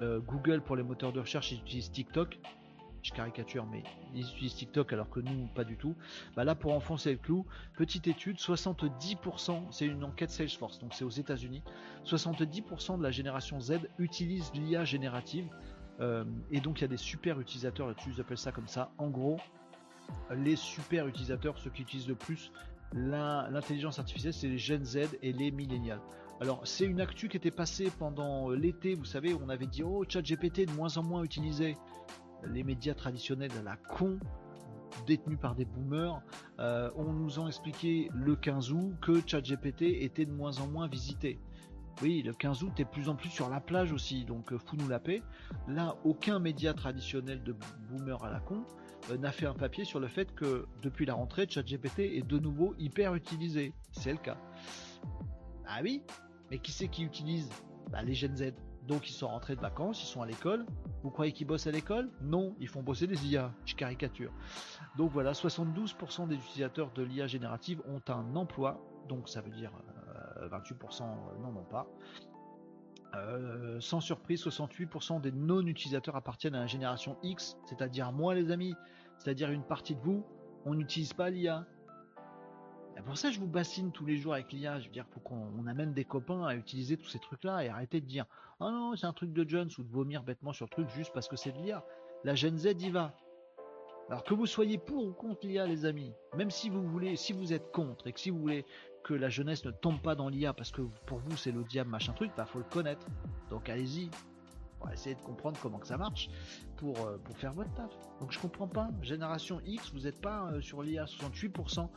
[0.00, 2.38] euh, Google pour les moteurs de recherche, ils utilisent TikTok.
[3.02, 5.94] Je caricature, mais ils utilisent TikTok alors que nous, pas du tout.
[6.34, 11.04] Bah là, pour enfoncer le clou, petite étude, 70%, c'est une enquête Salesforce, donc c'est
[11.04, 11.62] aux États-Unis.
[12.04, 15.48] 70% de la génération Z utilise l'IA générative.
[16.00, 18.90] Euh, et donc il y a des super utilisateurs là-dessus, ils appellent ça comme ça.
[18.98, 19.38] En gros,
[20.34, 22.52] les super utilisateurs, ceux qui utilisent le plus
[22.94, 26.00] l'intelligence artificielle, c'est les Gen Z et les millénials.
[26.40, 30.04] Alors c'est une actu qui était passée pendant l'été, vous savez, on avait dit oh
[30.08, 31.76] ChatGPT de moins en moins utilisé.
[32.44, 34.18] Les médias traditionnels à la con,
[35.06, 36.22] détenus par des boomers,
[36.60, 40.86] euh, on nous a expliqué le 15 août que ChatGPT était de moins en moins
[40.86, 41.40] visité.
[42.00, 44.86] Oui, le 15 août est plus en plus sur la plage aussi, donc euh, fous-nous
[44.86, 45.20] la paix.
[45.66, 47.56] Là, aucun média traditionnel de
[47.90, 51.14] boomer à la con euh, n'a fait un papier sur le fait que depuis la
[51.14, 53.72] rentrée, ChatGPT est de nouveau hyper utilisé.
[53.92, 54.36] C'est le cas.
[55.66, 56.02] Ah oui,
[56.50, 57.48] mais qui c'est qui utilise?
[57.90, 58.52] Bah, Les Gen Z.
[58.86, 60.64] Donc ils sont rentrés de vacances, ils sont à l'école.
[61.02, 62.10] Vous croyez qu'ils bossent à l'école?
[62.22, 63.52] Non, ils font bosser des IA.
[63.66, 64.32] Je caricature.
[64.96, 68.80] Donc voilà, 72% des utilisateurs de l'IA générative ont un emploi.
[69.06, 69.72] Donc ça veut dire
[70.40, 71.86] 28% euh, n'en ont pas.
[73.14, 78.74] Euh, sans surprise, 68% des non-utilisateurs appartiennent à la génération X, c'est-à-dire moi les amis,
[79.18, 80.24] c'est-à-dire une partie de vous,
[80.64, 81.66] on n'utilise pas l'IA.
[83.04, 84.80] Pour ça, je vous bassine tous les jours avec l'IA.
[84.80, 88.00] Je veux dire, faut qu'on amène des copains à utiliser tous ces trucs-là et arrêter
[88.00, 88.26] de dire
[88.60, 91.12] Ah non, c'est un truc de Jones ou de vomir bêtement sur le truc juste
[91.12, 91.84] parce que c'est de l'IA.
[92.24, 93.14] La Gen Z y va.
[94.08, 97.32] Alors que vous soyez pour ou contre l'IA, les amis, même si vous voulez, si
[97.32, 98.64] vous êtes contre et que si vous voulez
[99.04, 101.90] que la jeunesse ne tombe pas dans l'IA parce que pour vous c'est le diable
[101.90, 103.06] machin truc, bah faut le connaître.
[103.50, 104.10] Donc allez-y,
[104.86, 106.30] va essayer de comprendre comment que ça marche
[106.76, 107.90] pour, euh, pour faire votre taf.
[108.20, 111.88] Donc je comprends pas, génération X, vous n'êtes pas euh, sur l'IA, 68%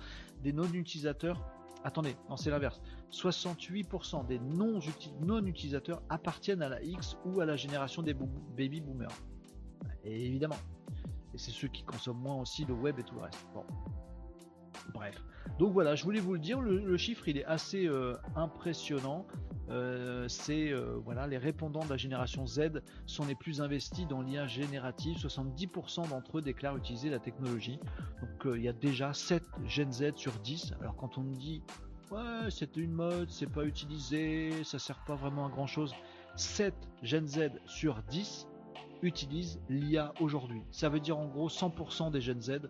[0.41, 1.43] des non-utilisateurs,
[1.83, 2.81] attendez, non c'est l'inverse,
[3.11, 9.15] 68% des non-utilisateurs appartiennent à la X ou à la génération des baby boomers.
[10.03, 10.55] Évidemment,
[11.33, 13.45] et c'est ceux qui consomment moins aussi le web et tout le reste.
[13.53, 13.63] Bon.
[14.93, 15.15] Bref.
[15.61, 19.27] Donc voilà, je voulais vous le dire, le, chiffre il est assez euh, impressionnant.
[19.69, 24.21] Euh, c'est euh, voilà, les répondants de la génération Z sont les plus investis dans
[24.21, 25.17] l'IA générative.
[25.17, 27.79] 70% d'entre eux déclarent utiliser la technologie.
[28.21, 30.73] Donc il y a déjà 7 Gen Z sur 10.
[30.81, 31.61] Alors quand on me dit
[32.09, 35.93] ouais, c'est une mode, c'est pas utilisé, ça sert pas vraiment à grand chose.
[36.37, 36.73] 7
[37.03, 38.47] Gen Z sur 10
[39.03, 40.63] utilisent l'IA aujourd'hui.
[40.71, 42.61] Ça veut dire en gros 100% des Gen Z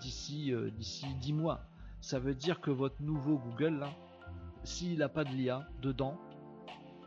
[0.00, 1.68] d'ici d'ici 10 mois.
[2.04, 3.88] Ça veut dire que votre nouveau Google là,
[4.62, 6.20] s'il n'a pas de l'IA dedans,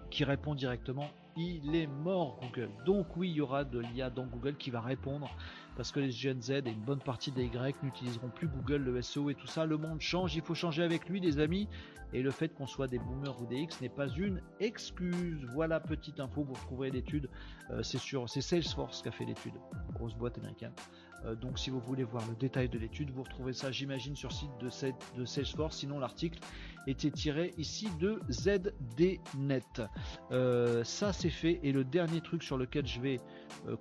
[0.09, 2.71] qui répond directement, il est mort Google.
[2.83, 5.29] Donc oui, il y aura de l'IA dans Google qui va répondre
[5.75, 8.99] parce que les Gen Z et une bonne partie des Y n'utiliseront plus Google, le
[9.03, 9.67] SEO et tout ça.
[9.67, 11.69] Le monde change, il faut changer avec lui, les amis.
[12.11, 15.45] Et le fait qu'on soit des boomers ou des X n'est pas une excuse.
[15.53, 17.29] Voilà, petite info, vous retrouverez l'étude.
[17.69, 19.53] Euh, c'est sur, c'est Salesforce qui a fait l'étude,
[19.93, 20.73] grosse boîte américaine.
[21.27, 24.29] Euh, donc si vous voulez voir le détail de l'étude, vous retrouvez ça, j'imagine, sur
[24.29, 25.77] le site de, Salesforce.
[25.77, 26.39] Sinon, l'article
[26.87, 29.81] était tiré ici de ZDNet.
[30.31, 31.59] Euh, ça, c'est fait.
[31.63, 33.19] Et le dernier truc sur lequel je vais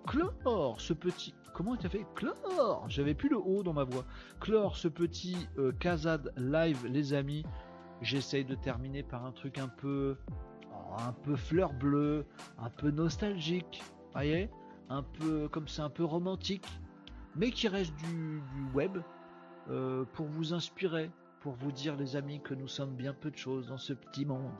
[0.06, 2.06] clore ce petit comment tu as fait?
[2.14, 4.04] Clore J'avais plus le haut dans ma voix.
[4.40, 5.72] Clore ce petit euh,
[6.36, 7.44] live, les amis.
[8.02, 10.18] J'essaye de terminer par un truc un peu,
[10.98, 12.26] un peu fleur bleue,
[12.58, 13.82] un peu nostalgique,
[14.12, 14.50] voyez?
[14.90, 16.66] Un peu comme c'est un peu romantique,
[17.36, 18.42] mais qui reste du,
[18.74, 18.98] web
[19.68, 21.10] euh, pour vous inspirer,
[21.40, 24.24] pour vous dire les amis que nous sommes bien peu de choses dans ce petit
[24.24, 24.52] monde.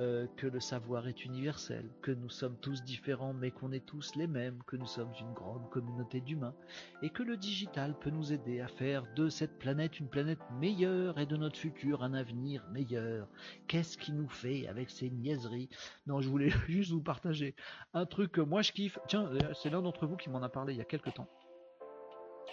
[0.00, 4.16] Euh, que le savoir est universel, que nous sommes tous différents mais qu'on est tous
[4.16, 6.54] les mêmes, que nous sommes une grande communauté d'humains,
[7.02, 11.18] et que le digital peut nous aider à faire de cette planète une planète meilleure
[11.18, 13.28] et de notre futur un avenir meilleur.
[13.68, 15.68] Qu'est-ce qui nous fait avec ces niaiseries?
[16.06, 17.54] Non, je voulais juste vous partager
[17.92, 18.98] un truc que moi je kiffe.
[19.08, 21.28] Tiens, c'est l'un d'entre vous qui m'en a parlé il y a quelques temps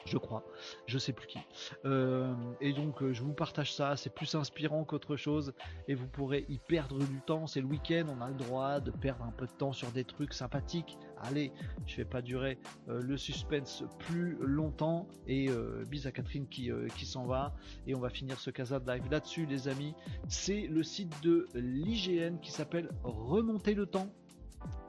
[0.05, 0.43] je crois,
[0.85, 1.39] je sais plus qui.
[1.85, 5.53] Euh, et donc euh, je vous partage ça, c'est plus inspirant qu'autre chose
[5.87, 7.47] et vous pourrez y perdre du temps.
[7.47, 10.03] C'est le week-end, on a le droit de perdre un peu de temps sur des
[10.03, 10.97] trucs sympathiques.
[11.21, 11.51] Allez,
[11.85, 12.57] je vais pas durer
[12.87, 15.49] euh, le suspense plus longtemps et
[15.89, 17.53] bis à Catherine qui, qui s'en va
[17.87, 19.93] et on va finir ce Casa de live là-dessus les amis.
[20.27, 24.09] C'est le site de l'IGN qui s'appelle Remonter le temps.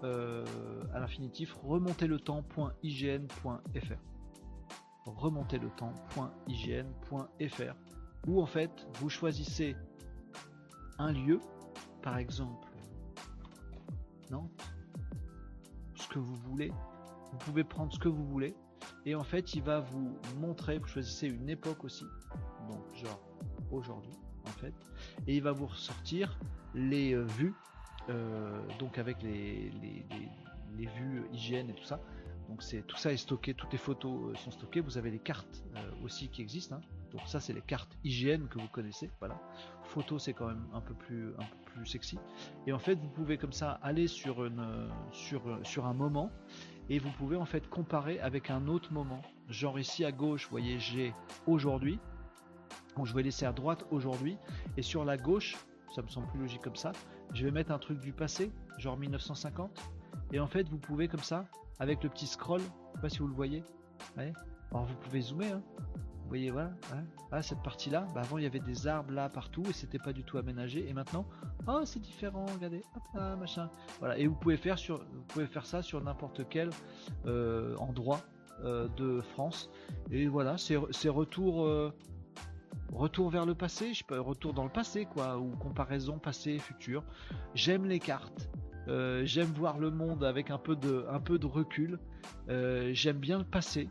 [0.03, 4.11] à l'infinitif, remonter le temps.ign.fr
[5.17, 6.31] remonter le temps.ign.fr
[8.27, 9.77] où en fait vous choisissez
[10.99, 11.41] un lieu,
[12.03, 12.69] par exemple
[14.31, 14.51] Nantes,
[15.95, 16.73] ce que vous voulez.
[17.33, 18.55] Vous pouvez prendre ce que vous voulez.
[19.07, 22.05] Et en fait il va vous montrer, vous choisissez une époque aussi,
[22.69, 23.21] donc genre
[23.71, 24.13] aujourd'hui
[24.45, 24.75] en fait,
[25.27, 26.39] et il va vous ressortir
[26.75, 27.55] les euh, vues,
[28.09, 29.71] euh, donc avec les,
[30.77, 32.01] vues hygiène et tout ça,
[32.51, 34.81] donc c'est tout ça est stocké, toutes les photos euh, sont stockées.
[34.81, 36.77] Vous avez les cartes euh, aussi qui existent.
[36.77, 36.81] Hein.
[37.13, 39.09] Donc ça, c'est les cartes hygiène que vous connaissez.
[39.21, 39.41] Voilà.
[39.85, 42.19] Photo, c'est quand même un peu plus un peu plus sexy.
[42.67, 46.33] Et en fait, vous pouvez comme ça aller sur une sur sur un moment
[46.89, 49.23] et vous pouvez en fait comparer avec un autre moment.
[49.49, 51.15] Genre ici à gauche, vous voyez, j'ai
[51.47, 52.01] aujourd'hui.
[52.97, 54.37] Donc je vais laisser à droite aujourd'hui
[54.77, 55.57] et sur la gauche,
[55.95, 56.91] ça me semble plus logique comme ça,
[57.33, 60.00] je vais mettre un truc du passé, genre 1950.
[60.33, 61.47] Et en fait, vous pouvez comme ça,
[61.79, 63.65] avec le petit scroll, je sais pas si vous le voyez.
[64.17, 65.63] Alors vous pouvez zoomer, hein.
[66.31, 66.71] Vous voyez, voilà.
[67.33, 70.13] Ah, cette partie-là, bah, avant il y avait des arbres là partout et c'était pas
[70.13, 70.89] du tout aménagé.
[70.89, 71.27] Et maintenant,
[71.67, 73.69] oh c'est différent, regardez, hop là, machin.
[73.99, 74.17] Voilà.
[74.17, 76.71] Et vous pouvez faire sur, vous pouvez faire ça sur n'importe quel
[77.27, 78.21] euh, endroit
[78.63, 79.71] euh, de France.
[80.13, 81.93] Et voilà, c'est retour, euh,
[82.93, 87.03] retour vers le passé, je peux retour dans le passé quoi, ou comparaison passé futur.
[87.55, 88.49] J'aime les cartes.
[89.25, 91.99] J'aime voir le monde avec un peu de, recul.
[92.49, 93.89] j'aime bien le passé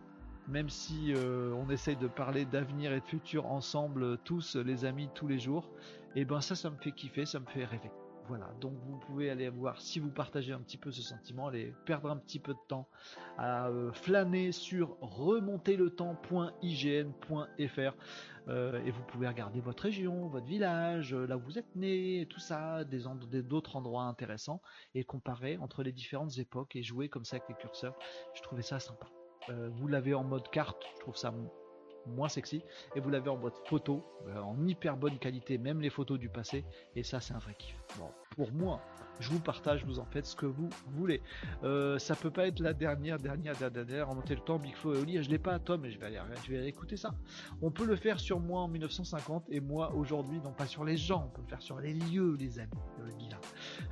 [0.50, 5.10] même si euh, on essaye de parler d'avenir et de futur ensemble, tous les amis,
[5.14, 5.70] tous les jours,
[6.16, 7.92] et eh ben ça, ça me fait kiffer, ça me fait rêver.
[8.30, 11.74] Voilà, donc vous pouvez aller voir si vous partagez un petit peu ce sentiment, aller
[11.86, 12.88] perdre un petit peu de temps
[13.40, 17.96] à euh, flâner sur remonterletemps.ign.fr
[18.48, 22.40] euh, et vous pouvez regarder votre région, votre village, là où vous êtes né, tout
[22.40, 23.02] ça, des
[23.42, 24.62] d'autres endroits intéressants
[24.94, 27.98] et comparer entre les différentes époques et jouer comme ça avec les curseurs.
[28.36, 29.08] Je trouvais ça sympa.
[29.50, 31.34] Euh, vous l'avez en mode carte, je trouve ça
[32.10, 32.64] moins sexy,
[32.96, 36.30] et vous l'avez en mode photo, euh, en hyper bonne qualité, même les photos du
[36.30, 36.66] passé,
[36.96, 37.76] et ça c'est un vrai kiff.
[37.98, 38.82] Bon, pour moi,
[39.20, 41.22] je vous partage, vous en faites ce que vous voulez.
[41.64, 44.98] Euh, ça peut pas être la dernière, dernière, dernière, remonter le temps, Big Flo et
[45.00, 47.14] Oli, je l'ai pas Tom, mais je vais aller, je vais aller écouter ça.
[47.62, 50.98] On peut le faire sur moi en 1950 et moi aujourd'hui, non pas sur les
[50.98, 52.70] gens, on peut le faire sur les lieux, les amis,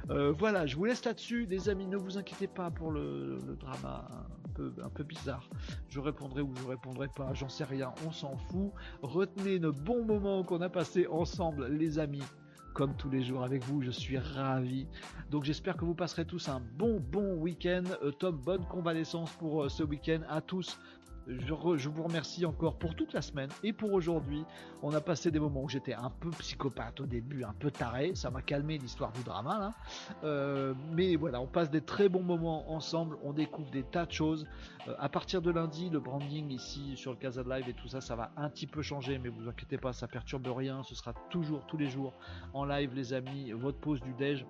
[0.09, 4.07] euh, voilà, je vous laisse là-dessus, les amis, ne vous inquiétez pas pour le, drama
[4.11, 4.46] un
[4.83, 5.49] un peu bizarre.
[5.89, 8.71] Je répondrai ou je répondrai pas, j'en sais rien, on s'en fout.
[9.01, 12.23] Retenez nos bons moments qu'on a passés ensemble, les amis
[12.77, 13.81] comme tous les jours avec vous.
[13.81, 14.85] Je suis ravi.
[15.31, 17.81] Donc j'espère que vous passerez tous un bon bon week-end.
[18.03, 20.77] Euh, bonne convalescence pour euh, ce week-end à tous.
[21.27, 24.43] Je, vous remercie encore pour toute la semaine et pour aujourd'hui.
[24.81, 28.13] On a passé des moments où j'étais un peu psychopathe au début, un peu taré.
[28.15, 29.73] Ça m'a calmé l'histoire du drama.
[30.23, 33.17] Euh, mais voilà, on passe des très bons moments ensemble.
[33.23, 34.47] On découvre des tas de choses.
[34.87, 37.99] Euh, à partir de lundi, le branding ici sur le Casa Live et tout ça,
[37.99, 39.19] ça va un petit peu changer.
[39.19, 40.83] Mais vous inquiétez pas, ça perturbe rien.
[40.83, 42.13] Ce sera toujours tous les jours
[42.53, 43.51] en live, les amis.
[43.51, 44.45] Votre pause du déj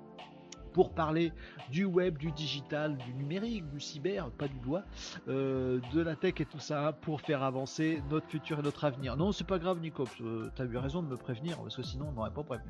[0.78, 1.34] pour parler
[1.72, 4.84] du web, du digital, du numérique, du cyber, pas du doigt,
[5.28, 9.18] euh, de la tech et tout ça, pour faire avancer notre futur et notre avenir.
[9.18, 12.10] Non, c'est pas grave, Nico, euh, t'as eu raison de me prévenir, parce que sinon
[12.10, 12.70] on m'aurait pas prévenu.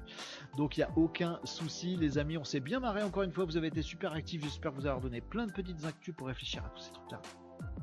[0.56, 3.44] Donc il n'y a aucun souci, les amis, on s'est bien marré encore une fois,
[3.44, 6.64] vous avez été super actifs, j'espère vous avoir donné plein de petites actus pour réfléchir
[6.64, 7.22] à tous ces trucs-là.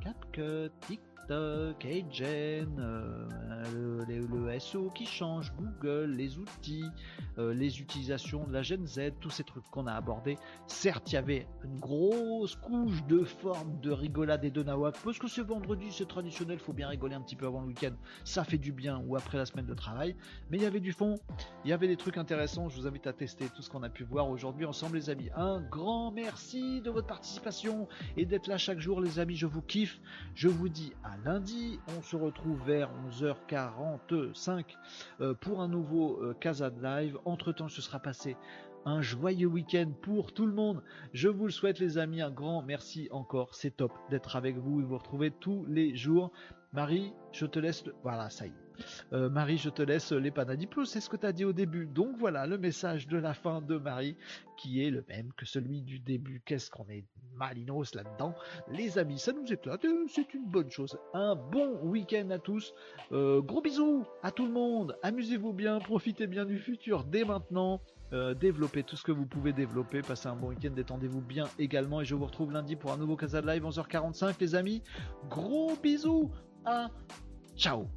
[0.00, 6.84] CapCut, TikTok, Agen, euh, le, SO qui change, Google, les outils,
[7.38, 10.36] euh, les utilisations de la Gen Z, tous ces trucs qu'on a abordés.
[10.66, 15.18] Certes, il y avait une grosse couche de forme de rigolade et de nawak, parce
[15.18, 17.92] que c'est vendredi, c'est traditionnel, faut bien rigoler un petit peu avant le week-end,
[18.24, 20.14] ça fait du bien, ou après la semaine de travail.
[20.50, 21.16] Mais il y avait du fond,
[21.64, 23.88] il y avait des trucs intéressants, je vous invite à tester tout ce qu'on a
[23.88, 25.30] pu voir aujourd'hui ensemble les amis.
[25.34, 29.62] Un grand merci de votre participation et d'être là chaque jour les amis, je vous
[29.62, 30.00] kiffe.
[30.34, 31.78] Je vous dis à lundi.
[31.96, 34.64] On se retrouve vers 11h45
[35.20, 37.18] euh, pour un nouveau euh, Casa Live.
[37.24, 38.36] Entre temps, ce sera passé
[38.84, 40.82] un joyeux week-end pour tout le monde.
[41.12, 43.54] Je vous le souhaite les amis, un grand merci encore.
[43.54, 46.32] C'est top d'être avec vous et vous retrouver tous les jours.
[46.72, 47.94] Marie, je te laisse le...
[48.02, 48.63] Voilà, ça y est.
[49.12, 51.86] Euh, Marie, je te laisse les Panadiplos, c'est ce que tu as dit au début.
[51.86, 54.16] Donc voilà le message de la fin de Marie,
[54.56, 56.42] qui est le même que celui du début.
[56.44, 57.04] Qu'est-ce qu'on est
[57.36, 58.34] malinos là-dedans.
[58.70, 60.96] Les amis, ça nous éclate, c'est une bonne chose.
[61.12, 62.74] Un bon week-end à tous.
[63.12, 64.96] Euh, gros bisous à tout le monde.
[65.02, 67.80] Amusez-vous bien, profitez bien du futur dès maintenant.
[68.12, 70.00] Euh, développez tout ce que vous pouvez développer.
[70.02, 72.00] Passez un bon week-end, détendez-vous bien également.
[72.00, 74.82] Et je vous retrouve lundi pour un nouveau Casa Live 11h45, les amis.
[75.28, 76.30] Gros bisous.
[76.64, 76.88] À
[77.56, 77.88] ciao.